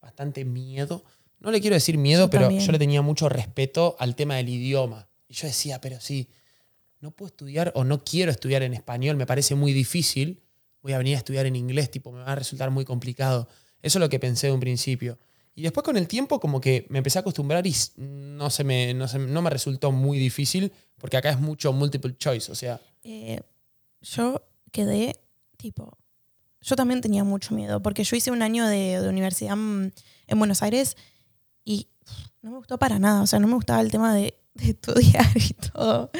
bastante 0.01 0.45
miedo. 0.45 1.05
No 1.43 1.51
le 1.51 1.61
quiero 1.61 1.75
decir 1.75 1.99
miedo, 1.99 2.27
Yo 2.27 2.31
pero 2.31 2.45
también. 2.45 2.65
yo 2.65 2.73
le 2.73 2.79
tenía 2.79 3.03
mucho 3.03 3.29
respeto 3.29 3.97
al 3.99 4.15
tema 4.17 4.37
del 4.37 4.49
idioma. 4.49 5.09
Y 5.29 5.35
yo 5.35 5.47
decía, 5.47 5.81
pero 5.81 6.01
si 6.01 6.29
no 7.01 7.11
puedo 7.11 7.29
estudiar 7.29 7.73
o 7.75 7.85
no 7.85 8.05
quiero 8.05 8.31
estudiar 8.31 8.63
en 8.63 8.75
español, 8.75 9.17
me 9.17 9.27
parece 9.27 9.55
muy 9.55 9.73
difícil, 9.73 10.41
voy 10.83 10.93
a 10.93 10.99
venir 10.99 11.15
a 11.17 11.19
estudiar 11.19 11.47
en 11.47 11.57
inglés, 11.57 11.91
tipo, 11.91 12.13
me 12.13 12.21
va 12.21 12.33
a 12.33 12.35
resultar 12.37 12.71
muy 12.71 12.85
complicado. 12.85 13.49
Eso 13.83 13.99
es 13.99 14.01
lo 14.01 14.09
que 14.09 14.21
pensé 14.21 14.47
de 14.47 14.53
un 14.53 14.61
principio. 14.61 15.19
Y 15.55 15.63
después 15.63 15.85
con 15.85 15.97
el 15.97 16.07
tiempo 16.09 16.39
como 16.41 16.61
que 16.61 16.87
me 16.89 16.99
empecé 16.99 17.19
a 17.19 17.21
acostumbrar 17.21 17.67
y 17.67 17.75
no, 17.99 18.49
se 18.49 18.65
me, 18.65 18.95
no, 18.95 19.07
se- 19.09 19.19
no 19.19 19.43
me 19.43 19.51
resultó 19.51 19.91
muy 19.93 20.19
difícil, 20.19 20.73
porque 20.99 21.17
acá 21.17 21.31
es 21.31 21.41
mucho 21.41 21.73
multiple 21.73 22.17
choice, 22.17 22.51
o 22.51 22.55
sea, 22.55 22.81
Eh, 23.03 23.41
yo 24.01 24.43
quedé 24.71 25.17
tipo. 25.57 25.99
Yo 26.61 26.77
también 26.77 27.01
tenía 27.01 27.25
mucho 27.25 27.55
miedo 27.55 27.83
porque 27.83 28.05
yo 28.05 28.15
hice 28.17 28.31
un 28.31 28.41
año 28.43 28.67
de, 28.69 29.01
de 29.01 29.09
universidad 29.09 29.55
en 29.55 30.39
Buenos 30.39 30.63
Aires 30.63 30.97
y 31.65 31.89
no 32.43 32.51
me 32.51 32.57
gustó 32.59 32.79
para 32.79 32.99
nada. 32.99 33.23
O 33.23 33.27
sea, 33.27 33.39
no 33.39 33.47
me 33.47 33.55
gustaba 33.55 33.81
el 33.81 33.91
tema 33.91 34.15
de, 34.15 34.35
de 34.55 34.71
estudiar 34.71 35.27
y 35.35 35.55
todo. 35.55 36.11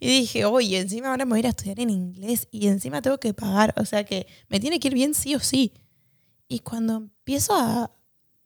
Y 0.00 0.08
dije, 0.08 0.44
oye, 0.44 0.78
encima 0.78 1.10
ahora 1.10 1.24
me 1.24 1.30
voy 1.30 1.38
a 1.38 1.40
ir 1.40 1.46
a 1.46 1.50
estudiar 1.50 1.80
en 1.80 1.90
inglés 1.90 2.48
y 2.50 2.68
encima 2.68 3.02
tengo 3.02 3.18
que 3.18 3.34
pagar. 3.34 3.74
O 3.76 3.84
sea 3.84 4.04
que 4.04 4.26
me 4.48 4.60
tiene 4.60 4.80
que 4.80 4.88
ir 4.88 4.94
bien 4.94 5.14
sí 5.14 5.34
o 5.34 5.40
sí. 5.40 5.72
Y 6.48 6.60
cuando 6.60 6.96
empiezo 6.96 7.54
a, 7.54 7.90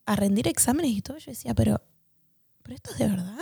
a 0.07 0.17
rendir 0.17 0.49
exámenes 0.49 0.93
y 0.93 1.03
todo, 1.03 1.19
yo 1.19 1.31
decía, 1.31 1.55
pero, 1.55 1.81
¿pero 2.63 2.75
esto 2.75 2.91
es 2.93 2.99
de 2.99 3.09
verdad? 3.09 3.39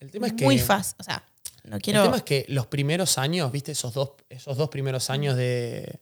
el 0.00 0.10
tema 0.10 0.28
es 0.28 0.32
que... 0.34 0.44
Muy 0.44 0.58
fácil. 0.58 0.96
O 0.98 1.02
sea, 1.02 1.24
no 1.64 1.78
quiero. 1.78 2.00
El 2.00 2.06
tema 2.06 2.16
es 2.18 2.22
que 2.22 2.46
los 2.48 2.66
primeros 2.66 3.18
años, 3.18 3.50
viste, 3.50 3.72
esos 3.72 3.94
dos, 3.94 4.12
esos 4.28 4.56
dos 4.56 4.68
primeros 4.68 5.10
años 5.10 5.36
de, 5.36 6.00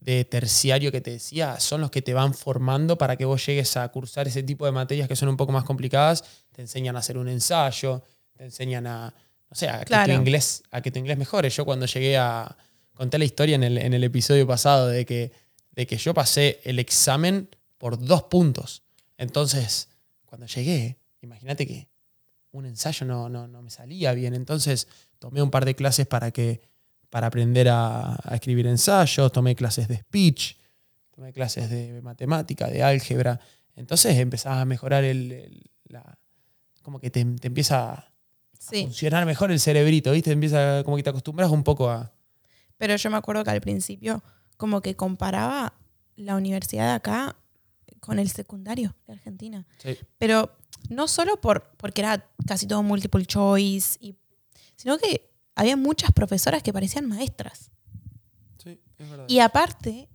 de 0.00 0.24
terciario 0.24 0.90
que 0.90 1.00
te 1.00 1.10
decía, 1.12 1.60
son 1.60 1.82
los 1.82 1.90
que 1.90 2.02
te 2.02 2.14
van 2.14 2.32
formando 2.34 2.96
para 2.96 3.16
que 3.16 3.24
vos 3.24 3.44
llegues 3.44 3.76
a 3.76 3.88
cursar 3.88 4.26
ese 4.26 4.42
tipo 4.42 4.64
de 4.64 4.72
materias 4.72 5.08
que 5.08 5.16
son 5.16 5.28
un 5.28 5.36
poco 5.36 5.52
más 5.52 5.64
complicadas. 5.64 6.24
Te 6.52 6.62
enseñan 6.62 6.96
a 6.96 7.00
hacer 7.00 7.18
un 7.18 7.28
ensayo, 7.28 8.02
te 8.36 8.44
enseñan 8.44 8.86
a, 8.86 9.14
no 9.50 9.54
sé, 9.54 9.68
a 9.68 9.84
que, 9.84 9.94
tu, 9.94 10.10
inglés, 10.12 10.62
a 10.70 10.80
que 10.80 10.90
tu 10.90 10.98
inglés 10.98 11.18
mejore. 11.18 11.50
Yo 11.50 11.64
cuando 11.64 11.86
llegué 11.86 12.16
a... 12.16 12.56
Conté 12.94 13.18
la 13.18 13.24
historia 13.24 13.54
en 13.54 13.62
el, 13.62 13.78
en 13.78 13.94
el 13.94 14.04
episodio 14.04 14.46
pasado 14.46 14.88
de 14.88 15.06
que, 15.06 15.32
de 15.72 15.86
que 15.86 15.96
yo 15.96 16.12
pasé 16.12 16.60
el 16.64 16.78
examen 16.78 17.48
por 17.78 17.98
dos 17.98 18.24
puntos. 18.24 18.82
Entonces, 19.16 19.88
cuando 20.26 20.46
llegué, 20.46 20.98
imagínate 21.22 21.66
que 21.66 21.88
un 22.52 22.66
ensayo 22.66 23.06
no, 23.06 23.28
no, 23.28 23.48
no 23.48 23.62
me 23.62 23.70
salía 23.70 24.12
bien. 24.12 24.34
Entonces 24.34 24.86
tomé 25.18 25.40
un 25.42 25.50
par 25.50 25.64
de 25.64 25.74
clases 25.74 26.06
para, 26.06 26.30
que, 26.30 26.60
para 27.10 27.26
aprender 27.26 27.68
a, 27.68 28.14
a 28.22 28.34
escribir 28.34 28.66
ensayos, 28.66 29.30
tomé 29.32 29.54
clases 29.54 29.88
de 29.88 29.96
speech, 29.98 30.56
tomé 31.10 31.32
clases 31.32 31.68
de 31.68 32.00
matemática, 32.02 32.66
de 32.68 32.82
álgebra. 32.82 33.38
Entonces 33.76 34.16
empezás 34.18 34.54
a 34.58 34.64
mejorar 34.64 35.04
el, 35.04 35.32
el- 35.32 35.70
la, 35.84 36.16
como 36.82 37.00
que 37.00 37.10
te, 37.10 37.24
te 37.24 37.48
empieza 37.48 37.92
a 37.92 38.12
sí. 38.58 38.84
funcionar 38.84 39.26
mejor 39.26 39.50
el 39.50 39.58
cerebrito, 39.60 40.12
¿viste? 40.12 40.30
Empieza 40.30 40.82
como 40.84 40.96
que 40.96 41.02
te 41.02 41.10
acostumbras 41.10 41.50
un 41.50 41.64
poco 41.64 41.90
a... 41.90 42.12
Pero 42.78 42.96
yo 42.96 43.10
me 43.10 43.16
acuerdo 43.16 43.44
que 43.44 43.50
al 43.50 43.60
principio 43.60 44.22
como 44.56 44.80
que 44.80 44.94
comparaba 44.94 45.74
la 46.16 46.36
universidad 46.36 46.86
de 46.86 46.92
acá 46.92 47.36
con 47.98 48.18
el 48.18 48.30
secundario 48.30 48.94
de 49.06 49.14
Argentina. 49.14 49.66
Sí, 49.78 49.98
Pero 50.18 50.56
no 50.88 51.08
solo 51.08 51.40
por, 51.40 51.72
porque 51.76 52.00
era 52.02 52.30
casi 52.46 52.66
todo 52.66 52.82
multiple 52.82 53.26
choice, 53.26 53.98
y, 54.00 54.16
sino 54.76 54.96
que 54.96 55.29
había 55.54 55.76
muchas 55.76 56.12
profesoras 56.12 56.62
que 56.62 56.72
parecían 56.72 57.06
maestras. 57.06 57.70
sí, 58.62 58.80
es 58.98 59.10
verdad. 59.10 59.24
Y 59.28 59.38
aparte, 59.40 60.08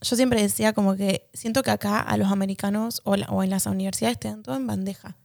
yo 0.00 0.16
siempre 0.16 0.42
decía 0.42 0.72
como 0.72 0.96
que 0.96 1.30
siento 1.32 1.62
que 1.62 1.70
acá 1.70 2.00
a 2.00 2.16
los 2.16 2.30
americanos 2.30 3.00
o, 3.04 3.16
la- 3.16 3.26
o 3.26 3.42
en 3.42 3.50
las 3.50 3.66
universidades 3.66 4.18
te 4.20 4.28
dan 4.28 4.42
todo 4.42 4.56
en 4.56 4.66
bandeja. 4.66 5.16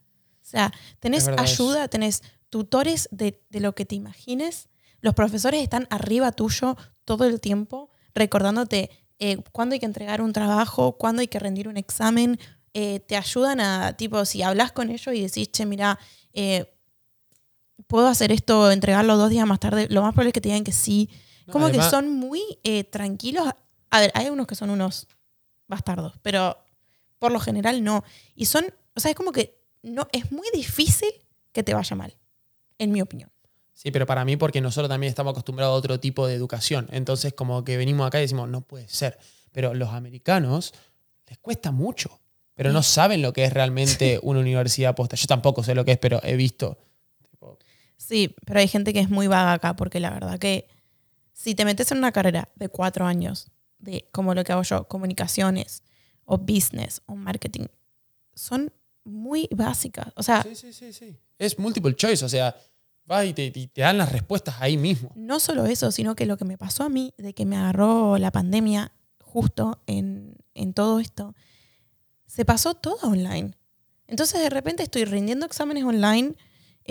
O 0.41 0.45
sea, 0.49 0.71
tenés 0.99 1.27
Es 1.27 1.37
ayuda, 1.37 1.87
tenés 1.89 2.23
tutores 2.49 3.07
de, 3.11 3.43
de 3.49 3.59
lo 3.59 3.75
que 3.75 3.85
te 3.85 3.95
imagines. 3.95 4.69
Los 5.01 5.13
profesores 5.13 5.61
están 5.61 5.87
arriba 5.91 6.31
tuyo 6.31 6.75
todo 7.05 7.25
el 7.25 7.39
tiempo, 7.39 7.89
recordándote 8.15 8.89
eh, 9.19 9.37
cuándo 9.51 9.73
hay 9.73 9.79
que 9.79 9.85
entregar 9.85 10.21
un 10.21 10.33
trabajo, 10.33 10.97
cuándo 10.97 11.19
hay 11.21 11.27
que 11.27 11.39
rendir 11.39 11.67
un 11.67 11.77
examen. 11.77 12.39
Eh, 12.73 13.01
te 13.01 13.15
ayudan 13.17 13.59
a, 13.59 13.95
tipo, 13.97 14.23
si 14.25 14.41
hablas 14.43 14.71
con 14.71 14.89
ellos 14.89 15.13
y 15.15 15.21
decís, 15.21 15.51
che, 15.51 15.65
mira, 15.65 15.99
eh, 16.33 16.73
puedo 17.89 18.07
hacer 18.07 18.31
esto, 18.31 18.71
entregarlo 18.71 19.17
dos 19.17 19.31
días 19.31 19.47
más 19.47 19.59
tarde, 19.59 19.87
lo 19.89 20.03
más 20.03 20.13
probable 20.13 20.29
es 20.29 20.33
que 20.33 20.41
te 20.41 20.49
digan 20.49 20.63
que 20.63 20.71
sí. 20.71 21.09
Como 21.51 21.65
además- 21.65 21.87
que 21.87 21.91
son 21.91 22.09
muy 22.13 22.41
eh, 22.63 22.83
tranquilos. 22.83 23.49
A 23.89 23.99
ver, 23.99 24.11
hay 24.13 24.29
unos 24.29 24.45
que 24.45 24.53
son 24.53 24.69
unos 24.69 25.07
bastardos, 25.67 26.13
pero 26.21 26.55
por 27.17 27.31
lo 27.31 27.39
general 27.39 27.83
no. 27.83 28.03
Y 28.35 28.45
son, 28.45 28.65
o 28.95 28.99
sea, 28.99 29.09
es 29.09 29.17
como 29.17 29.31
que 29.31 29.59
no, 29.81 30.07
es 30.11 30.31
muy 30.31 30.47
difícil 30.53 31.09
que 31.51 31.63
te 31.63 31.73
vaya 31.73 31.95
mal, 31.95 32.15
en 32.77 32.91
mi 32.91 33.01
opinión. 33.01 33.31
Sí, 33.73 33.89
pero 33.89 34.05
para 34.05 34.23
mí 34.23 34.37
porque 34.37 34.61
nosotros 34.61 34.87
también 34.89 35.09
estamos 35.09 35.31
acostumbrados 35.31 35.73
a 35.73 35.77
otro 35.77 35.99
tipo 35.99 36.27
de 36.27 36.35
educación. 36.35 36.87
Entonces 36.91 37.33
como 37.33 37.63
que 37.63 37.75
venimos 37.75 38.05
acá 38.05 38.19
y 38.19 38.21
decimos, 38.21 38.47
no 38.49 38.61
puede 38.61 38.87
ser. 38.87 39.17
Pero 39.51 39.73
los 39.73 39.89
americanos 39.89 40.73
les 41.25 41.39
cuesta 41.39 41.71
mucho. 41.71 42.19
Pero 42.53 42.71
no 42.71 42.83
saben 42.83 43.21
lo 43.23 43.33
que 43.33 43.45
es 43.45 43.53
realmente 43.53 44.19
una 44.21 44.41
universidad 44.41 44.93
posta. 44.93 45.15
Yo 45.15 45.25
tampoco 45.27 45.63
sé 45.63 45.73
lo 45.73 45.85
que 45.85 45.93
es, 45.93 45.97
pero 45.97 46.19
he 46.23 46.35
visto. 46.35 46.77
Sí, 47.99 48.33
pero 48.45 48.61
hay 48.61 48.67
gente 48.69 48.93
que 48.93 49.01
es 49.01 49.09
muy 49.09 49.27
vaga 49.27 49.51
acá, 49.53 49.75
porque 49.75 49.99
la 49.99 50.09
verdad 50.09 50.39
que 50.39 50.67
si 51.33 51.53
te 51.53 51.65
metes 51.65 51.91
en 51.91 51.97
una 51.97 52.13
carrera 52.13 52.47
de 52.55 52.69
cuatro 52.69 53.05
años, 53.05 53.51
de 53.77 54.07
como 54.13 54.33
lo 54.33 54.43
que 54.45 54.53
hago 54.53 54.63
yo, 54.63 54.87
comunicaciones, 54.87 55.83
o 56.23 56.37
business, 56.37 57.01
o 57.07 57.15
marketing, 57.15 57.65
son 58.33 58.71
muy 59.03 59.49
básicas. 59.51 60.07
O 60.15 60.23
sea, 60.23 60.43
Sí, 60.43 60.55
sí, 60.55 60.71
sí, 60.71 60.93
sí. 60.93 61.17
Es 61.37 61.59
multiple 61.59 61.93
choice, 61.93 62.23
o 62.23 62.29
sea, 62.29 62.55
vas 63.05 63.25
y 63.25 63.33
te, 63.33 63.45
y 63.53 63.67
te 63.67 63.81
dan 63.81 63.97
las 63.97 64.11
respuestas 64.13 64.55
ahí 64.59 64.77
mismo. 64.77 65.11
No 65.15 65.41
solo 65.41 65.65
eso, 65.65 65.91
sino 65.91 66.15
que 66.15 66.25
lo 66.25 66.37
que 66.37 66.45
me 66.45 66.57
pasó 66.57 66.83
a 66.83 66.89
mí, 66.89 67.13
de 67.17 67.33
que 67.33 67.45
me 67.45 67.57
agarró 67.57 68.17
la 68.17 68.31
pandemia 68.31 68.93
justo 69.21 69.81
en, 69.87 70.37
en 70.53 70.73
todo 70.73 70.99
esto, 71.01 71.35
se 72.27 72.45
pasó 72.45 72.75
todo 72.75 73.09
online. 73.09 73.51
Entonces 74.07 74.39
de 74.41 74.49
repente 74.49 74.83
estoy 74.83 75.03
rindiendo 75.03 75.45
exámenes 75.45 75.83
online, 75.83 76.35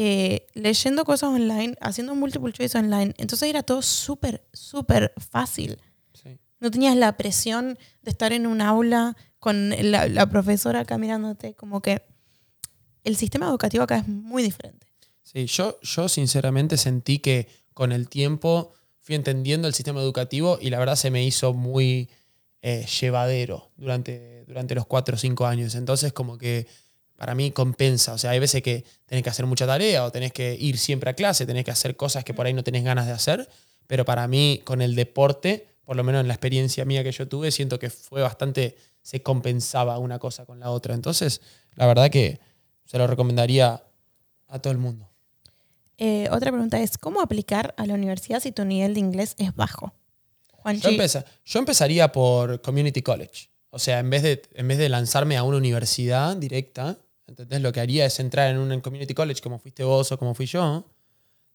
eh, 0.00 0.46
leyendo 0.54 1.04
cosas 1.04 1.30
online, 1.30 1.74
haciendo 1.80 2.14
multiple 2.14 2.52
choice 2.52 2.78
online. 2.78 3.12
Entonces 3.18 3.48
era 3.48 3.64
todo 3.64 3.82
súper, 3.82 4.46
súper 4.52 5.12
fácil. 5.16 5.76
Sí. 6.12 6.38
No 6.60 6.70
tenías 6.70 6.94
la 6.94 7.16
presión 7.16 7.76
de 8.02 8.10
estar 8.12 8.32
en 8.32 8.46
un 8.46 8.60
aula 8.60 9.16
con 9.40 9.70
la, 9.90 10.06
la 10.06 10.30
profesora 10.30 10.80
acá 10.80 10.98
mirándote, 10.98 11.54
como 11.54 11.82
que 11.82 12.02
el 13.02 13.16
sistema 13.16 13.48
educativo 13.48 13.82
acá 13.82 13.98
es 13.98 14.06
muy 14.06 14.44
diferente. 14.44 14.86
Sí, 15.24 15.46
yo, 15.46 15.80
yo 15.82 16.08
sinceramente 16.08 16.76
sentí 16.76 17.18
que 17.18 17.48
con 17.74 17.90
el 17.90 18.08
tiempo 18.08 18.72
fui 19.00 19.16
entendiendo 19.16 19.66
el 19.66 19.74
sistema 19.74 20.00
educativo 20.00 20.60
y 20.60 20.70
la 20.70 20.78
verdad 20.78 20.94
se 20.94 21.10
me 21.10 21.24
hizo 21.24 21.54
muy 21.54 22.08
eh, 22.62 22.86
llevadero 23.00 23.72
durante, 23.76 24.44
durante 24.46 24.76
los 24.76 24.86
cuatro 24.86 25.16
o 25.16 25.18
cinco 25.18 25.44
años. 25.44 25.74
Entonces 25.74 26.12
como 26.12 26.38
que 26.38 26.68
para 27.18 27.34
mí 27.34 27.50
compensa. 27.50 28.14
O 28.14 28.18
sea, 28.18 28.30
hay 28.30 28.38
veces 28.38 28.62
que 28.62 28.84
tenés 29.04 29.22
que 29.24 29.28
hacer 29.30 29.44
mucha 29.44 29.66
tarea 29.66 30.04
o 30.04 30.10
tenés 30.12 30.32
que 30.32 30.54
ir 30.58 30.78
siempre 30.78 31.10
a 31.10 31.14
clase, 31.14 31.44
tenés 31.44 31.64
que 31.64 31.70
hacer 31.72 31.96
cosas 31.96 32.22
que 32.24 32.32
por 32.32 32.46
ahí 32.46 32.52
no 32.54 32.62
tenés 32.64 32.84
ganas 32.84 33.06
de 33.06 33.12
hacer. 33.12 33.48
Pero 33.86 34.04
para 34.04 34.26
mí 34.28 34.62
con 34.64 34.80
el 34.80 34.94
deporte, 34.94 35.66
por 35.84 35.96
lo 35.96 36.04
menos 36.04 36.20
en 36.22 36.28
la 36.28 36.34
experiencia 36.34 36.84
mía 36.84 37.02
que 37.02 37.12
yo 37.12 37.26
tuve, 37.28 37.50
siento 37.50 37.78
que 37.78 37.90
fue 37.90 38.22
bastante, 38.22 38.76
se 39.02 39.22
compensaba 39.22 39.98
una 39.98 40.18
cosa 40.18 40.46
con 40.46 40.60
la 40.60 40.70
otra. 40.70 40.94
Entonces, 40.94 41.40
la 41.74 41.86
verdad 41.86 42.08
que 42.08 42.38
se 42.84 42.96
lo 42.98 43.06
recomendaría 43.06 43.82
a 44.46 44.58
todo 44.60 44.72
el 44.72 44.78
mundo. 44.78 45.10
Eh, 45.98 46.28
otra 46.30 46.52
pregunta 46.52 46.80
es, 46.80 46.96
¿cómo 46.96 47.20
aplicar 47.20 47.74
a 47.76 47.84
la 47.84 47.94
universidad 47.94 48.40
si 48.40 48.52
tu 48.52 48.64
nivel 48.64 48.94
de 48.94 49.00
inglés 49.00 49.34
es 49.38 49.54
bajo? 49.56 49.92
Yo, 50.64 50.90
empeza- 50.90 51.24
yo 51.44 51.58
empezaría 51.58 52.12
por 52.12 52.60
Community 52.62 53.02
College. 53.02 53.48
O 53.70 53.78
sea, 53.78 53.98
en 53.98 54.08
vez, 54.10 54.22
de, 54.22 54.42
en 54.54 54.68
vez 54.68 54.78
de 54.78 54.88
lanzarme 54.88 55.36
a 55.36 55.42
una 55.42 55.56
universidad 55.56 56.36
directa, 56.36 56.98
¿entendés? 57.28 57.60
Lo 57.60 57.72
que 57.72 57.80
haría 57.80 58.06
es 58.06 58.18
entrar 58.18 58.50
en 58.50 58.58
un 58.58 58.80
Community 58.80 59.14
College 59.14 59.40
como 59.40 59.58
fuiste 59.58 59.84
vos 59.84 60.10
o 60.10 60.18
como 60.18 60.34
fui 60.34 60.46
yo, 60.46 60.84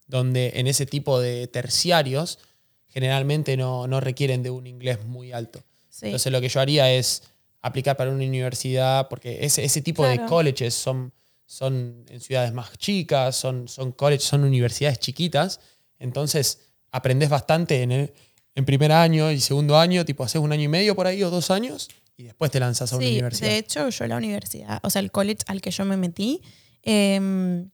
donde 0.08 0.54
en 0.56 0.68
ese 0.68 0.86
tipo 0.86 1.20
de 1.20 1.48
terciarios 1.48 2.40
generalmente 2.88 3.58
no, 3.58 3.88
no 3.88 4.00
requieren 4.00 4.44
de 4.44 4.52
un 4.52 4.68
inglés 4.68 5.04
muy 5.04 5.32
alto. 5.32 5.64
sí. 5.90 6.06
Entonces 6.06 6.32
lo 6.32 6.40
que 6.40 6.50
yo 6.50 6.62
haría 6.62 6.92
es 6.92 7.24
aplicar 7.62 7.98
para 7.98 8.12
una 8.12 8.24
universidad, 8.24 9.08
porque 9.10 9.44
ese, 9.44 9.64
ese 9.64 9.82
tipo 9.82 10.06
de 10.06 10.24
colleges 10.26 10.74
son, 10.74 11.14
son 11.46 12.06
en 12.10 12.20
ciudades 12.20 12.54
más 12.54 12.78
chicas, 12.78 13.36
son, 13.36 13.68
son 13.68 13.94
colleges, 13.94 14.26
son 14.26 14.44
universidades 14.44 15.00
chiquitas, 15.00 15.60
entonces 15.98 16.60
aprendes 16.92 17.30
bastante 17.30 17.82
en, 17.82 17.92
el, 17.94 18.14
en 18.54 18.66
primer 18.66 18.92
año 18.92 19.32
y 19.32 19.40
segundo 19.40 19.78
año, 19.78 20.04
tipo 20.04 20.24
haces 20.24 20.42
un 20.42 20.52
año 20.52 20.64
y 20.64 20.68
medio 20.68 20.94
por 20.94 21.08
ahí 21.08 21.24
o 21.24 21.30
dos 21.30 21.50
años, 21.52 21.90
y 22.18 22.24
después 22.24 22.52
te 22.52 22.60
lanzas 22.60 22.92
a 22.94 22.98
una 22.98 23.06
Sí, 23.06 23.14
universidad. 23.14 23.50
de 23.50 23.58
hecho, 23.58 23.90
yo 23.90 24.08
la 24.08 24.18
universidad, 24.18 24.80
o 24.84 24.90
sea, 24.90 25.02
el 25.02 25.12
college 25.12 25.44
al 25.48 25.62
que 25.62 25.72
yo 25.72 25.84
me 25.86 25.98
metí, 25.98 26.42
em, 26.84 27.70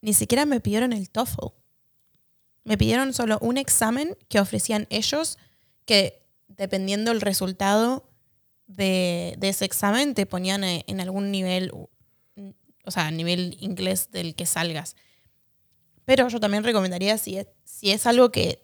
ni 0.00 0.14
siquiera 0.14 0.46
me 0.46 0.60
pidieron 0.60 0.92
el 0.92 1.10
TOEFL. 1.10 1.46
Me 2.64 2.76
pidieron 2.78 3.12
solo 3.14 3.38
un 3.40 3.56
examen 3.58 4.16
que 4.28 4.38
ofrecían 4.40 4.86
ellos 4.90 5.38
que, 5.86 6.22
dependiendo 6.48 7.10
el 7.10 7.20
resultado 7.20 8.08
de, 8.66 9.34
de 9.38 9.48
ese 9.48 9.64
examen, 9.64 10.14
te 10.14 10.26
ponían 10.26 10.62
eh, 10.64 10.84
en 10.86 11.00
algún 11.00 11.30
nivel, 11.30 11.72
o 11.72 12.90
sea, 12.90 13.10
nivel 13.10 13.56
inglés 13.60 14.10
del 14.12 14.34
que 14.34 14.44
salgas. 14.46 14.94
Pero 16.04 16.28
yo 16.28 16.38
también 16.40 16.64
recomendaría, 16.64 17.16
si 17.18 17.38
es, 17.38 17.46
si 17.64 17.90
es 17.90 18.06
algo 18.06 18.30
que, 18.30 18.62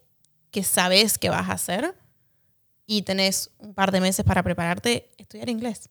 que 0.50 0.62
sabes 0.62 1.18
que 1.18 1.30
vas 1.30 1.48
a 1.48 1.52
hacer, 1.54 1.94
y 2.86 3.02
tenés 3.02 3.50
un 3.58 3.74
par 3.74 3.92
de 3.92 4.00
meses 4.00 4.24
para 4.24 4.42
prepararte, 4.42 5.10
estudiar 5.16 5.48
inglés. 5.48 5.90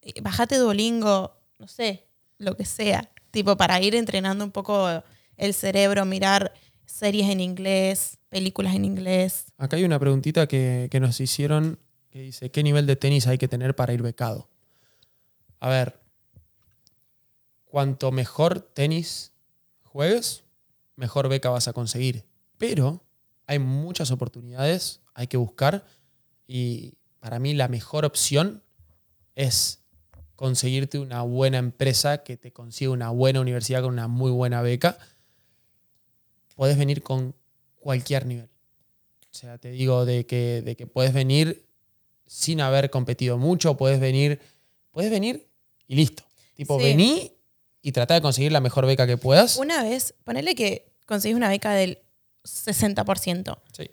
Eh, 0.00 0.20
Bájate 0.20 0.56
Duolingo, 0.56 1.36
no 1.58 1.68
sé, 1.68 2.06
lo 2.38 2.56
que 2.56 2.64
sea, 2.64 3.10
tipo 3.30 3.56
para 3.56 3.80
ir 3.80 3.94
entrenando 3.94 4.44
un 4.44 4.50
poco 4.50 5.02
el 5.36 5.54
cerebro, 5.54 6.04
mirar 6.04 6.52
series 6.86 7.28
en 7.30 7.40
inglés, 7.40 8.18
películas 8.28 8.74
en 8.74 8.84
inglés. 8.84 9.46
Acá 9.58 9.76
hay 9.76 9.84
una 9.84 9.98
preguntita 9.98 10.46
que, 10.46 10.88
que 10.90 11.00
nos 11.00 11.20
hicieron 11.20 11.78
que 12.10 12.20
dice, 12.20 12.50
¿qué 12.50 12.62
nivel 12.62 12.86
de 12.86 12.96
tenis 12.96 13.26
hay 13.26 13.38
que 13.38 13.48
tener 13.48 13.74
para 13.74 13.94
ir 13.94 14.02
becado? 14.02 14.50
A 15.60 15.70
ver, 15.70 15.98
cuanto 17.64 18.12
mejor 18.12 18.60
tenis 18.60 19.32
juegues, 19.82 20.44
mejor 20.96 21.28
beca 21.28 21.48
vas 21.48 21.68
a 21.68 21.72
conseguir. 21.72 22.26
Pero 22.58 23.02
hay 23.46 23.58
muchas 23.58 24.10
oportunidades, 24.10 25.00
hay 25.14 25.26
que 25.26 25.38
buscar 25.38 25.86
y 26.54 26.98
para 27.18 27.38
mí 27.38 27.54
la 27.54 27.68
mejor 27.68 28.04
opción 28.04 28.62
es 29.36 29.78
conseguirte 30.36 30.98
una 30.98 31.22
buena 31.22 31.56
empresa 31.56 32.22
que 32.24 32.36
te 32.36 32.52
consiga 32.52 32.90
una 32.90 33.08
buena 33.08 33.40
universidad 33.40 33.80
con 33.82 33.94
una 33.94 34.06
muy 34.06 34.30
buena 34.30 34.60
beca. 34.60 34.98
Puedes 36.54 36.76
venir 36.76 37.02
con 37.02 37.34
cualquier 37.76 38.26
nivel. 38.26 38.50
O 39.30 39.34
sea, 39.34 39.56
te 39.56 39.70
digo 39.70 40.04
de 40.04 40.26
que, 40.26 40.60
de 40.62 40.76
que 40.76 40.86
puedes 40.86 41.14
venir 41.14 41.64
sin 42.26 42.60
haber 42.60 42.90
competido 42.90 43.38
mucho, 43.38 43.78
puedes 43.78 43.98
venir, 43.98 44.38
puedes 44.90 45.10
venir 45.10 45.48
y 45.88 45.94
listo. 45.96 46.22
Tipo, 46.54 46.78
Sí. 46.78 46.84
vení 46.84 47.32
y 47.80 47.92
trata 47.92 48.12
de 48.12 48.20
conseguir 48.20 48.52
la 48.52 48.60
mejor 48.60 48.84
beca 48.84 49.06
que 49.06 49.16
puedas. 49.16 49.56
Una 49.56 49.82
vez, 49.82 50.14
ponele 50.24 50.54
que 50.54 50.92
conseguís 51.06 51.34
una 51.36 51.48
beca 51.48 51.72
del 51.72 51.98
60% 52.44 53.58
Sí. 53.72 53.90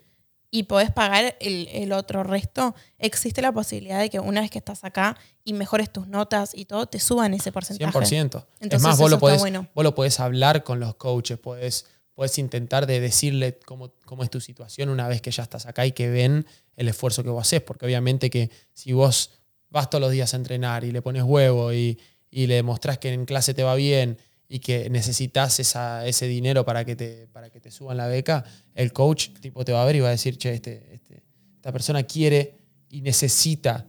Y 0.52 0.64
podés 0.64 0.92
pagar 0.92 1.36
el, 1.40 1.68
el 1.72 1.92
otro 1.92 2.24
resto, 2.24 2.76
existe 2.98 3.42
la 3.42 3.52
posibilidad 3.52 4.00
de 4.00 4.10
que 4.10 4.20
una 4.20 4.42
vez 4.42 4.50
que 4.50 4.58
estás 4.58 4.84
acá 4.84 5.18
y 5.44 5.54
mejores 5.54 5.92
tus 5.92 6.08
notas 6.08 6.52
y 6.56 6.66
todo, 6.66 6.88
te 6.88 7.00
suban 7.00 7.34
ese 7.34 7.52
porcentaje. 7.52 7.92
100%. 7.92 8.38
es 8.38 8.46
Entonces, 8.60 8.82
más, 8.82 8.98
vos 8.98 9.12
lo, 9.12 9.20
podés, 9.20 9.40
bueno. 9.40 9.68
vos 9.76 9.84
lo 9.84 9.94
podés 9.94 10.20
hablar 10.20 10.64
con 10.64 10.80
los 10.80 10.96
coaches, 10.96 11.38
podés, 11.38 11.86
podés 12.16 12.38
intentar 12.40 12.88
de 12.88 13.00
decirle 13.00 13.60
cómo, 13.66 13.92
cómo 14.06 14.24
es 14.24 14.30
tu 14.30 14.42
situación 14.42 14.90
una 14.90 15.08
vez 15.08 15.22
que 15.22 15.32
ya 15.32 15.44
estás 15.44 15.68
acá 15.68 15.86
y 15.86 15.92
que 15.92 16.10
ven 16.10 16.48
el 16.76 16.88
esfuerzo 16.88 17.24
que 17.24 17.30
vos 17.30 17.42
haces, 17.42 17.62
porque 17.62 17.86
obviamente 17.86 18.30
que 18.30 18.50
si 18.74 18.94
vos 18.94 19.32
vas 19.70 19.90
todos 19.90 20.02
los 20.02 20.12
días 20.12 20.34
a 20.34 20.38
entrenar 20.38 20.84
y 20.84 20.92
le 20.92 21.04
pones 21.04 21.24
huevo 21.24 21.74
y, 21.74 22.00
y 22.32 22.48
le 22.48 22.56
demostrás 22.56 22.98
que 22.98 23.14
en 23.14 23.26
clase 23.26 23.54
te 23.54 23.64
va 23.64 23.76
bien 23.76 24.18
y 24.52 24.60
que 24.60 24.90
necesitas 24.90 25.60
esa, 25.60 26.06
ese 26.08 26.26
dinero 26.28 26.66
para 26.66 26.84
que, 26.84 26.96
te, 26.96 27.28
para 27.28 27.52
que 27.52 27.60
te 27.62 27.70
suban 27.70 27.98
la 27.98 28.08
beca, 28.08 28.44
el 28.74 28.92
coach 28.92 29.30
tipo, 29.40 29.64
te 29.64 29.72
va 29.72 29.84
a 29.84 29.86
ver 29.86 29.96
y 29.98 30.00
va 30.00 30.08
a 30.08 30.12
decir, 30.12 30.38
che, 30.38 30.54
este, 30.56 30.92
este- 30.96 31.24
esta 31.56 31.72
persona 31.72 32.02
quiere 32.04 32.56
y 32.90 33.02
necesita 33.02 33.86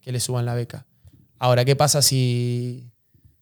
que 0.00 0.10
le 0.10 0.18
suban 0.20 0.46
la 0.46 0.54
beca. 0.54 0.86
Ahora, 1.38 1.64
¿qué 1.64 1.76
pasa 1.76 2.00
si, 2.00 2.90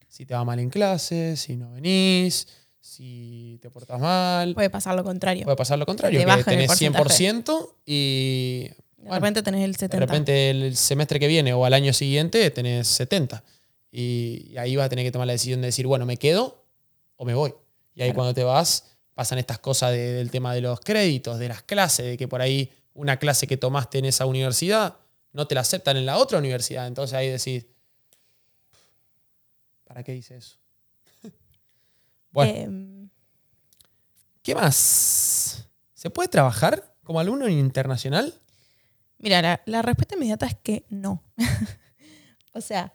si 0.08 0.26
te 0.26 0.34
va 0.34 0.44
mal 0.44 0.58
en 0.58 0.68
clase, 0.68 1.36
si 1.36 1.56
no 1.56 1.70
venís, 1.72 2.48
si 2.80 3.58
te 3.62 3.70
portas 3.70 4.00
mal? 4.00 4.52
Puede 4.54 4.68
pasar 4.70 4.96
lo 4.96 5.04
contrario. 5.04 5.44
Puede 5.44 5.56
pasar 5.56 5.78
lo 5.78 5.86
contrario, 5.86 6.18
te 6.18 6.26
que 6.26 6.44
tenés 6.44 6.66
porcentaje. 6.66 7.04
100% 7.24 7.74
y 7.86 8.70
de 8.96 9.10
repente 9.10 9.42
tenés 9.44 9.64
el 9.64 9.76
70%. 9.76 9.88
de 9.90 10.00
repente 10.00 10.50
el 10.50 10.76
semestre 10.76 11.20
que 11.20 11.28
viene 11.28 11.52
o 11.52 11.64
al 11.64 11.74
año 11.74 11.92
siguiente 11.92 12.50
tenés 12.50 12.88
70. 12.88 13.44
Y, 13.98 14.48
y 14.50 14.58
ahí 14.58 14.76
vas 14.76 14.86
a 14.86 14.88
tener 14.90 15.06
que 15.06 15.10
tomar 15.12 15.26
la 15.26 15.32
decisión 15.32 15.62
de 15.62 15.68
decir, 15.68 15.86
bueno, 15.86 16.04
¿me 16.04 16.18
quedo 16.18 16.66
o 17.16 17.24
me 17.24 17.32
voy? 17.32 17.54
Y 17.94 18.02
ahí 18.02 18.08
Claro. 18.08 18.14
cuando 18.16 18.34
te 18.34 18.44
vas, 18.44 18.94
pasan 19.14 19.38
estas 19.38 19.58
cosas 19.58 19.92
de- 19.92 20.12
del 20.12 20.30
tema 20.30 20.52
de 20.52 20.60
los 20.60 20.80
créditos, 20.80 21.38
de 21.38 21.48
las 21.48 21.62
clases, 21.62 22.04
de 22.04 22.16
que 22.18 22.28
por 22.28 22.42
ahí 22.42 22.70
una 22.92 23.18
clase 23.18 23.46
que 23.46 23.56
tomaste 23.56 23.98
en 23.98 24.04
esa 24.04 24.26
universidad 24.26 24.98
no 25.32 25.46
te 25.46 25.54
la 25.54 25.62
aceptan 25.62 25.96
en 25.96 26.04
la 26.04 26.18
otra 26.18 26.38
universidad. 26.38 26.86
Entonces 26.86 27.14
ahí 27.14 27.28
decís, 27.30 27.64
¿para 29.84 30.02
qué 30.02 30.14
hice 30.14 30.36
eso? 30.36 30.58
bueno, 32.32 32.52
Em, 32.54 33.08
¿qué 34.42 34.54
más? 34.54 35.68
¿Se 35.94 36.10
puede 36.10 36.28
trabajar 36.28 36.94
como 37.02 37.18
alumno 37.20 37.48
internacional? 37.48 38.34
Mira, 39.18 39.40
la, 39.40 39.62
la 39.64 39.80
respuesta 39.82 40.16
inmediata 40.16 40.44
es 40.46 40.54
que 40.62 40.84
no. 40.90 41.22
o 42.52 42.60
sea, 42.60 42.92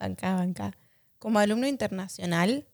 banca, 0.00 0.34
banca. 0.34 0.76
Como 1.18 1.38
alumno 1.38 1.66
internacional, 1.68 2.66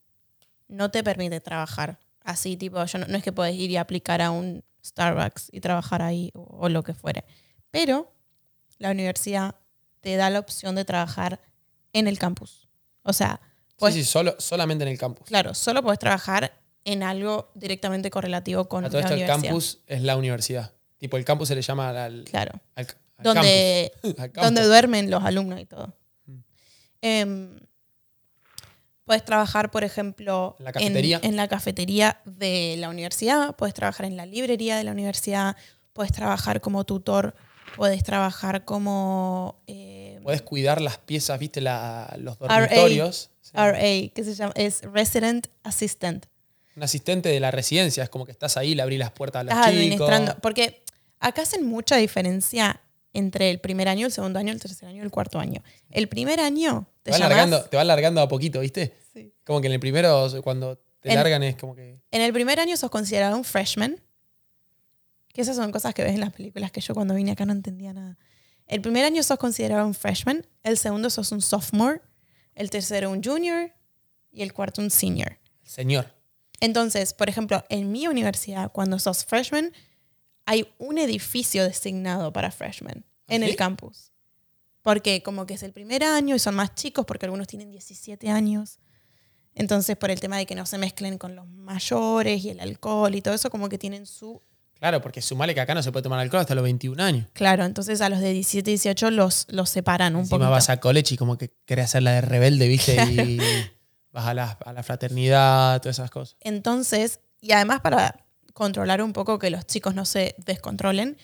no 0.68 0.91
te 0.91 1.03
permite 1.03 1.41
trabajar 1.41 1.99
así, 2.22 2.57
tipo, 2.57 2.83
yo 2.85 2.99
no, 2.99 3.07
no 3.07 3.16
es 3.18 3.22
que 3.22 3.33
puedes 3.33 3.55
ir 3.55 3.70
y 3.70 3.77
aplicar 3.77 4.22
a 4.22 4.31
un 4.31 4.64
Starbucks 4.85 5.49
y 5.53 5.61
trabajar 5.61 6.01
ahí 6.03 6.31
o, 6.35 6.43
o 6.43 6.68
lo 6.68 6.83
que 6.83 6.95
fuere. 6.95 7.24
Pero 7.70 8.12
la 8.79 8.91
universidad 8.91 9.57
te 10.01 10.16
da 10.16 10.31
la 10.31 10.39
opción 10.39 10.74
de 10.77 10.85
trabajar 10.85 11.41
en 11.93 12.07
el 12.09 12.18
campus. 12.18 12.68
O 13.03 13.12
sea, 13.12 13.41
pues, 13.77 13.95
sí, 13.95 14.05
sí, 14.05 14.11
solo, 14.11 14.37
solamente 14.39 14.85
en 14.85 14.91
el 14.91 14.99
campus. 14.99 15.27
claro, 15.27 15.55
solo 15.55 15.83
puedes 15.83 15.99
trabajar 15.99 16.53
en 16.85 17.03
algo 17.03 17.51
directamente 17.55 18.11
correlativo 18.11 18.68
con 18.68 18.85
A 18.85 18.89
todo 18.91 19.01
la 19.01 19.07
esto 19.09 19.20
el 19.20 19.27
campus 19.27 19.81
es 19.87 20.03
la 20.03 20.16
universidad. 20.16 20.72
Tipo, 20.99 21.16
el 21.16 21.24
campus 21.24 21.49
se 21.49 21.55
le 21.57 21.62
llama 21.62 21.91
al, 21.91 21.97
al, 21.97 22.24
Claro. 22.24 22.53
al- 22.77 22.87
al 23.18 23.24
Donde, 23.24 23.93
campus. 23.95 24.11
Al 24.22 24.31
campus. 24.33 24.43
donde 24.45 24.62
duermen 24.64 25.11
los 25.11 25.24
alumnos 25.24 25.61
y 25.61 25.66
todo. 25.66 25.93
Em, 27.07 27.61
puedes 29.04 29.24
trabajar, 29.24 29.70
por 29.70 29.84
ejemplo, 29.84 30.57
En 30.59 30.64
la 30.64 30.72
cafetería. 30.72 31.20
en 31.22 31.36
la 31.36 31.48
cafetería 31.48 32.20
de 32.24 32.76
la 32.78 32.88
universidad, 32.88 33.54
puedes 33.57 33.74
trabajar 33.74 34.07
en 34.07 34.16
la 34.16 34.26
librería 34.26 34.76
de 34.76 34.84
la 34.84 34.90
universidad, 34.92 35.57
puedes 35.92 36.12
trabajar 36.12 36.61
como 36.61 36.84
tutor, 36.84 37.34
puedes 37.76 38.02
trabajar 38.02 38.64
como 38.64 39.61
eh, 39.66 40.18
Puedes 40.22 40.42
cuidar 40.42 40.80
las 40.80 40.98
piezas, 40.98 41.38
viste, 41.38 41.61
la- 41.61 42.16
los 42.18 42.36
dormitorios. 42.38 43.30
Sí. 43.40 43.52
RA, 43.54 43.78
que 44.12 44.24
se 44.24 44.34
llama, 44.34 44.52
es 44.57 44.82
Resident 44.82 45.46
Assistant. 45.62 46.26
Un 46.74 46.82
asistente 46.82 47.28
de 47.28 47.38
la 47.38 47.52
residencia, 47.52 48.02
es 48.02 48.11
como 48.11 48.26
que 48.26 48.32
estás 48.32 48.57
ahí, 48.57 48.74
le 48.74 48.82
abrís 48.82 48.98
las 48.98 49.12
puertas 49.12 49.40
a 49.40 49.44
los 49.44 49.52
Estás 49.52 49.66
chicos. 49.70 49.78
administrando. 49.82 50.36
Porque 50.42 50.82
acá 51.20 51.42
hacen 51.42 51.64
mucha 51.64 51.96
diferencia 51.96 52.80
entre 53.17 53.51
el 53.51 53.61
primer 53.61 53.89
año, 53.89 54.07
el 54.07 54.12
segundo 54.12 54.39
año, 54.39 54.53
el 54.53 54.61
tercer 54.61 54.89
año 54.89 54.99
y 54.99 55.05
el 55.05 55.11
cuarto 55.11 55.39
año. 55.39 55.62
El 55.91 56.09
primer 56.09 56.41
año 56.41 56.87
Te 57.03 57.12
te, 57.12 57.19
te 57.19 57.77
va 57.77 57.85
largando 57.85 58.21
a 58.21 58.29
poquito, 58.29 58.61
¿viste? 58.61 58.95
Sí. 59.12 59.33
Como 59.45 59.61
que 59.61 59.67
en 59.69 59.73
el 59.75 59.81
primero, 59.81 60.29
cuando 60.43 60.77
te 61.01 61.11
En- 61.11 61.17
largan, 61.17 61.43
es 61.43 61.57
como 61.57 61.75
que. 61.75 62.01
En 62.11 62.21
el 62.23 62.33
primer 62.33 62.59
año 62.61 62.77
sos 62.77 62.91
considerado 62.91 63.37
un 63.37 63.45
freshman. 63.45 64.01
Que 65.33 65.43
esas 65.43 65.57
son 65.57 65.71
cosas 65.71 65.93
que 65.95 66.03
ves 66.03 66.14
en 66.14 66.21
las 66.21 66.33
películas 66.33 66.71
que 66.73 66.81
yo 66.81 66.95
cuando 66.95 67.14
vine 67.14 67.33
acá 67.33 67.45
no 67.45 67.53
entendía 67.53 67.93
nada. 67.93 68.17
El 68.67 68.81
primer 68.81 69.05
año 69.05 69.23
sos 69.23 69.39
considerado 69.39 69.87
un 69.87 69.95
freshman, 69.95 70.47
el 70.62 70.77
segundo 70.79 71.11
sos 71.11 71.31
un 71.31 71.41
sophomore, 71.43 72.01
el 72.55 72.71
tercero 72.71 73.11
un 73.11 73.23
junior 73.23 73.71
y 74.33 74.43
el 74.43 74.53
cuarto 74.53 74.81
un 74.83 74.91
senior. 74.91 75.39
Señor. 75.62 76.07
Entonces, 76.61 77.12
por 77.12 77.29
ejemplo, 77.29 77.64
en 77.69 77.93
mi 77.93 78.07
universidad, 78.09 78.73
cuando 78.73 78.99
sos 78.99 79.25
freshman, 79.27 79.73
hay 80.47 80.72
un 80.78 80.99
edificio 80.99 81.64
designado 81.64 82.32
para 82.32 82.51
freshmen 82.51 83.05
en 83.28 83.42
¿Sí? 83.42 83.51
el 83.51 83.57
campus. 83.57 84.12
Porque 84.82 85.22
como 85.22 85.47
que 85.47 85.55
es 85.55 85.62
el 85.64 85.72
primer 85.72 86.05
año 86.05 86.36
y 86.36 86.38
son 86.38 86.55
más 86.55 86.74
chicos 86.74 87.05
porque 87.05 87.26
algunos 87.26 87.49
tienen 87.49 87.70
17 87.72 88.30
años. 88.30 88.78
Entonces, 89.55 89.97
por 89.97 90.11
el 90.11 90.20
tema 90.20 90.36
de 90.36 90.47
que 90.47 90.55
no 90.55 90.64
se 90.66 90.78
mezclen 90.78 91.18
con 91.18 91.34
los 91.34 91.49
mayores 91.49 92.44
y 92.44 92.51
el 92.51 92.61
alcohol 92.61 93.14
y 93.14 93.22
todo 93.22 93.34
eso, 93.34 93.51
como 93.51 93.68
que 93.68 93.78
tienen 93.78 94.07
su... 94.07 94.40
Claro, 94.78 95.01
porque 95.01 95.22
sumale 95.22 95.55
que 95.55 95.61
acá 95.62 95.74
no 95.74 95.82
se 95.82 95.90
puede 95.90 96.03
tomar 96.03 96.20
alcohol 96.20 96.42
hasta 96.42 96.55
los 96.55 96.62
21 96.62 97.03
años. 97.03 97.26
Claro, 97.32 97.64
entonces 97.64 98.03
a 98.03 98.11
los 98.11 98.20
de 98.20 98.32
17 98.32 98.70
y 98.70 98.74
18 98.74 99.11
los, 99.11 99.47
los 99.49 99.70
separan 99.70 100.14
un 100.14 100.20
Encima 100.20 100.38
poco. 100.40 100.51
vas 100.51 100.68
a 100.68 100.78
college 100.78 101.14
y 101.14 101.16
como 101.16 101.38
que 101.38 101.51
querés 101.64 101.86
hacer 101.86 102.03
la 102.03 102.12
de 102.12 102.20
rebelde, 102.20 102.68
¿viste? 102.68 102.94
Y 103.03 103.38
vas 104.12 104.26
a 104.26 104.34
la, 104.34 104.51
a 104.64 104.72
la 104.74 104.82
fraternidad, 104.82 105.80
todas 105.80 105.99
esas 105.99 106.11
cosas. 106.11 106.36
Entonces, 106.40 107.20
y 107.40 107.53
además 107.53 107.80
para 107.80 108.26
controlar 108.57 109.02
un 109.02 109.12
poco 109.12 109.38
que 109.38 109.50
los 109.50 109.66
chicos 109.66 109.94
no 109.94 110.07
se 110.07 110.34
descontrolen, 110.38 111.18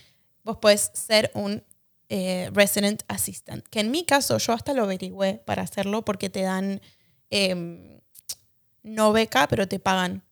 vos 0.45 0.59
puedes 0.61 0.91
ser 0.93 1.31
un 1.33 1.65
eh, 2.11 2.51
resident 2.53 3.05
assistant. 3.09 3.67
Que 3.69 3.81
en 3.81 3.91
mi 3.91 4.05
caso, 4.05 4.37
yo 4.37 4.53
hasta 4.53 4.75
lo 4.75 4.83
averigüé 4.83 5.41
para 5.47 5.63
hacerlo 5.63 6.05
porque 6.05 6.29
te 6.29 6.43
dan 6.43 6.83
eh, 7.31 7.99
no 8.83 9.13
beca, 9.15 9.49
pero 9.49 9.67
te 9.67 9.79
pagan. 9.79 10.23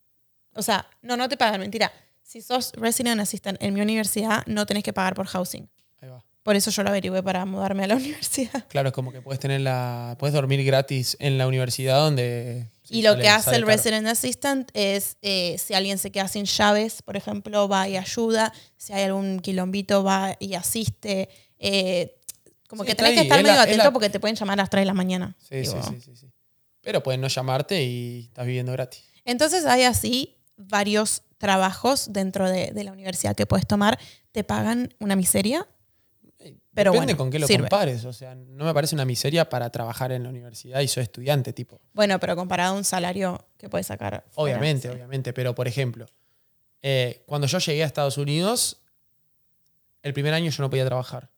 O 0.53 0.61
sea, 0.61 0.87
no, 1.01 1.17
no 1.17 1.27
te 1.31 1.39
pagan, 1.39 1.61
mentira. 1.61 1.91
Si 2.23 2.43
sos 2.43 2.73
resident 2.75 3.19
assistant 3.19 3.57
en 3.63 3.73
mi 3.73 3.81
universidad, 3.81 4.45
no 4.47 4.67
tenés 4.67 4.83
que 4.83 4.93
pagar 4.93 5.15
por 5.15 5.27
housing. 5.27 5.71
Ahí 6.03 6.11
va. 6.11 6.23
Por 6.43 6.55
eso 6.55 6.71
yo 6.71 6.83
lo 6.83 6.91
averigüé 6.91 7.23
para 7.23 7.47
mudarme 7.47 7.85
a 7.85 7.87
la 7.87 7.97
universidad. 8.03 8.67
Claro, 8.69 8.89
es 8.89 8.95
como 8.95 9.11
que 9.11 9.23
puedes 9.23 9.41
tener 9.41 9.63
la. 9.63 10.17
Puedes 10.19 10.35
dormir 10.35 10.63
gratis 10.65 11.17
en 11.19 11.39
la 11.39 11.47
universidad 11.47 11.99
donde. 11.99 12.67
Sí, 12.91 12.99
y 12.99 13.03
lo 13.03 13.13
sale- 13.13 13.23
que 13.23 13.29
hace 13.29 13.51
el 13.57 13.65
caro. 13.65 13.77
Resident 13.77 14.07
Assistant 14.07 14.71
es, 14.75 15.17
eh, 15.23 15.57
si 15.59 15.75
alguien 15.75 15.99
se 15.99 16.11
queda 16.13 16.29
sin 16.29 16.45
llaves, 16.45 17.03
por 17.03 17.17
ejemplo, 17.17 17.69
va 17.69 17.89
y 17.89 17.97
ayuda. 17.97 18.53
Si 18.77 18.93
hay 18.93 19.05
algún 19.05 19.41
quilombito, 19.41 20.05
va 20.05 20.37
y 20.39 20.55
asiste. 20.55 21.29
Eh, 21.59 22.17
como 22.69 22.85
Sí, 22.85 22.89
que 22.89 22.95
tenés 22.95 23.15
que 23.15 23.21
estar 23.23 23.39
es 23.39 23.43
medio 23.45 23.57
la- 23.57 23.63
es 23.63 23.69
atento 23.69 23.85
la- 23.85 23.91
porque 23.93 24.11
te 24.11 24.21
pueden 24.21 24.37
llamar 24.37 24.55
a 24.61 24.63
las 24.63 24.71
3 24.71 24.83
de 24.83 24.87
la 24.87 24.95
mañana. 24.95 25.37
Sí, 25.39 25.65
sí, 25.65 25.73
sí, 26.05 26.17
sí. 26.17 26.27
Pero 26.83 27.03
pueden 27.03 27.21
no 27.21 27.29
llamarte 27.29 27.83
y 27.83 28.27
estás 28.29 28.47
viviendo 28.47 28.73
gratis. 28.73 29.05
Entonces 29.25 29.67
hay 29.67 29.83
así 29.85 30.37
varios 30.57 31.23
trabajos 31.39 32.13
dentro 32.13 32.49
de, 32.51 32.71
de 32.73 32.85
la 32.85 32.93
universidad 32.93 33.35
que 33.35 33.47
puedes 33.47 33.67
tomar. 33.67 33.99
Te 34.33 34.45
pagan 34.45 34.95
una 35.01 35.17
miseria. 35.17 35.67
Pero 36.73 36.93
Depende 36.93 37.15
bueno, 37.15 37.19
con 37.19 37.31
qué 37.33 37.39
lo 37.41 37.47
sirve. 37.49 37.63
compares. 37.65 38.05
O 38.05 38.13
sea, 38.13 38.35
no 38.37 38.65
me 38.65 38.73
parece 38.73 38.95
una 38.95 39.05
miseria 39.05 39.49
para 39.49 39.71
trabajar 39.71 40.13
en 40.13 40.23
la 40.23 40.29
universidad 40.29 40.81
y 40.81 40.89
soy 40.89 41.03
estudiante, 41.03 41.53
tipo. 41.53 41.81
Bueno, 41.93 42.21
pero 42.21 42.37
comparado 42.37 42.75
a 42.75 42.77
un 42.79 42.85
salario 42.85 43.45
que 43.59 43.69
puedes 43.69 43.87
sacar. 43.89 44.25
fuera, 44.31 44.33
Obviamente, 44.37 44.89
sí. 44.89 44.95
obviamente. 44.95 45.33
Pero, 45.33 45.55
por 45.55 45.67
ejemplo, 45.67 46.07
eh, 46.83 47.25
cuando 47.27 47.47
yo 47.49 47.59
llegué 47.59 47.83
a 47.83 47.87
Estados 47.87 48.19
Unidos, 48.19 48.83
el 50.03 50.13
primer 50.15 50.33
año 50.33 50.51
yo 50.51 50.63
no 50.63 50.71
podía 50.71 50.87
trabajar. 50.87 51.29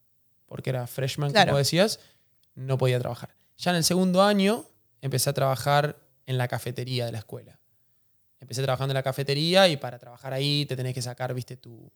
Porque 0.46 0.68
era 0.70 0.86
freshman, 0.86 1.30
Claro. 1.32 1.48
como 1.52 1.58
decías, 1.58 1.98
no 2.54 2.76
podía 2.76 2.98
trabajar. 2.98 3.34
Ya 3.56 3.70
en 3.70 3.78
el 3.78 3.84
segundo 3.84 4.22
año 4.22 4.66
empecé 5.00 5.30
a 5.30 5.32
trabajar 5.32 5.96
en 6.26 6.36
la 6.36 6.46
cafetería 6.46 7.06
de 7.06 7.12
la 7.12 7.18
escuela. 7.18 7.58
Empecé 8.38 8.62
trabajando 8.62 8.92
en 8.92 8.96
la 8.96 9.02
cafetería 9.02 9.66
y 9.68 9.78
para 9.78 9.98
trabajar 9.98 10.34
ahí 10.34 10.66
te 10.66 10.76
tenés 10.76 10.92
que 10.94 11.00
sacar, 11.00 11.32
viste, 11.32 11.56
tu, 11.56 11.90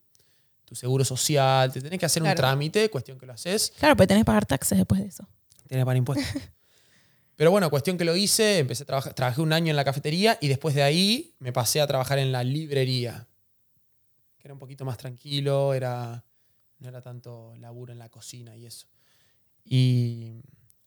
tu 0.67 0.75
seguro 0.75 1.05
social, 1.05 1.73
te 1.73 1.81
tenés 1.81 1.99
que 1.99 2.05
hacer 2.07 2.23
un 2.23 2.29
trámite, 2.35 2.91
cuestión 2.91 3.19
que 3.19 3.25
lo 3.25 3.33
haces, 3.33 3.73
Claro, 3.79 3.97
porque 3.97 4.09
tenés 4.09 4.21
que 4.23 4.27
pagar 4.27 4.45
taxes 4.45 4.77
después 4.77 5.01
de 5.01 5.07
eso. 5.07 5.27
tenés 5.67 5.81
que 5.83 5.87
pagar 5.87 5.97
impuestos. 5.97 6.27
Pero 7.37 7.51
bueno, 7.51 7.69
cuestión 7.71 7.97
que 7.99 8.05
lo 8.05 8.17
hice, 8.17 8.59
empecé 8.59 8.83
a 8.83 8.87
trabajar, 8.87 9.15
trabajé 9.15 9.41
un 9.43 9.53
año 9.53 9.71
en 9.71 9.77
la 9.77 9.85
cafetería 9.85 10.39
y 10.41 10.49
después 10.49 10.75
de 10.75 10.83
ahí 10.83 11.35
me 11.39 11.53
pasé 11.53 11.81
a 11.81 11.87
trabajar 11.87 12.19
en 12.19 12.33
la 12.33 12.43
librería, 12.45 13.27
que 14.39 14.49
era 14.49 14.55
un 14.55 14.59
poquito 14.61 14.85
más 14.85 14.97
tranquilo, 14.99 15.73
era, 15.75 16.25
no 16.79 16.89
era 16.89 17.01
tanto 17.03 17.55
laburo 17.57 17.93
en 17.93 17.99
la 17.99 18.09
cocina 18.09 18.57
y 18.57 18.65
eso. 18.67 18.87
Y, 19.65 20.41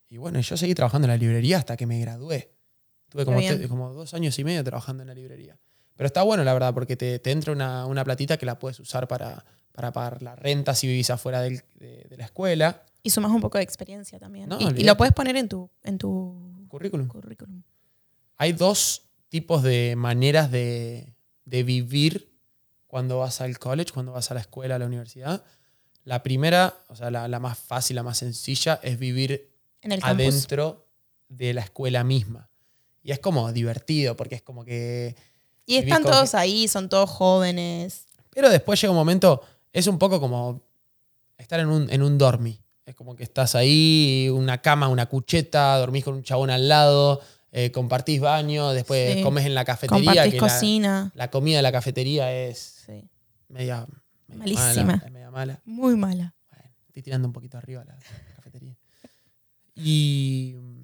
y 0.08 0.16
bueno, 0.16 0.40
yo 0.40 0.56
seguí 0.56 0.74
trabajando 0.74 1.06
en 1.06 1.10
la 1.10 1.16
librería 1.16 1.58
hasta 1.58 1.76
que 1.76 1.86
me 1.86 2.00
gradué. 2.00 2.52
Tuve 3.10 3.24
como, 3.24 3.38
te- 3.40 3.68
como 3.68 3.92
dos 3.92 4.14
años 4.14 4.38
y 4.38 4.44
medio 4.44 4.62
trabajando 4.64 5.02
en 5.02 5.08
la 5.08 5.14
librería. 5.14 5.58
Pero 5.96 6.06
está 6.06 6.22
bueno, 6.22 6.42
la 6.44 6.52
verdad, 6.54 6.72
porque 6.74 6.96
te, 6.96 7.18
te 7.18 7.30
entra 7.30 7.52
una, 7.52 7.86
una 7.86 8.04
platita 8.04 8.36
que 8.38 8.46
la 8.46 8.58
puedes 8.58 8.80
usar 8.80 9.06
para, 9.06 9.44
para 9.72 9.92
pagar 9.92 10.22
la 10.22 10.36
renta 10.36 10.74
si 10.74 10.86
vivís 10.86 11.10
afuera 11.10 11.40
del- 11.42 11.62
de, 11.76 12.06
de 12.08 12.16
la 12.16 12.24
escuela. 12.24 12.82
Y 13.02 13.10
sumas 13.10 13.30
un 13.30 13.40
poco 13.40 13.58
de 13.58 13.64
experiencia 13.64 14.18
también. 14.18 14.48
No, 14.48 14.58
y, 14.60 14.84
lo 14.84 14.96
puedes 14.96 15.14
poner 15.14 15.36
en 15.36 15.48
tu, 15.48 15.70
en 15.82 15.96
tu 15.98 16.66
Currículum. 16.68 17.08
currículum. 17.08 17.62
Hay 18.36 18.52
dos 18.52 19.02
tipos 19.28 19.62
de 19.62 19.94
maneras 19.96 20.50
de, 20.50 21.14
de 21.44 21.62
vivir 21.62 22.30
cuando 22.86 23.18
vas 23.18 23.40
al 23.40 23.58
college, 23.58 23.92
cuando 23.92 24.12
vas 24.12 24.30
a 24.30 24.34
la 24.34 24.40
escuela, 24.40 24.74
a 24.74 24.78
la 24.78 24.86
universidad. 24.86 25.44
La 26.04 26.22
primera, 26.22 26.74
o 26.88 26.96
sea, 26.96 27.10
la, 27.10 27.28
la 27.28 27.38
más 27.38 27.58
fácil, 27.58 27.96
la 27.96 28.02
más 28.02 28.18
sencilla, 28.18 28.80
es 28.82 28.98
vivir 28.98 29.50
En 29.82 29.92
el 29.92 30.00
campus. 30.00 30.26
adentro 30.26 30.86
de 31.28 31.54
la 31.54 31.60
escuela 31.62 32.02
misma. 32.04 32.48
Y 33.02 33.12
es 33.12 33.18
como 33.20 33.50
divertido, 33.52 34.16
porque 34.16 34.34
es 34.34 34.42
como 34.42 34.64
que... 34.64 35.14
Y 35.66 35.76
están 35.76 36.02
todos 36.02 36.32
que- 36.32 36.36
ahí, 36.36 36.68
son 36.68 36.88
todos 36.88 37.08
jóvenes. 37.08 38.06
Pero 38.30 38.48
después 38.50 38.80
llega 38.80 38.90
un 38.90 38.96
momento, 38.96 39.42
es 39.72 39.86
un 39.86 39.98
poco 39.98 40.20
como 40.20 40.62
estar 41.38 41.60
en 41.60 41.68
un, 41.68 41.90
en 41.90 42.02
un 42.02 42.18
dormi. 42.18 42.60
Es 42.86 42.94
como 42.94 43.14
que 43.14 43.22
estás 43.22 43.54
ahí, 43.54 44.28
una 44.32 44.60
cama, 44.62 44.88
una 44.88 45.06
cucheta, 45.06 45.76
dormís 45.78 46.04
con 46.04 46.14
un 46.14 46.22
chabón 46.22 46.50
al 46.50 46.68
lado, 46.68 47.20
eh, 47.52 47.70
compartís 47.70 48.20
baño, 48.20 48.70
después 48.72 49.16
Sí. 49.16 49.22
comes 49.22 49.46
en 49.46 49.54
la 49.54 49.64
cafetería. 49.64 50.06
Compartís 50.06 50.32
que 50.34 50.38
cocina. 50.38 51.12
La, 51.14 51.30
comida 51.30 51.56
de 51.58 51.62
la 51.62 51.72
cafetería 51.72 52.32
es 52.32 52.82
Sí. 52.86 53.08
media, 53.48 53.86
media 54.26 54.38
Malísima. 54.38 54.84
mala, 54.84 55.02
es 55.06 55.12
media 55.12 55.30
mala. 55.30 55.60
Muy 55.64 55.96
mala. 55.96 56.34
Bueno, 56.50 56.70
estoy 56.88 57.02
tirando 57.02 57.28
un 57.28 57.32
poquito 57.32 57.58
arriba 57.58 57.84
la, 57.84 57.94
la 57.94 58.34
cafetería. 58.36 58.76
Y 59.74 60.54
mm, 60.56 60.82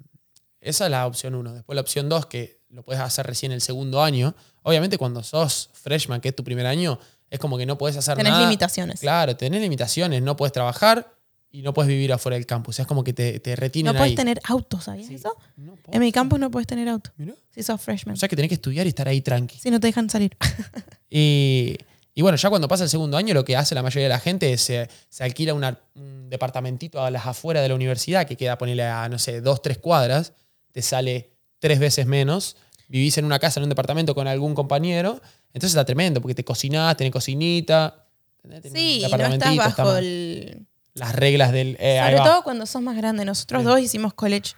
esa 0.61 0.85
es 0.85 0.91
la 0.91 1.05
opción 1.07 1.35
uno. 1.35 1.53
Después 1.53 1.75
la 1.75 1.81
opción 1.81 2.09
dos, 2.09 2.25
que 2.25 2.61
lo 2.69 2.83
puedes 2.83 3.01
hacer 3.01 3.25
recién 3.27 3.51
el 3.51 3.61
segundo 3.61 4.01
año. 4.01 4.35
Obviamente 4.63 4.97
cuando 4.97 5.23
sos 5.23 5.69
freshman, 5.73 6.19
que 6.21 6.29
es 6.29 6.35
tu 6.35 6.43
primer 6.43 6.65
año, 6.65 6.99
es 7.29 7.39
como 7.39 7.57
que 7.57 7.65
no 7.65 7.77
puedes 7.77 7.97
hacer 7.97 8.15
Tenés 8.17 8.31
nada. 8.33 8.43
limitaciones. 8.45 8.99
Claro, 8.99 9.35
tenés 9.35 9.61
limitaciones. 9.61 10.21
No 10.21 10.35
puedes 10.35 10.53
trabajar 10.53 11.13
y 11.51 11.61
no 11.61 11.73
puedes 11.73 11.87
vivir 11.89 12.11
afuera 12.13 12.35
del 12.35 12.45
campus. 12.45 12.79
Es 12.79 12.87
como 12.87 13.03
que 13.03 13.13
te, 13.13 13.39
te 13.39 13.55
retienen 13.55 13.93
No 13.93 13.97
puedes 13.99 14.11
ahí. 14.11 14.15
tener 14.15 14.39
auto, 14.45 14.79
¿sabías 14.81 15.07
Sí. 15.07 15.15
eso? 15.15 15.35
No. 15.55 15.77
En 15.91 15.99
mi 16.01 16.11
campus 16.11 16.39
no 16.39 16.51
puedes 16.51 16.67
tener 16.67 16.87
auto. 16.89 17.11
Mirá. 17.17 17.33
Si 17.51 17.63
sos 17.63 17.81
freshman. 17.81 18.13
O 18.13 18.17
sea 18.17 18.27
que 18.29 18.35
tenés 18.35 18.49
que 18.49 18.55
estudiar 18.55 18.85
y 18.85 18.89
estar 18.89 19.07
ahí 19.07 19.21
tranqui. 19.21 19.57
si 19.57 19.71
no 19.71 19.79
te 19.79 19.87
dejan 19.87 20.09
salir. 20.09 20.35
Y, 21.09 21.77
y 22.13 22.21
bueno, 22.21 22.35
ya 22.37 22.49
cuando 22.49 22.67
pasa 22.67 22.83
el 22.83 22.89
segundo 22.89 23.17
año, 23.17 23.33
lo 23.33 23.45
que 23.45 23.55
hace 23.55 23.75
la 23.75 23.81
mayoría 23.83 24.03
de 24.03 24.09
la 24.09 24.19
gente 24.19 24.51
es 24.51 24.69
eh, 24.69 24.89
se 25.09 25.23
alquila 25.23 25.53
una- 25.53 25.79
un 25.95 26.29
departamentito 26.29 27.01
a 27.01 27.11
las 27.11 27.25
afueras 27.25 27.63
de 27.63 27.69
la 27.69 27.75
universidad 27.75 28.25
que 28.27 28.35
queda, 28.35 28.57
ponerle 28.57 28.83
a, 28.83 29.07
no 29.09 29.17
sé, 29.19 29.39
dos, 29.41 29.61
tres 29.61 29.77
cuadras, 29.77 30.33
te 30.71 30.81
sale 30.81 31.29
tres 31.59 31.79
veces 31.79 32.05
menos. 32.05 32.57
Vivís 32.87 33.17
en 33.17 33.25
una 33.25 33.37
casa, 33.39 33.59
en 33.59 33.63
un 33.65 33.69
departamento 33.69 34.15
con 34.15 34.27
algún 34.27 34.55
compañero. 34.55 35.19
Entonces 35.47 35.71
está 35.71 35.83
tremendo, 35.85 36.21
porque 36.21 36.35
te 36.35 36.43
cocinás, 36.45 36.95
tenés 36.97 37.11
cocinita. 37.11 38.05
sí, 38.73 39.03
y 39.05 39.11
no 39.11 39.25
estás 39.27 39.55
bajo 39.57 39.97
el... 39.97 40.65
las 40.93 41.13
reglas 41.15 41.51
del. 41.51 41.75
eh, 41.79 41.99
Sobre 42.01 42.17
todo 42.17 42.43
cuando 42.43 42.65
sos 42.65 42.81
más 42.81 42.95
grande. 42.95 43.25
Nosotros 43.25 43.61
Sí. 43.61 43.65
dos 43.67 43.79
hicimos 43.81 44.13
college 44.13 44.53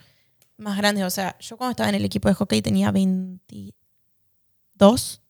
más 0.57 0.77
grandes. 0.77 1.05
O 1.05 1.09
sea, 1.09 1.35
yo 1.39 1.57
cuando 1.57 1.71
estaba 1.71 1.89
en 1.89 1.95
el 1.95 2.05
equipo 2.05 2.27
de 2.29 2.35
hockey 2.35 2.61
tenía 2.61 2.91
22 2.91 5.21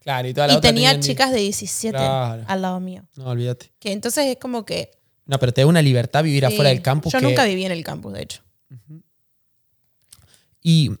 Claro, 0.00 0.28
y 0.28 0.34
toda 0.34 0.46
la 0.46 0.52
y 0.52 0.56
otra 0.58 0.70
tenía 0.70 0.90
tenían- 0.92 1.02
chicas 1.02 1.32
de 1.32 1.38
17 1.40 1.98
Claro. 1.98 2.44
al 2.46 2.62
lado 2.62 2.78
mío. 2.80 3.04
No, 3.16 3.24
olvídate. 3.26 3.72
Que 3.80 3.90
entonces 3.92 4.24
es 4.26 4.36
como 4.38 4.64
que... 4.64 4.92
No, 5.24 5.36
pero 5.40 5.52
te 5.52 5.62
da 5.62 5.66
una 5.66 5.82
libertad 5.82 6.22
vivir 6.22 6.46
sí, 6.46 6.52
afuera 6.54 6.68
del 6.70 6.80
campus. 6.80 7.12
Yo 7.12 7.18
que- 7.18 7.24
nunca 7.26 7.44
viví 7.44 7.64
en 7.64 7.72
el 7.72 7.82
campus, 7.82 8.12
de 8.12 8.22
hecho. 8.22 8.42
Y 10.62 10.92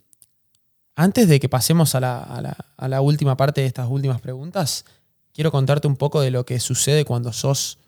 antes 0.96 1.28
de 1.28 1.38
que 1.38 1.48
pasemos 1.48 1.94
a 1.94 2.00
la, 2.00 2.18
a 2.22 2.40
la- 2.40 2.56
a 2.76 2.88
la 2.88 3.00
última 3.00 3.36
parte 3.36 3.60
de 3.60 3.66
estas 3.68 3.88
últimas 3.88 4.20
preguntas, 4.20 4.84
quiero 5.32 5.52
contarte 5.52 5.86
un 5.86 5.96
poco 5.96 6.20
de 6.20 6.30
lo 6.30 6.44
que 6.44 6.58
sucede 6.58 7.04
cuando 7.04 7.32
sos 7.32 7.78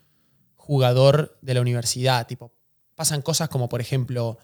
jugador 0.55 1.37
de 1.41 1.53
la 1.55 1.61
universidad. 1.61 2.25
Tipo, 2.27 2.51
pasan 2.95 3.21
cosas 3.21 3.49
como, 3.49 3.67
por 3.67 3.81
ejemplo, 3.81 4.37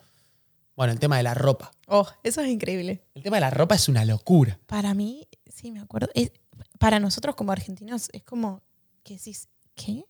bueno, 0.76 0.92
el 0.92 0.98
tema 0.98 1.16
de 1.16 1.22
la 1.22 1.32
ropa. 1.34 1.70
Oh, 1.88 2.06
eso 2.22 2.40
es 2.42 2.48
increíble. 2.48 3.02
El 3.14 3.22
tema 3.22 3.36
de 3.36 3.42
la 3.42 3.50
ropa 3.50 3.74
es 3.76 3.88
una 3.88 4.04
locura. 4.04 4.58
Para 4.66 4.92
mí, 4.94 5.26
sí, 5.48 5.70
me 5.70 5.80
acuerdo. 5.80 6.08
es- 6.14 6.32
para 6.78 6.98
nosotros 7.00 7.34
como 7.36 7.52
argentinos 7.52 8.08
es 8.12 8.22
como 8.24 8.62
que 9.02 9.14
decís, 9.14 9.48
¿qué? 9.74 10.04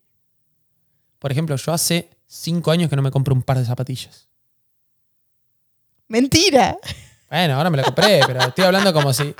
Por 1.19 1.31
ejemplo, 1.31 1.55
yo 1.55 1.71
hace 1.73 2.09
cinco 2.27 2.71
años 2.71 2.89
que 2.89 2.95
no 2.95 3.01
me 3.01 3.11
compro 3.11 3.33
un 3.33 3.41
par 3.43 3.57
de 3.57 3.65
zapatillas. 3.65 4.27
Mentira. 6.07 6.77
Bueno, 7.29 7.55
ahora 7.55 7.69
me 7.69 7.77
la 7.77 7.83
compré, 7.83 8.21
pero 8.27 8.41
estoy 8.41 8.65
hablando 8.65 8.93
como 8.93 9.13
si... 9.13 9.33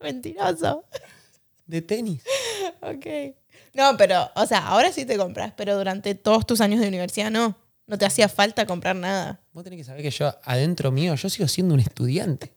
Mentiroso. 0.00 0.84
De 1.66 1.80
tenis. 1.82 2.22
Ok. 2.80 3.06
No, 3.74 3.96
pero, 3.96 4.30
o 4.34 4.46
sea, 4.46 4.66
ahora 4.66 4.92
sí 4.92 5.06
te 5.06 5.16
compras, 5.16 5.52
pero 5.56 5.76
durante 5.76 6.14
todos 6.14 6.44
tus 6.44 6.60
años 6.60 6.80
de 6.80 6.88
universidad 6.88 7.30
no. 7.30 7.56
No 7.86 7.98
te 7.98 8.06
hacía 8.06 8.28
falta 8.28 8.66
comprar 8.66 8.96
nada. 8.96 9.40
Vos 9.52 9.64
tenés 9.64 9.78
que 9.78 9.84
saber 9.84 10.02
que 10.02 10.10
yo, 10.10 10.34
adentro 10.44 10.90
mío, 10.90 11.14
yo 11.14 11.28
sigo 11.28 11.48
siendo 11.48 11.74
un 11.74 11.80
estudiante. 11.80 12.52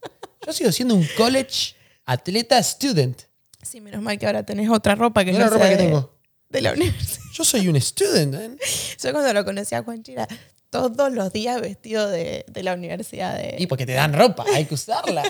Yo 0.45 0.53
sigo 0.53 0.71
siendo 0.71 0.95
un 0.95 1.05
college 1.17 1.75
atleta 2.05 2.61
student. 2.61 3.23
Sí, 3.61 3.81
menos 3.81 4.01
mal 4.01 4.17
que 4.19 4.27
ahora 4.27 4.43
tenés 4.43 4.69
otra 4.69 4.95
ropa 4.95 5.25
que 5.25 5.33
no 5.33 5.39
la 5.39 5.47
ropa 5.49 5.65
sea 5.65 5.69
que 5.69 5.77
de, 5.77 5.83
tengo. 5.83 6.17
de 6.49 6.61
la 6.61 6.73
universidad. 6.73 7.23
Yo 7.33 7.43
soy 7.43 7.67
un 7.67 7.75
student, 7.81 8.35
¿eh? 8.35 8.57
Yo 9.01 9.11
cuando 9.11 9.33
lo 9.33 9.43
conocí 9.43 9.73
a 9.73 9.81
Juan 9.83 10.03
Chira, 10.03 10.27
todos 10.76 11.11
los 11.11 11.32
días 11.34 11.59
vestido 11.61 12.09
de, 12.09 12.45
de 12.47 12.63
la 12.63 12.73
universidad. 12.73 13.38
De... 13.38 13.55
Y 13.59 13.67
porque 13.67 13.86
te 13.86 13.93
dan 13.93 14.13
ropa, 14.13 14.45
hay 14.53 14.65
que 14.65 14.73
usarla. 14.73 15.23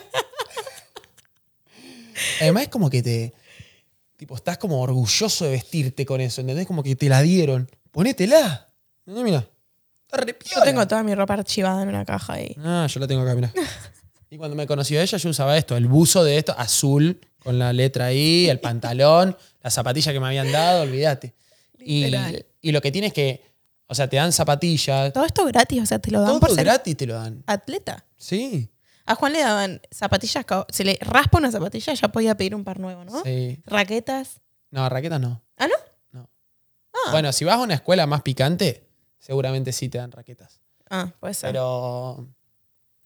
Además 2.41 2.63
es 2.63 2.69
como 2.69 2.89
que 2.89 3.01
te... 3.01 3.33
Tipo, 4.17 4.35
estás 4.35 4.57
como 4.57 4.79
orgulloso 4.81 5.45
de 5.45 5.51
vestirte 5.51 6.05
con 6.05 6.21
eso, 6.21 6.41
¿entendés? 6.41 6.65
Como 6.65 6.83
que 6.83 6.95
te 6.95 7.09
la 7.09 7.21
dieron. 7.21 7.69
Ponétela. 7.91 8.67
Mira, 9.05 9.23
mira. 9.23 9.47
Yo 10.53 10.61
tengo 10.63 10.87
toda 10.87 11.03
mi 11.03 11.13
ropa 11.13 11.33
archivada 11.33 11.83
en 11.83 11.89
una 11.89 12.05
caja 12.05 12.33
ahí. 12.33 12.55
Ah, 12.63 12.87
yo 12.89 12.99
la 13.01 13.07
tengo 13.07 13.21
acá, 13.23 13.35
mira. 13.35 13.51
Y 14.29 14.37
cuando 14.37 14.55
me 14.55 14.65
conoció 14.65 15.01
ella, 15.01 15.17
yo 15.17 15.29
usaba 15.29 15.57
esto, 15.57 15.75
el 15.75 15.87
buzo 15.87 16.23
de 16.23 16.37
esto, 16.37 16.55
azul, 16.57 17.19
con 17.39 17.59
la 17.59 17.73
letra 17.73 18.05
ahí, 18.05 18.49
el 18.49 18.59
pantalón, 18.59 19.37
la 19.61 19.69
zapatilla 19.69 20.13
que 20.13 20.19
me 20.19 20.27
habían 20.27 20.51
dado, 20.51 20.83
olvídate. 20.83 21.33
Y, 21.79 22.13
y 22.61 22.71
lo 22.71 22.81
que 22.81 22.91
tienes 22.91 23.13
que, 23.13 23.43
o 23.87 23.95
sea, 23.95 24.07
te 24.09 24.17
dan 24.17 24.31
zapatillas, 24.31 25.13
Todo 25.13 25.25
esto 25.25 25.45
gratis, 25.45 25.81
o 25.81 25.85
sea, 25.85 25.99
te 25.99 26.11
lo 26.11 26.21
dan 26.21 26.39
por 26.39 26.49
todo 26.49 26.55
ser 26.55 26.65
gratis 26.65 26.97
te 26.97 27.05
lo 27.05 27.13
dan. 27.15 27.43
atleta. 27.47 28.05
Sí, 28.17 28.71
A 29.05 29.15
Juan 29.15 29.33
le 29.33 29.39
daban 29.41 29.81
zapatillas, 29.91 30.45
se 30.69 30.83
le 30.83 30.97
raspa 31.01 31.37
una 31.37 31.51
zapatilla, 31.51 31.93
ya 31.93 32.07
podía 32.07 32.35
pedir 32.35 32.55
un 32.55 32.63
par 32.63 32.79
nuevo, 32.79 33.05
¿no? 33.05 33.23
sí. 33.23 33.61
Raquetas. 33.65 34.41
No, 34.71 34.89
raquetas 34.89 35.19
no. 35.21 35.41
¿Ah, 35.57 35.67
no? 35.67 35.75
No. 36.19 36.29
Ah. 36.93 37.11
Bueno, 37.11 37.31
si 37.31 37.45
vas 37.45 37.55
a 37.57 37.61
una 37.61 37.75
escuela 37.75 38.07
más 38.07 38.21
picante, 38.23 38.87
seguramente 39.19 39.71
sí 39.71 39.89
te 39.89 39.99
dan 39.99 40.11
raquetas. 40.11 40.59
Ah, 40.89 41.11
puede 41.19 41.33
ser. 41.33 41.49
Pero, 41.51 42.27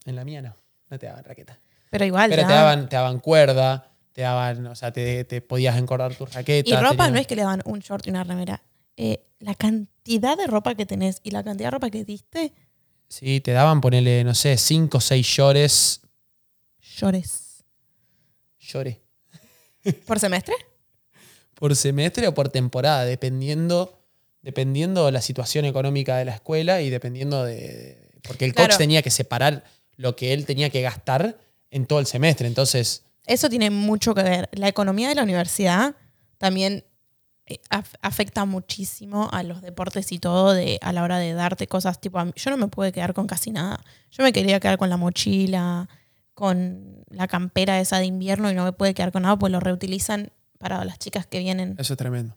Pero 0.04 0.10
en 0.10 0.16
la 0.16 0.24
mía 0.26 0.42
no, 0.42 0.56
no 0.90 0.98
te 1.00 1.06
daban 1.08 1.24
raquetas. 1.24 1.58
igual. 1.92 2.30
Pero 2.30 2.48
te 2.48 2.54
daban, 2.54 2.90
te 2.90 2.96
daban 2.96 3.20
cuerda, 3.20 3.92
te 4.14 4.22
daban, 4.22 4.66
o 4.68 4.76
sea, 4.76 4.92
te, 4.92 5.26
te 5.26 5.42
podías 5.42 5.78
encordar 5.78 6.16
tus 6.16 6.34
raquetas. 6.34 6.72
Y 6.72 6.76
ropa 6.84 7.10
no 7.10 7.20
es 7.20 7.28
que 7.28 7.36
le 7.36 7.42
daban 7.44 7.62
un 7.66 7.80
short 7.80 8.08
y 8.08 8.10
una 8.10 8.24
remera. 8.24 8.64
Eh, 8.98 9.26
la 9.40 9.56
cantidad 9.56 10.38
de 10.38 10.48
ropa 10.48 10.76
que 10.76 10.86
tenés 10.86 11.20
y 11.24 11.32
la 11.32 11.44
cantidad 11.44 11.68
de 11.68 11.72
ropa 11.72 11.90
que 11.90 12.04
diste, 12.04 12.54
Sí, 13.10 13.42
te 13.42 13.52
daban, 13.54 13.82
ponele, 13.82 14.24
no 14.24 14.36
sé, 14.36 14.56
cinco 14.56 15.00
o 15.00 15.02
seis 15.02 15.28
llores. 15.36 16.02
llores. 16.80 17.64
Lloré. 18.60 19.02
¿Por 20.06 20.20
semestre? 20.20 20.54
Por 21.56 21.76
semestre 21.76 22.28
o 22.28 22.34
por 22.34 22.48
temporada, 22.50 23.04
dependiendo, 23.04 24.00
dependiendo 24.42 25.12
la 25.12 25.22
situación 25.22 25.66
económica 25.66 26.16
de 26.18 26.24
la 26.26 26.36
escuela 26.36 26.82
y 26.82 26.90
dependiendo 26.90 27.44
de. 27.44 28.12
Porque 28.22 28.46
el 28.46 28.54
coach 28.54 28.78
tenía 28.78 29.02
que 29.02 29.10
separar 29.10 29.66
lo 29.98 30.16
que 30.16 30.32
él 30.32 30.46
tenía 30.46 30.70
que 30.70 30.82
gastar 30.82 31.38
en 31.72 31.86
todo 31.86 32.00
el 32.00 32.06
semestre. 32.06 32.48
Entonces, 32.48 33.04
Eso 33.26 33.50
tiene 33.50 33.72
mucho 33.72 34.14
que 34.16 34.24
ver. 34.24 34.50
La 34.54 34.70
economía 34.70 35.10
de 35.10 35.16
la 35.16 35.24
universidad 35.24 35.96
también 36.38 36.86
af- 37.70 37.96
afecta 38.02 38.46
muchísimo 38.46 39.30
a 39.32 39.44
los 39.44 39.62
deportes 39.62 40.12
y 40.12 40.20
todo 40.20 40.54
de, 40.54 40.78
a 40.82 40.94
la 40.94 41.04
hora 41.04 41.18
de 41.18 41.34
darte 41.34 41.68
cosas. 41.68 42.00
Tipo, 42.00 42.20
a 42.20 42.26
mí- 42.26 42.34
yo 42.36 42.52
no 42.52 42.58
me 42.58 42.68
pude 42.68 42.92
quedar 42.92 43.14
con 43.14 43.28
casi 43.28 43.52
nada. 43.52 43.84
Yo 44.12 44.24
me 44.24 44.32
quería 44.34 44.60
quedar 44.60 44.78
con 44.78 44.90
la 44.90 44.98
mochila, 44.98 45.90
con 46.34 47.04
la 47.10 47.28
campera 47.28 47.80
esa 47.80 47.98
de 48.00 48.06
invierno 48.06 48.50
y 48.52 48.56
no 48.56 48.64
me 48.64 48.72
pude 48.74 48.94
quedar 48.94 49.12
con 49.12 49.24
nada 49.24 49.38
pues 49.38 49.52
lo 49.52 49.60
reutilizan 49.60 50.32
para 50.58 50.84
las 50.86 51.00
chicas 51.00 51.26
que 51.28 51.40
vienen. 51.40 51.76
eso 51.78 51.94
es 51.94 51.98
tremendo. 51.98 52.36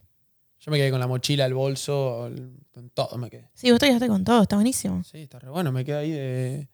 Yo 0.60 0.70
me 0.70 0.78
quedé 0.78 0.90
con 0.92 1.00
la 1.00 1.06
mochila, 1.08 1.44
el 1.46 1.54
bolso, 1.54 2.26
el- 2.28 2.58
con 2.72 2.88
todo 2.90 3.18
me 3.18 3.28
quedé. 3.30 3.48
Sí, 3.54 3.70
vos 3.70 3.80
te 3.80 3.86
quedaste 3.86 4.08
con 4.08 4.24
todo, 4.24 4.42
está 4.42 4.56
buenísimo. 4.56 5.02
Sí, 5.04 5.18
está 5.22 5.38
re 5.40 5.50
bueno, 5.50 5.72
me 5.72 5.84
queda 5.84 5.98
ahí 5.98 6.10
de. 6.12 6.68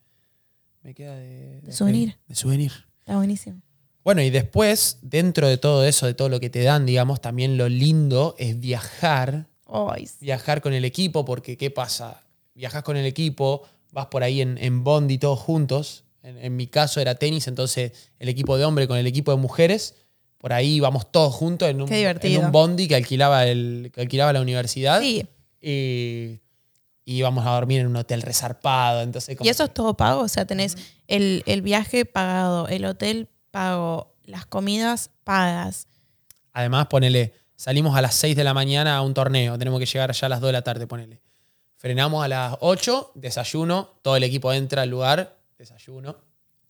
Me 0.82 0.95
queda 0.95 1.16
de. 1.16 1.61
De 1.62 1.72
souvenir. 1.72 2.18
De 2.28 2.34
souvenir. 2.34 2.72
Está 3.01 3.16
buenísimo. 3.16 3.61
Bueno, 4.09 4.22
y 4.22 4.30
después, 4.30 5.00
dentro 5.02 5.46
de 5.48 5.59
todo 5.59 5.84
eso, 5.84 6.06
de 6.06 6.14
todo 6.14 6.30
lo 6.30 6.40
que 6.40 6.48
te 6.48 6.62
dan, 6.62 6.86
digamos, 6.86 7.20
también 7.20 7.59
lo 7.59 7.68
lindo 7.68 8.34
es 8.38 8.59
viajar, 8.59 9.48
sí. 10.06 10.16
viajar 10.22 10.62
con 10.62 10.72
el 10.72 10.86
equipo, 10.86 11.26
porque 11.26 11.59
¿qué 11.59 11.70
pasa? 11.70 12.22
Viajas 12.54 12.82
con 12.84 12.96
el 12.96 13.04
equipo, 13.04 13.64
vas 13.92 14.06
por 14.06 14.22
ahí 14.22 14.40
en, 14.40 14.56
en 14.56 14.82
bondi 14.82 15.18
todos 15.18 15.38
juntos. 15.38 16.04
En, 16.22 16.38
en 16.38 16.56
mi 16.56 16.68
caso 16.68 17.02
era 17.02 17.16
tenis, 17.16 17.48
entonces 17.48 17.92
el 18.18 18.30
equipo 18.30 18.56
de 18.56 18.64
hombre 18.64 18.88
con 18.88 18.96
el 18.96 19.06
equipo 19.06 19.30
de 19.30 19.36
mujeres. 19.36 19.94
Por 20.38 20.54
ahí 20.54 20.76
íbamos 20.76 21.12
todos 21.12 21.34
juntos 21.34 21.68
en 21.68 21.82
un, 21.82 21.92
en 21.92 22.44
un 22.46 22.50
bondi 22.50 22.88
que 22.88 22.94
alquilaba, 22.94 23.44
el, 23.46 23.90
que 23.92 24.00
alquilaba 24.00 24.32
la 24.32 24.40
universidad. 24.40 25.02
Sí, 25.02 25.26
Y, 25.61 26.40
y 27.04 27.16
íbamos 27.18 27.46
a 27.46 27.50
dormir 27.50 27.80
en 27.82 27.88
un 27.88 27.96
hotel 27.96 28.22
resarpado. 28.22 29.02
Entonces, 29.02 29.36
como 29.36 29.46
y 29.46 29.50
eso 29.50 29.64
es 29.64 29.74
todo 29.74 29.98
pago, 29.98 30.22
o 30.22 30.28
sea, 30.28 30.46
tenés 30.46 30.78
el, 31.09 31.42
el 31.44 31.61
viaje 31.61 32.06
pagado, 32.06 32.68
el 32.68 32.86
hotel 32.86 33.28
pago, 33.51 34.14
las 34.24 34.46
comidas 34.46 35.11
pagas. 35.24 35.86
Además, 36.53 36.86
ponele, 36.86 37.34
salimos 37.57 37.96
a 37.96 38.03
las 38.03 38.14
6 38.14 38.36
de 38.36 38.44
la 38.44 38.55
mañana 38.55 38.96
a 38.96 39.03
un 39.03 39.14
torneo, 39.14 39.59
tenemos 39.59 39.80
que 39.80 39.86
llegar 39.86 40.11
allá 40.11 40.26
a 40.26 40.28
las 40.28 40.40
2 40.40 40.49
de 40.49 40.53
la 40.53 40.62
tarde, 40.62 40.86
ponele. 40.86 41.20
Frenamos 41.76 42.24
a 42.24 42.28
las 42.28 42.57
8, 42.61 43.12
desayuno, 43.14 43.99
todo 44.03 44.16
el 44.16 44.24
equipo 44.24 44.53
entra 44.53 44.82
al 44.82 44.90
lugar, 44.90 45.36
desayuno. 45.59 46.16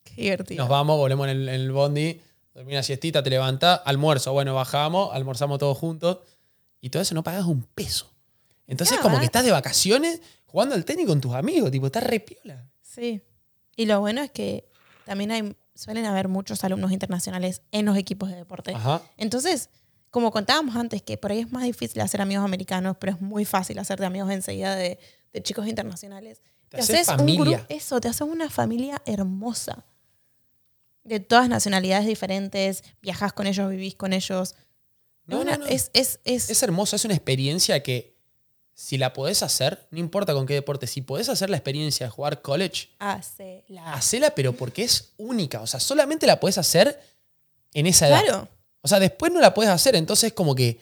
Qué 0.05 0.23
divertido. 0.23 0.63
Nos 0.63 0.69
vamos, 0.69 0.97
volvemos 0.97 1.29
en 1.29 1.37
el, 1.37 1.49
en 1.49 1.55
el 1.55 1.73
bondi, 1.73 2.21
dormí 2.55 2.73
una 2.73 2.83
siestita, 2.83 3.23
te 3.23 3.31
levantás, 3.31 3.81
almuerzo, 3.85 4.33
bueno, 4.33 4.55
bajamos, 4.55 5.15
almorzamos 5.15 5.59
todos 5.59 5.79
juntos 5.79 6.19
y 6.81 6.91
todo 6.91 7.03
eso 7.03 7.15
no 7.15 7.23
pagas 7.23 7.45
un 7.45 7.63
peso. 7.63 8.11
Entonces, 8.67 8.99
como 8.99 9.19
que 9.19 9.25
estás 9.25 9.45
de 9.45 9.51
vacaciones 9.51 10.21
jugando 10.47 10.75
al 10.75 10.85
tenis 10.85 11.07
con 11.07 11.21
tus 11.21 11.35
amigos, 11.35 11.71
tipo, 11.71 11.87
estás 11.87 12.05
re 12.05 12.21
piola. 12.21 12.67
Sí. 12.83 13.23
Y 13.77 13.87
lo 13.87 14.01
bueno 14.01 14.23
es 14.23 14.31
que 14.31 14.69
también 15.05 15.31
hay, 15.31 15.57
suelen 15.79 16.05
haber 16.07 16.27
muchos 16.29 16.65
alumnos 16.65 16.91
internacionales 16.91 17.63
en 17.71 17.85
los 17.87 17.97
equipos 17.97 18.31
de 18.31 18.37
deporte. 18.37 18.73
Ajá. 18.75 19.01
Entonces, 19.17 19.71
como 20.11 20.31
contábamos 20.33 20.75
antes, 20.75 21.03
que 21.03 21.17
por 21.17 21.31
ahí 21.31 21.39
es 21.41 21.53
más 21.53 21.63
difícil 21.63 22.01
hacer 22.01 22.21
amigos 22.21 22.45
americanos, 22.45 22.97
pero 22.99 23.13
es 23.13 23.21
muy 23.21 23.45
fácil 23.45 23.79
hacerte 23.79 24.05
amigos 24.05 24.31
enseguida 24.33 24.75
de, 24.75 24.99
de 25.33 25.43
chicos 25.43 25.69
internacionales. 25.69 26.43
Te 26.69 26.79
haces 26.81 27.09
un 27.09 27.15
grupo- 27.59 27.67
eso, 27.69 28.01
te 28.01 28.09
haces 28.09 28.23
una 28.23 28.51
familia 28.51 29.01
hermosa. 29.07 29.85
De 31.05 31.21
todas 31.21 31.49
nacionalidades 31.49 32.07
diferentes, 32.07 32.83
viajas 33.01 33.33
con 33.33 33.47
ellos, 33.47 33.71
vivís 33.71 33.95
con 33.95 34.13
ellos. 34.13 34.57
No, 35.27 35.37
Es 35.39 35.43
una- 35.43 35.57
no, 35.59 35.65
no. 35.65 35.71
Es, 35.71 35.91
es, 35.95 36.19
es- 36.25 36.51
Es 36.51 36.63
hermoso, 36.63 36.97
es 36.97 37.05
una 37.05 37.15
experiencia 37.15 37.83
que 37.83 38.18
si 38.79 38.97
la 38.97 39.13
podés 39.13 39.43
hacer, 39.43 39.89
no 39.91 39.99
importa 39.99 40.35
con 40.35 40.47
qué 40.47 40.55
deporte, 40.55 40.87
si 40.87 41.03
podés 41.03 41.29
hacer 41.29 41.51
la 41.51 41.57
experiencia 41.57 42.07
de 42.07 42.11
jugar 42.11 42.43
college, 42.43 42.91
hace 43.01 43.65
la... 43.67 43.93
hacela, 43.93 44.31
pero 44.31 44.53
porque 44.53 44.85
es 44.85 45.15
única. 45.17 45.61
O 45.61 45.67
sea, 45.67 45.81
solamente 45.81 46.29
la 46.29 46.39
podés 46.39 46.59
hacer 46.59 46.97
en 47.75 47.89
esa 47.89 48.07
edad. 48.07 48.23
Claro. 48.23 48.49
O 48.81 48.87
sea, 48.87 49.01
después 49.01 49.33
no 49.33 49.41
la 49.41 49.53
podés 49.53 49.71
hacer. 49.71 49.97
Entonces, 49.97 50.33
como 50.33 50.55
que 50.55 50.79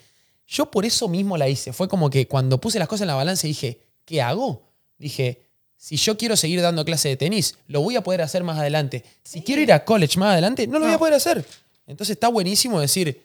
yo 0.47 0.71
por 0.71 0.85
eso 0.85 1.09
mismo 1.09 1.39
la 1.39 1.49
hice. 1.49 1.73
Fue 1.73 1.89
como 1.89 2.11
que 2.11 2.29
cuando 2.29 2.61
puse 2.61 2.79
las 2.79 2.87
cosas 2.87 3.01
en 3.03 3.09
la 3.09 3.15
balanza 3.15 3.47
y 3.47 3.51
dije, 3.53 3.81
¿qué 4.05 4.21
hago? 4.21 4.63
Dije, 4.99 5.41
si 5.79 5.97
yo 5.97 6.19
quiero 6.19 6.37
seguir 6.37 6.61
dando 6.61 6.85
clase 6.85 7.09
de 7.09 7.17
tenis, 7.17 7.57
lo 7.67 7.81
voy 7.81 7.97
a 7.97 8.03
poder 8.03 8.21
hacer 8.21 8.45
más 8.45 8.59
adelante. 8.59 9.07
Si 9.25 9.41
quiero 9.41 9.63
ir 9.63 9.73
a 9.73 9.87
college 9.87 10.19
más 10.19 10.33
adelante, 10.33 10.67
no 10.67 10.79
lo 10.79 10.85
voy 10.85 10.95
a 10.95 10.99
poder 10.99 11.15
hacer. 11.15 11.43
Entonces 11.87 12.17
está 12.17 12.29
buenísimo 12.29 12.79
decir, 12.79 13.23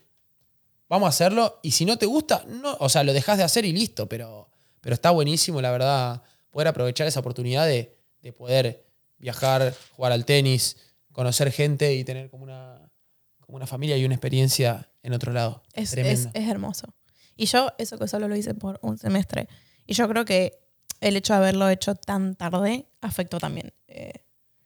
vamos 0.88 1.08
a 1.08 1.10
hacerlo. 1.10 1.60
Y 1.62 1.72
si 1.72 1.84
no 1.84 1.98
te 1.98 2.06
gusta, 2.06 2.46
no, 2.48 2.78
o 2.80 2.88
sea, 2.88 3.04
lo 3.04 3.12
dejas 3.12 3.38
de 3.38 3.44
hacer 3.44 3.66
y 3.66 3.74
listo. 3.74 4.08
Pero, 4.08 4.48
pero 4.82 4.94
está 4.94 5.12
buenísimo, 5.12 5.62
la 5.62 5.72
verdad, 5.72 6.22
poder 6.50 6.68
aprovechar 6.68 7.08
esa 7.08 7.20
oportunidad 7.22 7.66
de, 7.68 7.98
de 8.22 8.34
poder 8.34 8.86
viajar, 9.18 9.74
jugar 9.96 10.12
al 10.12 10.26
tenis, 10.26 10.78
conocer 11.12 11.52
gente 11.52 11.94
y 11.96 12.04
tener 12.04 12.30
como 12.30 12.44
una, 12.44 12.92
como 13.40 13.56
una 13.56 13.68
familia 13.68 13.96
y 13.98 14.06
una 14.06 14.16
experiencia 14.16 14.90
en 15.04 15.14
otro 15.14 15.32
lado. 15.32 15.64
Es, 15.74 15.94
es, 15.94 16.28
es 16.34 16.50
hermoso. 16.50 16.94
Y 17.36 17.46
yo, 17.46 17.70
eso 17.78 17.98
que 17.98 18.08
solo 18.08 18.28
lo 18.28 18.36
hice 18.36 18.54
por 18.54 18.80
un 18.82 18.98
semestre. 18.98 19.48
Y 19.88 19.94
yo 19.94 20.08
creo 20.10 20.26
que 20.26 20.60
el 21.00 21.16
hecho 21.16 21.34
de 21.34 21.38
haberlo 21.40 21.70
hecho 21.70 21.96
tan 21.96 22.36
tarde 22.36 22.86
afectó 23.02 23.40
también. 23.40 23.74
Eh, 23.88 24.14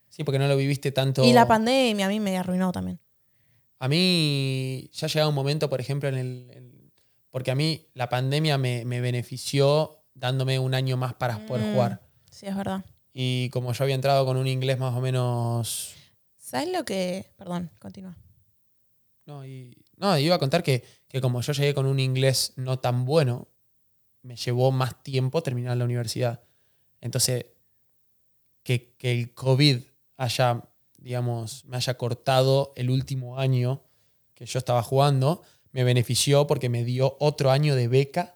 Sí, 0.10 0.24
porque 0.24 0.40
no 0.40 0.48
lo 0.48 0.56
viviste 0.56 0.94
tanto. 0.94 1.26
Y 1.26 1.34
la 1.34 1.46
pandemia 1.46 2.06
a 2.06 2.10
mí 2.10 2.22
me 2.22 2.38
arruinó 2.38 2.72
también. 2.72 3.00
A 3.80 3.90
mí 3.90 4.90
ya 4.94 5.08
ha 5.08 5.10
llegado 5.10 5.30
un 5.30 5.36
momento, 5.36 5.70
por 5.70 5.82
ejemplo, 5.82 6.08
en 6.08 6.16
el. 6.16 6.52
en- 6.54 6.92
porque 7.30 7.52
a 7.52 7.56
mí 7.56 7.86
la 7.94 8.08
pandemia 8.08 8.58
me, 8.58 8.86
me 8.86 9.02
benefició 9.02 9.95
dándome 10.16 10.58
un 10.58 10.74
año 10.74 10.98
más 10.98 11.14
para 11.14 11.46
poder 11.46 11.68
Mm. 11.68 11.74
jugar. 11.74 12.02
Sí, 12.32 12.48
es 12.48 12.56
verdad. 12.56 12.84
Y 13.14 13.50
como 13.52 13.72
yo 13.72 13.84
había 13.84 13.96
entrado 13.96 14.26
con 14.26 14.38
un 14.38 14.48
inglés 14.48 14.80
más 14.80 14.96
o 14.96 15.02
menos. 15.02 15.94
¿Sabes 16.38 16.72
lo 16.72 16.84
que...? 16.84 17.32
Perdón, 17.38 17.70
continúa. 17.80 18.18
No, 19.26 19.46
y, 19.46 19.78
no, 19.98 20.18
iba 20.18 20.36
a 20.36 20.40
contar 20.40 20.64
que, 20.64 20.84
que 21.08 21.22
como 21.22 21.42
yo 21.42 21.54
llegué 21.54 21.74
con 21.74 21.86
un 21.86 22.00
inglés 22.00 22.54
no 22.56 22.80
tan 22.80 23.06
bueno, 23.06 23.48
me 24.22 24.36
llevó 24.36 24.72
más 24.72 25.02
tiempo 25.04 25.42
terminar 25.44 25.78
la 25.78 25.86
universidad. 25.86 26.42
Entonces, 27.02 27.46
que, 28.64 28.96
que 28.98 29.12
el 29.12 29.34
COVID 29.34 29.78
haya, 30.18 30.64
digamos, 30.98 31.66
me 31.66 31.78
haya 31.78 31.96
cortado 31.98 32.74
el 32.76 32.90
último 32.90 33.40
año 33.40 33.82
que 34.34 34.46
yo 34.46 34.60
estaba 34.60 34.84
jugando, 34.84 35.42
me 35.72 35.84
benefició 35.84 36.46
porque 36.48 36.70
me 36.70 36.84
dio 36.84 37.16
otro 37.20 37.52
año 37.52 37.76
de 37.76 37.88
beca. 37.88 38.35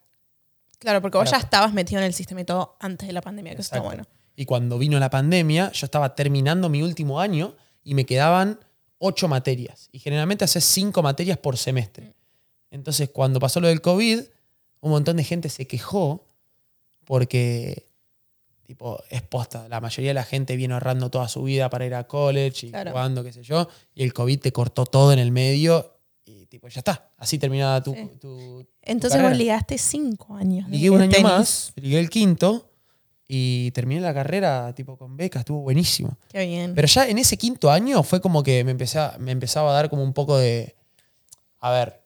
Claro, 0.79 1.01
porque 1.01 1.17
vos 1.17 1.29
ya 1.29 1.37
estabas 1.37 1.73
metido 1.73 1.99
en 1.99 2.07
el 2.07 2.13
sistema 2.13 2.41
y 2.41 2.45
todo 2.45 2.77
antes 2.79 3.07
de 3.07 3.13
la 3.13 3.21
pandemia, 3.21 3.53
que 3.55 3.61
eso 3.61 3.75
está 3.75 3.81
bueno. 3.81 4.05
Y 4.35 4.45
cuando 4.45 4.77
vino 4.77 4.97
la 4.99 5.09
pandemia, 5.09 5.71
yo 5.73 5.85
estaba 5.85 6.15
terminando 6.15 6.69
mi 6.69 6.81
último 6.81 7.19
año 7.19 7.55
y 7.83 7.93
me 7.93 8.05
quedaban 8.05 8.59
ocho 8.97 9.27
materias. 9.27 9.89
Y 9.91 9.99
generalmente 9.99 10.45
haces 10.45 10.63
cinco 10.63 11.03
materias 11.03 11.37
por 11.37 11.57
semestre. 11.57 12.15
Entonces, 12.71 13.09
cuando 13.09 13.39
pasó 13.39 13.59
lo 13.59 13.67
del 13.67 13.81
COVID, 13.81 14.21
un 14.81 14.91
montón 14.91 15.17
de 15.17 15.23
gente 15.25 15.49
se 15.49 15.67
quejó 15.67 16.25
porque 17.05 17.89
tipo, 18.63 19.03
es 19.09 19.23
posta. 19.23 19.67
La 19.67 19.81
mayoría 19.81 20.11
de 20.11 20.13
la 20.13 20.23
gente 20.23 20.55
viene 20.55 20.75
ahorrando 20.75 21.09
toda 21.09 21.27
su 21.27 21.41
vida 21.43 21.69
para 21.69 21.85
ir 21.87 21.95
a 21.95 22.05
college 22.07 22.67
y 22.67 22.69
Claro. 22.69 22.91
jugando, 22.91 23.23
qué 23.23 23.33
sé 23.33 23.41
yo. 23.43 23.67
Y 23.95 24.03
el 24.03 24.13
COVID 24.13 24.39
te 24.39 24.51
cortó 24.53 24.85
todo 24.85 25.11
en 25.11 25.19
el 25.19 25.31
medio 25.31 25.98
tipo, 26.49 26.67
ya 26.67 26.79
está. 26.79 27.09
Así 27.17 27.37
terminaba 27.37 27.81
tu, 27.81 27.93
Sí. 27.93 28.05
tu- 28.19 28.63
tu 28.63 28.67
Entonces 28.81 29.17
carrera. 29.17 29.29
vos 29.29 29.37
ligaste 29.37 29.77
cinco 29.77 30.35
años. 30.35 30.65
de 30.67 30.71
Ligué 30.75 30.89
un 30.89 31.01
año 31.01 31.11
tenis. 31.11 31.23
más, 31.23 31.73
ligué 31.75 31.99
el 31.99 32.09
quinto 32.09 32.69
y 33.27 33.71
terminé 33.71 34.01
la 34.01 34.13
carrera 34.13 34.73
tipo 34.73 34.97
con 34.97 35.15
beca, 35.15 35.39
estuvo 35.39 35.61
buenísimo. 35.61 36.17
Qué 36.29 36.45
bien. 36.45 36.73
Pero 36.75 36.87
ya 36.87 37.07
en 37.07 37.17
ese 37.19 37.37
quinto 37.37 37.69
año 37.71 38.01
fue 38.03 38.19
como 38.19 38.41
que 38.43 38.63
me, 38.63 38.71
empecé 38.71 38.99
a- 38.99 39.15
me 39.19 39.31
empezaba 39.31 39.69
a 39.71 39.73
dar 39.73 39.89
como 39.89 40.03
un 40.03 40.13
poco 40.13 40.37
de... 40.37 40.75
A 41.59 41.71
ver, 41.71 42.01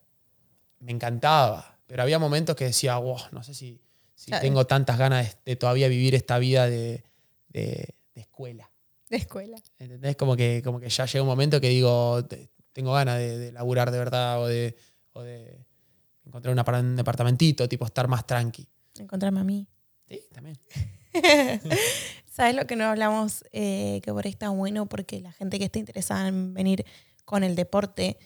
me 0.80 0.91
encantaba, 0.91 1.78
pero 1.88 2.04
había 2.04 2.20
momentos 2.20 2.56
que 2.56 2.66
decía, 2.66 2.98
wow, 2.98 3.18
no 3.32 3.41
sé 3.44 3.54
si, 3.54 3.80
si 4.16 4.28
Claro. 4.32 4.41
tengo 4.41 4.66
tantas 4.68 4.98
ganas 4.98 5.26
de, 5.46 5.52
de 5.52 5.56
todavía 5.56 5.88
vivir 5.88 6.14
esta 6.16 6.38
vida 6.39 6.68
de, 6.70 7.04
de- 7.50 7.96
de 8.16 8.22
escuela. 8.22 8.70
de 9.10 9.18
escuela. 9.18 9.58
¿Entendés? 9.80 10.16
Como 10.18 10.36
que, 10.36 10.62
como 10.64 10.80
que 10.80 10.89
ya 10.89 11.06
llega 11.06 11.22
un 11.22 11.28
momento 11.30 11.62
que 11.62 11.70
digo, 11.70 12.26
tengo 12.74 12.93
ganas 12.93 13.17
de, 13.17 13.38
de 13.38 13.51
laburar 13.51 13.91
de 13.91 13.97
verdad 13.97 14.41
o 14.41 14.47
de, 14.47 14.76
o 15.13 15.21
de 15.21 15.65
encontrar 16.26 16.53
una 16.53 16.80
un 16.80 16.95
departamentito, 16.95 17.67
tipo 17.69 17.86
estar 17.86 18.07
más 18.07 18.26
tranqui. 18.26 18.67
Encontrarme 18.97 19.39
a 19.39 19.43
mí. 19.43 19.67
Sí, 20.07 20.21
también. 20.34 20.59
¿Sabes 22.26 22.55
lo 22.55 22.65
que 22.65 22.76
no 22.76 22.86
hablamos? 22.86 23.45
Eh, 23.51 24.01
que 24.03 24.11
por 24.11 24.26
ahí 24.26 24.32
está 24.32 24.49
bueno 24.49 24.88
porque 24.88 25.21
la 25.21 25.32
gente 25.32 25.59
que 25.59 25.65
esté 25.65 25.80
interesada 25.80 26.28
en 26.28 26.53
venir 26.53 26.86
con 27.26 27.43
el 27.43 27.55
deporte, 27.55 28.17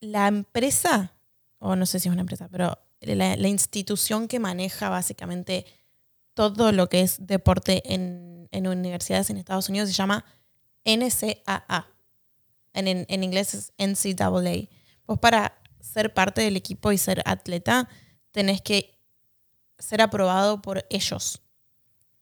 la 0.00 0.28
empresa, 0.28 1.14
o 1.58 1.74
no 1.74 1.86
sé 1.86 2.00
si 2.00 2.08
es 2.08 2.12
una 2.12 2.20
empresa, 2.20 2.48
pero 2.50 2.78
la, 3.00 3.36
la 3.36 3.48
institución 3.48 4.28
que 4.28 4.38
maneja 4.38 4.88
básicamente 4.90 5.64
todo 6.34 6.72
lo 6.72 6.88
que 6.88 7.00
es 7.00 7.26
deporte 7.26 7.82
en, 7.94 8.48
en 8.52 8.66
universidades 8.66 9.30
en 9.30 9.38
Estados 9.38 9.68
Unidos 9.68 9.88
se 9.88 9.94
llama 9.94 10.24
NCAA. 10.84 11.91
En, 12.74 12.88
en, 12.88 13.06
en 13.08 13.24
inglés 13.24 13.54
es 13.54 13.72
NCAA. 13.78 14.68
Vos 15.06 15.18
para 15.18 15.58
ser 15.80 16.14
parte 16.14 16.40
del 16.40 16.56
equipo 16.56 16.92
y 16.92 16.98
ser 16.98 17.22
atleta 17.26 17.88
tenés 18.30 18.62
que 18.62 18.98
ser 19.78 20.00
aprobado 20.00 20.62
por 20.62 20.86
ellos. 20.90 21.42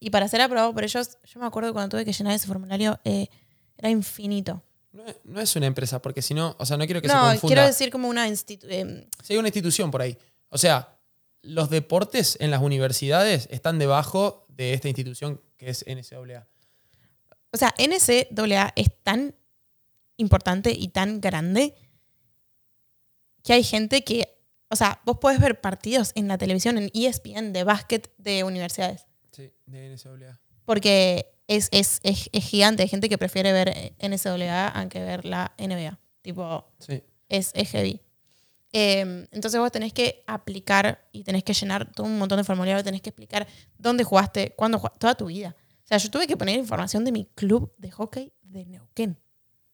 Y 0.01 0.11
para 0.11 0.27
ser 0.29 0.41
aprobado 0.41 0.73
por 0.73 0.83
ellos, 0.83 1.19
yo 1.25 1.41
me 1.41 1.47
acuerdo 1.47 1.73
cuando 1.73 1.91
tuve 1.91 2.05
que 2.05 2.13
llenar 2.13 2.33
ese 2.35 2.47
formulario, 2.47 2.99
eh, 3.05 3.29
era 3.77 3.91
infinito. 3.91 4.63
No 4.93 5.05
es, 5.07 5.17
no 5.25 5.41
es 5.41 5.55
una 5.57 5.67
empresa, 5.67 6.01
porque 6.03 6.23
si 6.23 6.35
no, 6.35 6.57
o 6.59 6.67
sea, 6.67 6.77
no 6.77 6.85
quiero 6.87 7.01
que 7.03 7.09
se 7.09 7.15
No, 7.15 7.21
confunda. 7.21 7.47
quiero 7.55 7.67
decir 7.67 7.91
como 7.91 8.09
una 8.09 8.27
institución. 8.27 9.07
Sí, 9.23 9.35
hay 9.35 9.39
una 9.39 9.49
institución 9.49 9.91
por 9.91 10.01
ahí. 10.03 10.17
O 10.49 10.59
sea, 10.59 10.97
los 11.43 11.71
deportes 11.71 12.37
en 12.41 12.51
las 12.51 12.61
universidades 12.63 13.47
están 13.51 13.79
debajo 13.79 14.47
de 14.49 14.73
esta 14.73 14.89
institución 14.89 15.41
que 15.59 15.71
es 15.71 15.85
NCAA. 15.87 16.47
o 17.53 17.57
sea, 17.57 17.73
NCAA 17.79 18.73
es 18.75 18.89
tan 19.03 19.35
importante 20.21 20.73
y 20.73 20.89
tan 20.89 21.21
grande 21.21 21.75
que 23.43 23.53
hay 23.55 23.65
gente 23.65 24.05
que, 24.05 24.37
o 24.69 24.77
sea, 24.77 25.01
vos 25.05 25.19
podés 25.19 25.41
ver 25.41 25.61
partidos 25.61 26.13
en 26.15 26.29
la 26.29 26.39
televisión, 26.39 26.79
en 26.79 26.91
ESPN, 26.95 27.53
de 27.53 27.65
básquet 27.65 28.13
de 28.19 28.45
universidades. 28.45 29.07
Sí, 29.33 29.51
de 29.67 29.89
NCAA. 29.97 30.39
Porque 30.65 31.33
es, 31.49 31.69
es, 31.73 32.01
es, 32.03 32.29
es 32.33 32.45
gigante. 32.45 32.83
Hay 32.83 32.89
gente 32.89 33.09
que 33.09 33.19
prefiere 33.19 33.53
ver 33.53 33.95
NCAA 33.99 34.69
aunque 34.69 35.01
ver 35.01 35.25
la 35.25 35.55
NBA. 35.59 35.99
Tipo, 36.23 36.71
Sí. 36.79 37.03
es, 37.29 37.51
es 37.55 37.71
heavy. 37.71 38.01
Eh, 38.73 39.27
entonces 39.33 39.59
vos 39.59 39.73
tenés 39.73 39.93
que 39.93 40.23
aplicar 40.29 41.09
y 41.11 41.25
tenés 41.25 41.43
que 41.43 41.55
llenar 41.55 41.91
todo 41.91 42.07
un 42.07 42.19
montón 42.19 42.37
de 42.39 42.45
formularios, 42.45 42.85
tenés 42.85 43.01
que 43.03 43.11
explicar 43.11 43.49
dónde 43.79 44.05
jugaste, 44.05 44.51
cuándo 44.55 44.79
jugaste, 44.79 44.99
toda 45.01 45.15
tu 45.17 45.27
vida. 45.27 45.57
O 45.83 45.87
sea, 45.91 45.99
yo 45.99 46.09
tuve 46.11 46.29
que 46.29 46.37
poner 46.37 46.57
información 46.57 47.05
de 47.05 47.11
mi 47.11 47.25
club 47.25 47.75
de 47.79 47.91
hockey 47.91 48.33
de 48.43 48.67
Neuquén. 48.67 49.19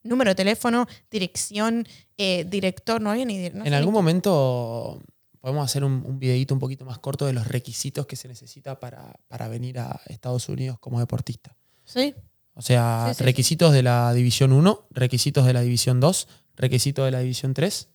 Número 0.07 0.31
de 0.31 0.35
teléfono, 0.35 0.87
dirección, 1.11 1.87
eh, 2.17 2.45
director, 2.49 3.01
no 3.01 3.11
había 3.11 3.25
ni... 3.25 3.51
no 3.51 3.65
en 3.65 3.75
algún 3.75 3.93
momento 3.93 5.03
podemos 5.41 5.65
hacer 5.65 5.85
un, 5.85 6.03
un 6.05 6.19
videíto 6.19 6.55
un 6.55 6.61
poquito 6.61 6.85
más 6.85 6.99
corto 6.99 7.27
de 7.27 7.33
los 7.33 7.47
requisitos 7.47 8.07
que 8.07 8.17
se 8.17 8.27
necesita 8.27 8.81
para, 8.81 9.15
para 9.29 9.47
venir 9.49 9.79
a 9.79 10.01
Estados 10.07 10.49
Unidos 10.49 10.79
como 10.81 10.99
deportista. 10.99 11.57
Sí, 11.85 12.15
O 12.55 12.63
sea, 12.63 13.05
Sí, 13.09 13.15
sí, 13.15 13.19
sí. 13.19 13.25
requisitos 13.25 13.73
de 13.73 13.83
la 13.83 14.13
División 14.13 14.53
1, 14.53 14.89
requisitos 14.91 15.47
de 15.47 15.53
la 15.53 15.61
División 15.61 16.01
2, 16.01 16.29
requisitos 16.57 17.05
de 17.05 17.11
la 17.13 17.21
División 17.21 17.55
3, 17.55 17.89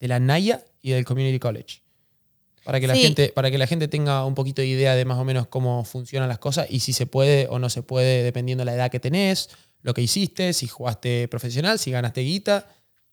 de 0.00 0.08
la 0.08 0.18
NAIA 0.18 0.64
y 0.80 0.90
del 0.90 1.04
Community 1.04 1.38
College. 1.38 1.82
Para 2.64 2.80
que, 2.80 2.88
la 2.88 2.96
gente, 2.96 3.28
para 3.32 3.52
que 3.52 3.58
la 3.58 3.68
gente 3.68 3.86
tenga 3.86 4.24
un 4.24 4.34
poquito 4.34 4.60
de 4.60 4.66
idea 4.66 4.96
de 4.96 5.04
más 5.04 5.18
o 5.18 5.24
menos 5.24 5.46
cómo 5.46 5.84
funcionan 5.84 6.28
las 6.28 6.40
cosas 6.40 6.66
y 6.68 6.80
si 6.80 6.92
se 6.92 7.06
puede 7.06 7.46
o 7.48 7.60
no 7.60 7.70
se 7.70 7.84
puede 7.84 8.24
dependiendo 8.24 8.62
de 8.62 8.66
la 8.66 8.74
edad 8.74 8.90
que 8.90 8.98
tenés, 8.98 9.50
lo 9.82 9.94
que 9.94 10.02
hiciste, 10.02 10.52
si 10.52 10.66
jugaste 10.66 11.28
profesional, 11.28 11.78
si 11.78 11.90
ganaste 11.90 12.20
guita, 12.22 12.68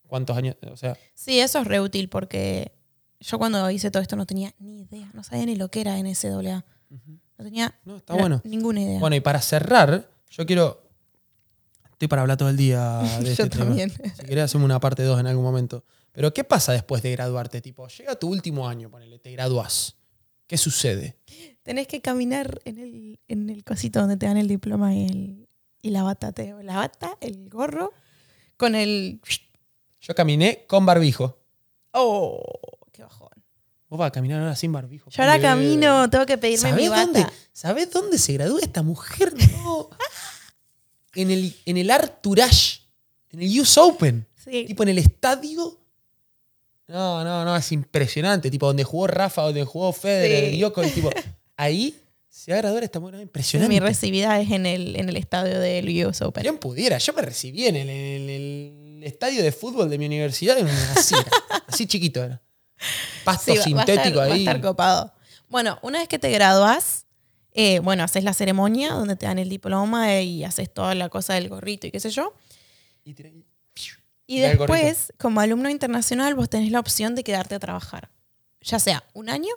cuántos 0.08 0.36
años, 0.38 0.56
o 0.72 0.78
sea, 0.78 0.98
sí, 1.14 1.40
eso 1.40 1.60
es 1.60 1.68
re 1.68 1.80
útil 1.80 2.10
porque 2.10 2.72
yo 3.20 3.38
cuando 3.40 3.70
hice 3.70 3.90
todo 3.92 4.02
esto 4.02 4.16
no 4.16 4.26
tenía 4.26 4.54
ni 4.60 4.82
idea, 4.82 5.10
no 5.14 5.24
sabía 5.24 5.46
ni 5.46 5.56
lo 5.56 5.70
que 5.70 5.82
era 5.82 5.98
NCAA. 5.98 6.66
No 7.38 7.44
tenía 7.46 7.80
no, 7.86 7.98
está 7.98 8.14
na- 8.14 8.20
bueno. 8.20 8.42
ninguna 8.44 8.82
idea. 8.82 9.00
Bueno, 9.00 9.16
y 9.16 9.20
para 9.22 9.42
cerrar, 9.42 10.10
yo 10.30 10.46
quiero... 10.46 10.82
Estoy 11.92 12.08
para 12.08 12.22
hablar 12.24 12.38
todo 12.38 12.50
el 12.50 12.58
día 12.58 13.00
de 13.20 13.26
yo 13.26 13.32
este 13.32 13.50
tema. 13.50 13.66
también. 13.66 13.92
Si 13.92 14.24
querés 14.26 14.44
hacemos 14.46 14.66
una 14.66 14.80
parte 14.80 15.04
2 15.04 15.20
en 15.20 15.28
algún 15.28 15.44
momento. 15.44 15.84
Pero 16.12 16.34
¿qué 16.34 16.44
pasa 16.44 16.74
después 16.74 17.02
de 17.02 17.12
graduarte? 17.12 17.62
Tipo, 17.62 17.88
llega 17.88 18.16
tu 18.20 18.28
último 18.30 18.68
año, 18.68 18.90
ponele, 18.92 19.18
te 19.20 19.32
gradúas. 19.32 19.96
¿Qué 20.46 20.58
sucede? 20.58 21.18
Tenés 21.64 21.88
que 21.88 22.02
caminar 22.02 22.60
en 22.66 22.78
el, 22.78 23.20
en 23.28 23.50
el 23.50 23.64
cosito 23.64 24.00
donde 24.00 24.18
te 24.18 24.26
dan 24.26 24.38
el 24.38 24.48
diploma 24.48 24.94
y, 24.94 25.06
el, 25.06 25.43
y 25.84 25.92
la 25.92 26.02
bata. 26.02 26.32
Te, 26.32 26.52
la 26.64 26.78
bata, 26.78 27.18
el 27.22 27.48
gorro, 27.50 27.94
con 28.58 28.74
el... 28.74 29.22
Yo 30.02 30.16
caminé 30.16 30.66
con 30.66 30.86
barbijo. 30.88 31.38
¡Oh! 31.92 32.42
¡Qué 32.92 33.04
bajón! 33.04 33.30
Vos 33.90 34.00
vas 34.00 34.08
a 34.08 34.12
caminar 34.12 34.40
ahora 34.42 34.56
sin 34.56 34.72
barbijo. 34.72 35.12
Yo 35.12 35.22
ahora 35.22 35.40
camino, 35.40 36.10
tengo 36.10 36.26
que 36.26 36.38
pedirme 36.40 36.74
mi 36.74 36.86
¿Sabés 36.86 36.90
bata. 36.90 37.04
dónde, 37.04 37.26
¿Sabés 37.52 37.92
dónde 37.92 38.18
se 38.18 38.34
gradúa 38.34 38.60
esta 38.62 38.82
mujer? 38.82 39.32
No. 39.64 39.90
en, 41.16 41.30
el, 41.30 41.56
en 41.66 41.78
el 41.78 41.92
Arturage. 41.92 42.82
En 43.30 43.42
el 43.42 43.60
US 43.62 43.78
Open. 43.78 44.26
Sí. 44.44 44.66
Tipo 44.66 44.84
en 44.84 44.90
el 44.90 44.98
estadio. 44.98 45.80
No, 46.88 47.24
no, 47.24 47.46
no, 47.46 47.56
es 47.56 47.72
impresionante. 47.72 48.50
Tipo 48.52 48.68
donde 48.68 48.84
jugó 48.84 49.08
Rafa, 49.08 49.44
donde 49.44 49.64
jugó 49.64 49.94
Federer, 49.94 50.52
Sí. 50.52 50.60
Djokovic, 50.60 50.94
tipo, 50.94 51.10
ahí 51.56 52.00
se 52.36 52.52
va 52.52 52.58
a 52.58 52.62
graduar 52.62 52.84
esta 52.84 53.00
mujer. 53.00 53.20
Impresionante. 53.22 53.72
Mi 53.74 53.80
recibida 53.80 54.40
es 54.42 54.50
en 54.52 54.66
el, 54.66 54.96
en 54.96 55.08
el 55.08 55.18
estadio 55.18 55.60
del 55.60 56.06
US 56.08 56.22
Open. 56.24 56.42
¿Quién 56.42 56.58
pudiera? 56.58 56.98
Yo 56.98 57.14
me 57.14 57.22
recibí 57.22 57.68
en 57.68 57.76
el, 57.76 57.90
en 57.90 58.30
el 58.30 59.04
estadio 59.04 59.44
de 59.44 59.52
fútbol 59.52 59.90
de 59.90 59.98
mi 60.00 60.08
universidad, 60.08 60.58
así, 60.96 61.14
así 61.68 61.86
chiquito 61.86 62.24
era. 62.24 62.42
Pasto 63.24 63.54
Sí, 63.56 63.72
va- 63.74 63.78
va 63.78 63.82
a 63.82 63.86
estar- 63.86 63.96
sintético 63.96 64.18
va 64.20 64.24
a 64.26 64.34
ahí. 64.34 64.40
estar 64.40 64.62
copado. 64.62 65.14
Bueno, 65.50 65.78
una 65.84 66.00
vez 66.00 66.08
que 66.08 66.18
te 66.18 66.32
gradúas, 66.32 67.06
eh, 67.52 67.78
bueno, 67.80 68.04
haces 68.04 68.24
la 68.24 68.34
ceremonia 68.34 68.94
donde 68.94 69.16
te 69.16 69.28
dan 69.28 69.38
el 69.38 69.48
diploma 69.50 70.20
y 70.22 70.44
haces 70.44 70.74
toda 70.74 70.96
la 70.96 71.10
cosa 71.10 71.36
del 71.36 71.50
gorrito 71.50 71.86
y 71.86 71.92
qué 71.92 72.00
sé 72.00 72.10
yo. 72.10 72.34
Y 74.26 74.40
después, 74.40 75.14
como 75.20 75.42
alumno 75.42 75.70
internacional, 75.70 76.34
vos 76.34 76.50
tenés 76.50 76.72
la 76.72 76.80
opción 76.80 77.14
de 77.14 77.24
quedarte 77.24 77.56
a 77.56 77.60
trabajar. 77.60 78.10
Ya 78.62 78.80
sea 78.80 79.04
un 79.14 79.30
año 79.30 79.54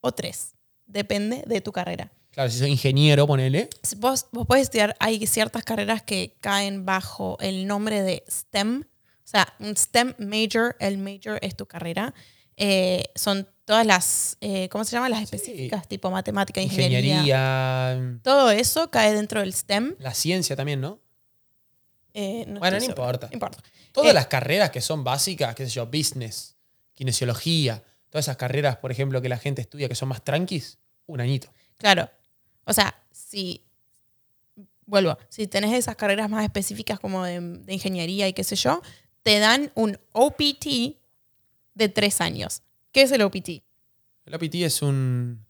o 0.00 0.12
tres. 0.12 0.54
Depende 0.90 1.42
de 1.46 1.60
tu 1.60 1.72
carrera. 1.72 2.10
Claro, 2.30 2.50
si 2.50 2.58
soy 2.58 2.70
ingeniero, 2.70 3.26
ponele. 3.26 3.68
Vos, 3.98 4.26
vos 4.32 4.46
podés 4.46 4.62
estudiar, 4.64 4.96
hay 5.00 5.26
ciertas 5.26 5.64
carreras 5.64 6.02
que 6.02 6.36
caen 6.40 6.84
bajo 6.86 7.36
el 7.40 7.66
nombre 7.66 8.02
de 8.02 8.24
STEM. 8.30 8.82
O 8.82 9.28
sea, 9.30 9.52
un 9.58 9.76
STEM 9.76 10.14
major, 10.18 10.76
el 10.80 10.98
major 10.98 11.38
es 11.42 11.56
tu 11.56 11.66
carrera. 11.66 12.14
Eh, 12.56 13.04
son 13.14 13.48
todas 13.64 13.86
las, 13.86 14.36
eh, 14.40 14.68
¿cómo 14.68 14.84
se 14.84 14.92
llaman? 14.92 15.10
Las 15.12 15.22
específicas, 15.22 15.88
tipo 15.88 16.10
matemática, 16.10 16.60
ingeniería. 16.60 16.98
Ingeniería. 17.20 18.20
Todo 18.22 18.50
eso 18.50 18.90
cae 18.90 19.12
dentro 19.14 19.40
del 19.40 19.52
STEM. 19.54 19.96
La 19.98 20.14
ciencia 20.14 20.56
también, 20.56 20.80
¿no? 20.80 21.00
Eh, 22.12 22.44
no 22.48 22.58
Bueno, 22.60 22.78
no 22.78 22.84
importa. 22.84 23.28
Importa. 23.32 23.62
Todas 23.92 24.10
Eh, 24.10 24.14
las 24.14 24.26
carreras 24.26 24.70
que 24.70 24.80
son 24.80 25.04
básicas, 25.04 25.54
qué 25.54 25.64
sé 25.64 25.70
yo, 25.72 25.86
business, 25.86 26.56
kinesiología, 26.94 27.82
todas 28.10 28.26
esas 28.26 28.36
carreras, 28.36 28.76
por 28.76 28.92
ejemplo, 28.92 29.22
que 29.22 29.28
la 29.28 29.38
gente 29.38 29.62
estudia 29.62 29.88
que 29.88 29.94
son 29.94 30.08
más 30.08 30.22
tranquis, 30.22 30.78
un 31.06 31.20
añito. 31.20 31.52
Claro. 31.78 32.10
O 32.64 32.72
sea, 32.72 32.94
si. 33.10 33.64
Vuelvo, 34.86 35.16
si 35.28 35.46
tenés 35.46 35.72
esas 35.72 35.94
carreras 35.94 36.28
más 36.28 36.42
específicas 36.44 36.98
como 36.98 37.24
de, 37.24 37.40
de 37.40 37.72
ingeniería 37.72 38.26
y 38.26 38.32
qué 38.32 38.42
sé 38.42 38.56
yo, 38.56 38.82
te 39.22 39.38
dan 39.38 39.70
un 39.76 39.96
OPT 40.12 40.66
de 41.74 41.88
tres 41.88 42.20
años. 42.20 42.62
¿Qué 42.90 43.02
es 43.02 43.12
el 43.12 43.22
OPT? 43.22 43.48
El 44.26 44.34
OPT 44.34 44.54
es 44.56 44.82
un. 44.82 45.44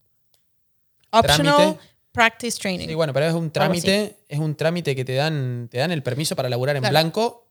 Optional 1.10 1.56
Trámite. 1.56 1.80
Practice 2.12 2.58
Training. 2.58 2.86
Sí, 2.88 2.94
bueno, 2.94 3.12
pero 3.12 3.26
es 3.26 3.34
un 3.34 3.50
trámite, 3.50 4.18
es 4.28 4.38
un 4.38 4.54
trámite 4.56 4.94
que 4.94 5.04
te 5.04 5.14
dan, 5.14 5.68
te 5.70 5.78
dan 5.78 5.90
el 5.90 6.02
permiso 6.02 6.36
para 6.36 6.48
laburar 6.48 6.76
en 6.76 6.82
Claro. 6.82 6.92
blanco 6.92 7.48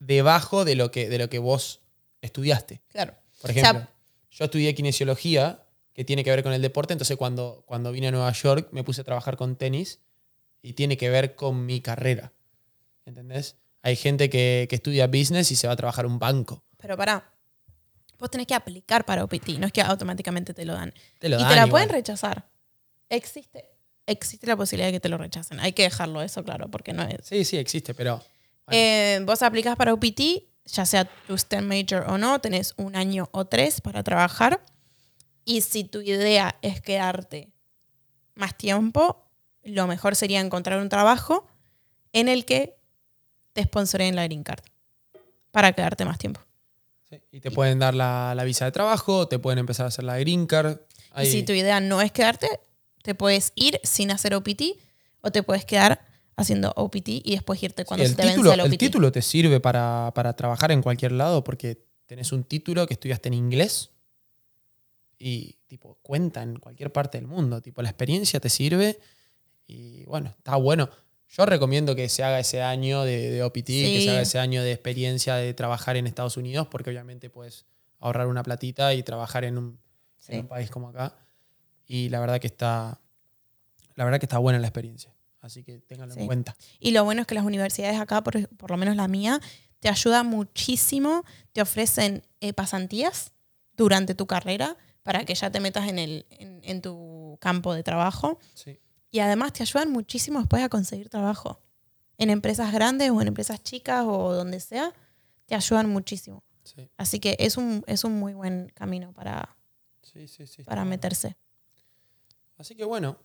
debajo 0.00 0.64
de 0.64 0.74
lo 0.74 0.90
que, 0.90 1.08
de 1.08 1.18
lo 1.18 1.28
que 1.30 1.38
vos 1.38 1.80
estudiaste. 2.22 2.80
Claro. 2.88 3.14
Por 3.40 3.52
sea, 3.52 3.62
ejemplo, 3.62 3.88
yo 4.34 4.44
estudié 4.44 4.74
kinesiología, 4.74 5.62
que 5.92 6.04
tiene 6.04 6.24
que 6.24 6.30
ver 6.30 6.42
con 6.42 6.52
el 6.52 6.60
deporte. 6.60 6.92
Entonces 6.92 7.16
cuando, 7.16 7.62
cuando 7.66 7.92
vine 7.92 8.08
a 8.08 8.10
Nueva 8.10 8.32
York 8.32 8.68
me 8.72 8.82
puse 8.82 9.02
a 9.02 9.04
trabajar 9.04 9.36
con 9.36 9.54
tenis 9.56 10.00
y 10.60 10.72
tiene 10.72 10.96
que 10.96 11.08
ver 11.08 11.36
con 11.36 11.64
mi 11.66 11.80
carrera. 11.80 12.32
¿Entendés? 13.06 13.56
Hay 13.82 13.96
gente 13.96 14.28
que, 14.28 14.66
que 14.68 14.74
estudia 14.76 15.06
business 15.06 15.52
y 15.52 15.56
se 15.56 15.66
va 15.68 15.74
a 15.74 15.76
trabajar 15.76 16.04
un 16.06 16.18
banco. 16.18 16.64
Pero 16.78 16.96
pará, 16.96 17.32
vos 18.18 18.28
tenés 18.30 18.46
que 18.46 18.54
aplicar 18.54 19.04
para 19.04 19.22
OPT, 19.22 19.50
no 19.58 19.66
es 19.66 19.72
que 19.72 19.82
automáticamente 19.82 20.52
te 20.52 20.64
lo 20.64 20.72
dan. 20.74 20.92
Te 21.18 21.28
lo 21.28 21.36
y 21.36 21.40
dan 21.40 21.48
te 21.48 21.54
la 21.54 21.66
igual. 21.66 21.70
pueden 21.70 21.88
rechazar. 21.90 22.48
Existe, 23.08 23.70
existe 24.06 24.46
la 24.46 24.56
posibilidad 24.56 24.88
de 24.88 24.94
que 24.94 25.00
te 25.00 25.08
lo 25.08 25.18
rechacen. 25.18 25.60
Hay 25.60 25.72
que 25.74 25.84
dejarlo 25.84 26.22
eso 26.22 26.42
claro, 26.42 26.68
porque 26.70 26.92
no 26.92 27.02
es... 27.04 27.24
Sí, 27.26 27.44
sí, 27.44 27.56
existe, 27.58 27.94
pero... 27.94 28.16
bueno, 28.66 28.80
Eh, 28.80 29.20
vos 29.24 29.42
aplicás 29.42 29.76
para 29.76 29.92
OPT, 29.92 30.20
ya 30.64 30.86
sea 30.86 31.04
tu 31.04 31.36
STEM 31.36 31.66
major 31.66 32.04
o 32.08 32.18
no, 32.18 32.40
tenés 32.40 32.74
un 32.76 32.96
año 32.96 33.28
o 33.32 33.44
tres 33.44 33.80
para 33.80 34.02
trabajar. 34.02 34.62
Y 35.44 35.60
si 35.60 35.84
tu 35.84 36.00
idea 36.00 36.56
es 36.62 36.80
quedarte 36.80 37.52
más 38.34 38.56
tiempo, 38.56 39.28
lo 39.62 39.86
mejor 39.86 40.16
sería 40.16 40.40
encontrar 40.40 40.80
un 40.80 40.88
trabajo 40.88 41.46
en 42.12 42.28
el 42.28 42.44
que 42.44 42.76
te 43.52 43.62
sponsoren 43.64 44.16
la 44.16 44.24
green 44.24 44.42
card 44.42 44.62
para 45.50 45.72
quedarte 45.72 46.04
más 46.04 46.18
tiempo. 46.18 46.40
sí, 47.08 47.20
Y 47.30 47.40
te 47.40 47.50
pueden 47.50 47.78
dar 47.78 47.94
la, 47.94 48.34
la 48.34 48.44
visa 48.44 48.64
de 48.64 48.72
trabajo, 48.72 49.28
te 49.28 49.38
pueden 49.38 49.58
empezar 49.58 49.84
a 49.84 49.88
hacer 49.88 50.04
la 50.04 50.18
green 50.18 50.46
card. 50.46 50.78
Y 51.22 51.26
si 51.26 51.42
tu 51.44 51.52
idea 51.52 51.80
no 51.80 52.00
es 52.00 52.10
quedarte, 52.10 52.48
te 53.02 53.14
puedes 53.14 53.52
ir 53.54 53.80
sin 53.84 54.10
hacer 54.10 54.34
OPT 54.34 54.62
o 55.20 55.30
te 55.30 55.42
puedes 55.42 55.64
quedar 55.64 56.03
haciendo 56.36 56.72
OPT 56.76 57.08
y 57.08 57.32
después 57.32 57.62
irte 57.62 57.84
cuando 57.84 58.04
Sí, 58.04 58.08
se 58.08 58.12
el, 58.12 58.16
te 58.16 58.22
título, 58.32 58.50
vence 58.50 58.54
el 58.54 58.66
el 58.66 58.72
OPT. 58.72 58.78
título 58.80 59.12
te 59.12 59.22
sirve 59.22 59.60
para, 59.60 60.12
para 60.14 60.32
trabajar 60.34 60.72
en 60.72 60.82
cualquier 60.82 61.12
lado 61.12 61.44
porque 61.44 61.84
tenés 62.06 62.32
un 62.32 62.44
título 62.44 62.86
que 62.86 62.94
estudiaste 62.94 63.28
en 63.28 63.34
inglés 63.34 63.90
y 65.18 65.58
tipo 65.66 65.98
cuenta 66.02 66.42
en 66.42 66.56
cualquier 66.58 66.92
parte 66.92 67.18
del 67.18 67.26
mundo. 67.26 67.60
Tipo, 67.62 67.82
la 67.82 67.88
experiencia 67.90 68.40
te 68.40 68.50
sirve 68.50 68.98
y 69.66 70.04
bueno, 70.04 70.34
está 70.36 70.56
bueno. 70.56 70.90
Yo 71.28 71.46
recomiendo 71.46 71.94
que 71.96 72.08
se 72.08 72.22
haga 72.22 72.38
ese 72.38 72.62
año 72.62 73.02
de, 73.02 73.30
de 73.30 73.42
OPT, 73.42 73.66
que 73.66 73.96
Sí. 73.98 74.04
se 74.04 74.10
haga 74.10 74.20
ese 74.20 74.38
año 74.38 74.62
de 74.62 74.72
experiencia 74.72 75.36
de 75.36 75.54
trabajar 75.54 75.96
en 75.96 76.06
Estados 76.06 76.36
Unidos, 76.36 76.68
porque 76.70 76.90
obviamente 76.90 77.30
puedes 77.30 77.64
ahorrar 77.98 78.26
una 78.26 78.42
platita 78.42 78.92
y 78.94 79.02
trabajar 79.02 79.44
en 79.44 79.56
un, 79.58 79.66
en 79.66 79.78
Sí. 80.18 80.36
un 80.40 80.46
país 80.48 80.70
como 80.70 80.88
acá. 80.88 81.16
Y 81.86 82.08
la 82.10 82.20
verdad 82.20 82.40
que 82.40 82.46
está. 82.46 83.00
La 83.94 84.04
verdad 84.04 84.18
que 84.20 84.26
está 84.26 84.38
buena 84.38 84.58
la 84.58 84.66
experiencia. 84.66 85.13
Así 85.44 85.62
que 85.62 85.78
ténganlo 85.80 86.14
Sí. 86.14 86.20
en 86.20 86.26
cuenta. 86.26 86.56
Y 86.80 86.92
lo 86.92 87.04
bueno 87.04 87.20
es 87.20 87.26
que 87.26 87.34
las 87.34 87.44
universidades 87.44 88.00
acá, 88.00 88.22
por, 88.24 88.48
por 88.56 88.70
lo 88.70 88.78
menos 88.78 88.96
la 88.96 89.08
mía, 89.08 89.40
te 89.80 89.90
ayudan 89.90 90.26
muchísimo, 90.26 91.22
te 91.52 91.60
ofrecen 91.60 92.22
eh, 92.40 92.54
pasantías 92.54 93.32
durante 93.76 94.14
tu 94.14 94.26
carrera 94.26 94.78
para 95.02 95.26
que 95.26 95.34
ya 95.34 95.50
te 95.50 95.60
metas 95.60 95.86
en, 95.88 95.98
el, 95.98 96.24
en, 96.30 96.60
en 96.64 96.80
tu 96.80 97.36
campo 97.42 97.74
de 97.74 97.82
trabajo. 97.82 98.38
Sí. 98.54 98.78
Y 99.10 99.18
además 99.20 99.52
te 99.52 99.62
ayudan 99.62 99.90
muchísimo 99.92 100.38
después 100.38 100.62
a 100.62 100.70
conseguir 100.70 101.10
trabajo. 101.10 101.60
En 102.16 102.30
empresas 102.30 102.72
grandes 102.72 103.10
o 103.10 103.20
en 103.20 103.28
empresas 103.28 103.62
chicas 103.62 104.04
o 104.06 104.32
donde 104.32 104.60
sea, 104.60 104.94
te 105.44 105.54
ayudan 105.54 105.90
muchísimo. 105.90 106.42
Sí, 106.62 106.88
Así 106.96 107.20
que 107.20 107.36
es 107.38 107.58
un, 107.58 107.84
es 107.86 108.04
un 108.04 108.18
muy 108.18 108.32
buen 108.32 108.70
camino 108.74 109.12
para, 109.12 109.54
sí, 110.00 110.26
sí. 110.26 110.46
sí, 110.46 110.62
para 110.62 110.86
meterse. 110.86 111.36
Así 112.56 112.74
que 112.74 112.84
bueno, 112.84 113.18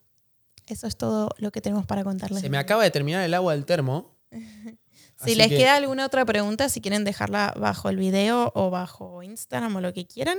Eso 0.70 0.88
es 0.88 0.96
todo 0.96 1.30
lo 1.38 1.52
que 1.52 1.60
tenemos 1.60 1.86
para 1.86 2.04
contarles. 2.06 2.40
se 2.42 2.50
me 2.50 2.58
acaba 2.58 2.84
de 2.84 2.92
terminar 2.92 3.24
el 3.26 3.34
agua 3.34 3.54
del 3.54 3.66
termo. 3.66 4.16
Si 5.26 5.36
les 5.36 5.50
que- 5.50 5.58
queda 5.58 5.76
alguna 5.76 6.06
otra 6.06 6.24
pregunta, 6.24 6.70
si 6.70 6.80
quieren 6.80 7.04
dejarla 7.04 7.54
bajo 7.60 7.90
el 7.90 7.98
video 7.98 8.54
o 8.56 8.70
bajo 8.70 9.22
Instagram 9.22 9.76
o 9.76 9.82
lo 9.82 9.94
que 9.94 10.08
quieran, 10.08 10.38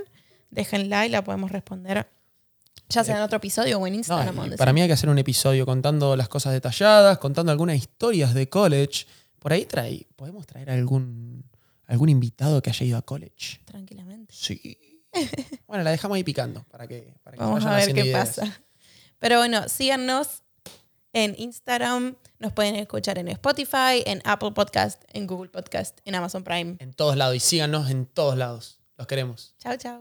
déjenla 0.50 1.04
y 1.04 1.10
la 1.10 1.22
podemos 1.22 1.50
responder 1.52 2.08
ya 2.88 3.04
sea 3.04 3.16
en 3.18 3.22
otro 3.22 3.36
episodio 3.36 3.78
o 3.78 3.86
en 3.86 3.96
Instagram. 3.96 4.56
para 4.56 4.72
mí 4.72 4.80
hay 4.80 4.88
que 4.88 4.94
hacer 4.94 5.10
un 5.10 5.18
episodio 5.18 5.66
contando 5.66 6.16
las 6.16 6.28
cosas 6.30 6.54
detalladas, 6.54 7.18
contando 7.18 7.52
algunas 7.52 7.76
historias 7.76 8.32
de 8.32 8.48
college. 8.48 9.06
Por 9.38 9.52
ahí 9.52 9.66
trae, 9.66 10.06
podemos 10.16 10.46
traer 10.46 10.70
algún, 10.70 11.44
algún 11.86 12.08
invitado 12.08 12.62
que 12.62 12.70
haya 12.70 12.86
ido 12.86 12.96
a 12.96 13.02
college. 13.02 13.60
Tranquilamente. 13.66 14.32
Sí. 14.34 14.78
Bueno, 15.66 15.84
la 15.84 15.90
dejamos 15.90 16.16
ahí 16.16 16.24
picando 16.24 16.64
para 16.70 16.86
que, 16.88 17.14
para 17.22 17.36
que 17.36 17.42
Vamos 17.42 17.62
vayan 17.64 17.80
a 17.82 17.84
ver 17.86 17.94
qué 17.94 18.00
ideas. 18.06 18.28
pasa. 18.40 18.60
Pero 19.20 19.36
bueno, 19.38 19.68
síganos 19.68 20.42
en 21.12 21.34
Instagram, 21.38 22.16
nos 22.38 22.52
pueden 22.52 22.74
escuchar 22.76 23.18
en 23.18 23.28
Spotify, 23.28 24.02
en 24.06 24.22
Apple 24.24 24.52
Podcast, 24.52 25.02
en 25.12 25.26
Google 25.26 25.50
Podcast, 25.50 25.98
en 26.04 26.14
Amazon 26.14 26.42
Prime. 26.42 26.76
En 26.78 26.92
todos 26.94 27.16
lados 27.16 27.36
y 27.36 27.40
síganos 27.40 27.90
en 27.90 28.06
todos 28.06 28.36
lados. 28.36 28.80
Los 28.96 29.06
queremos. 29.06 29.54
Chao, 29.58 29.76
chao. 29.76 30.00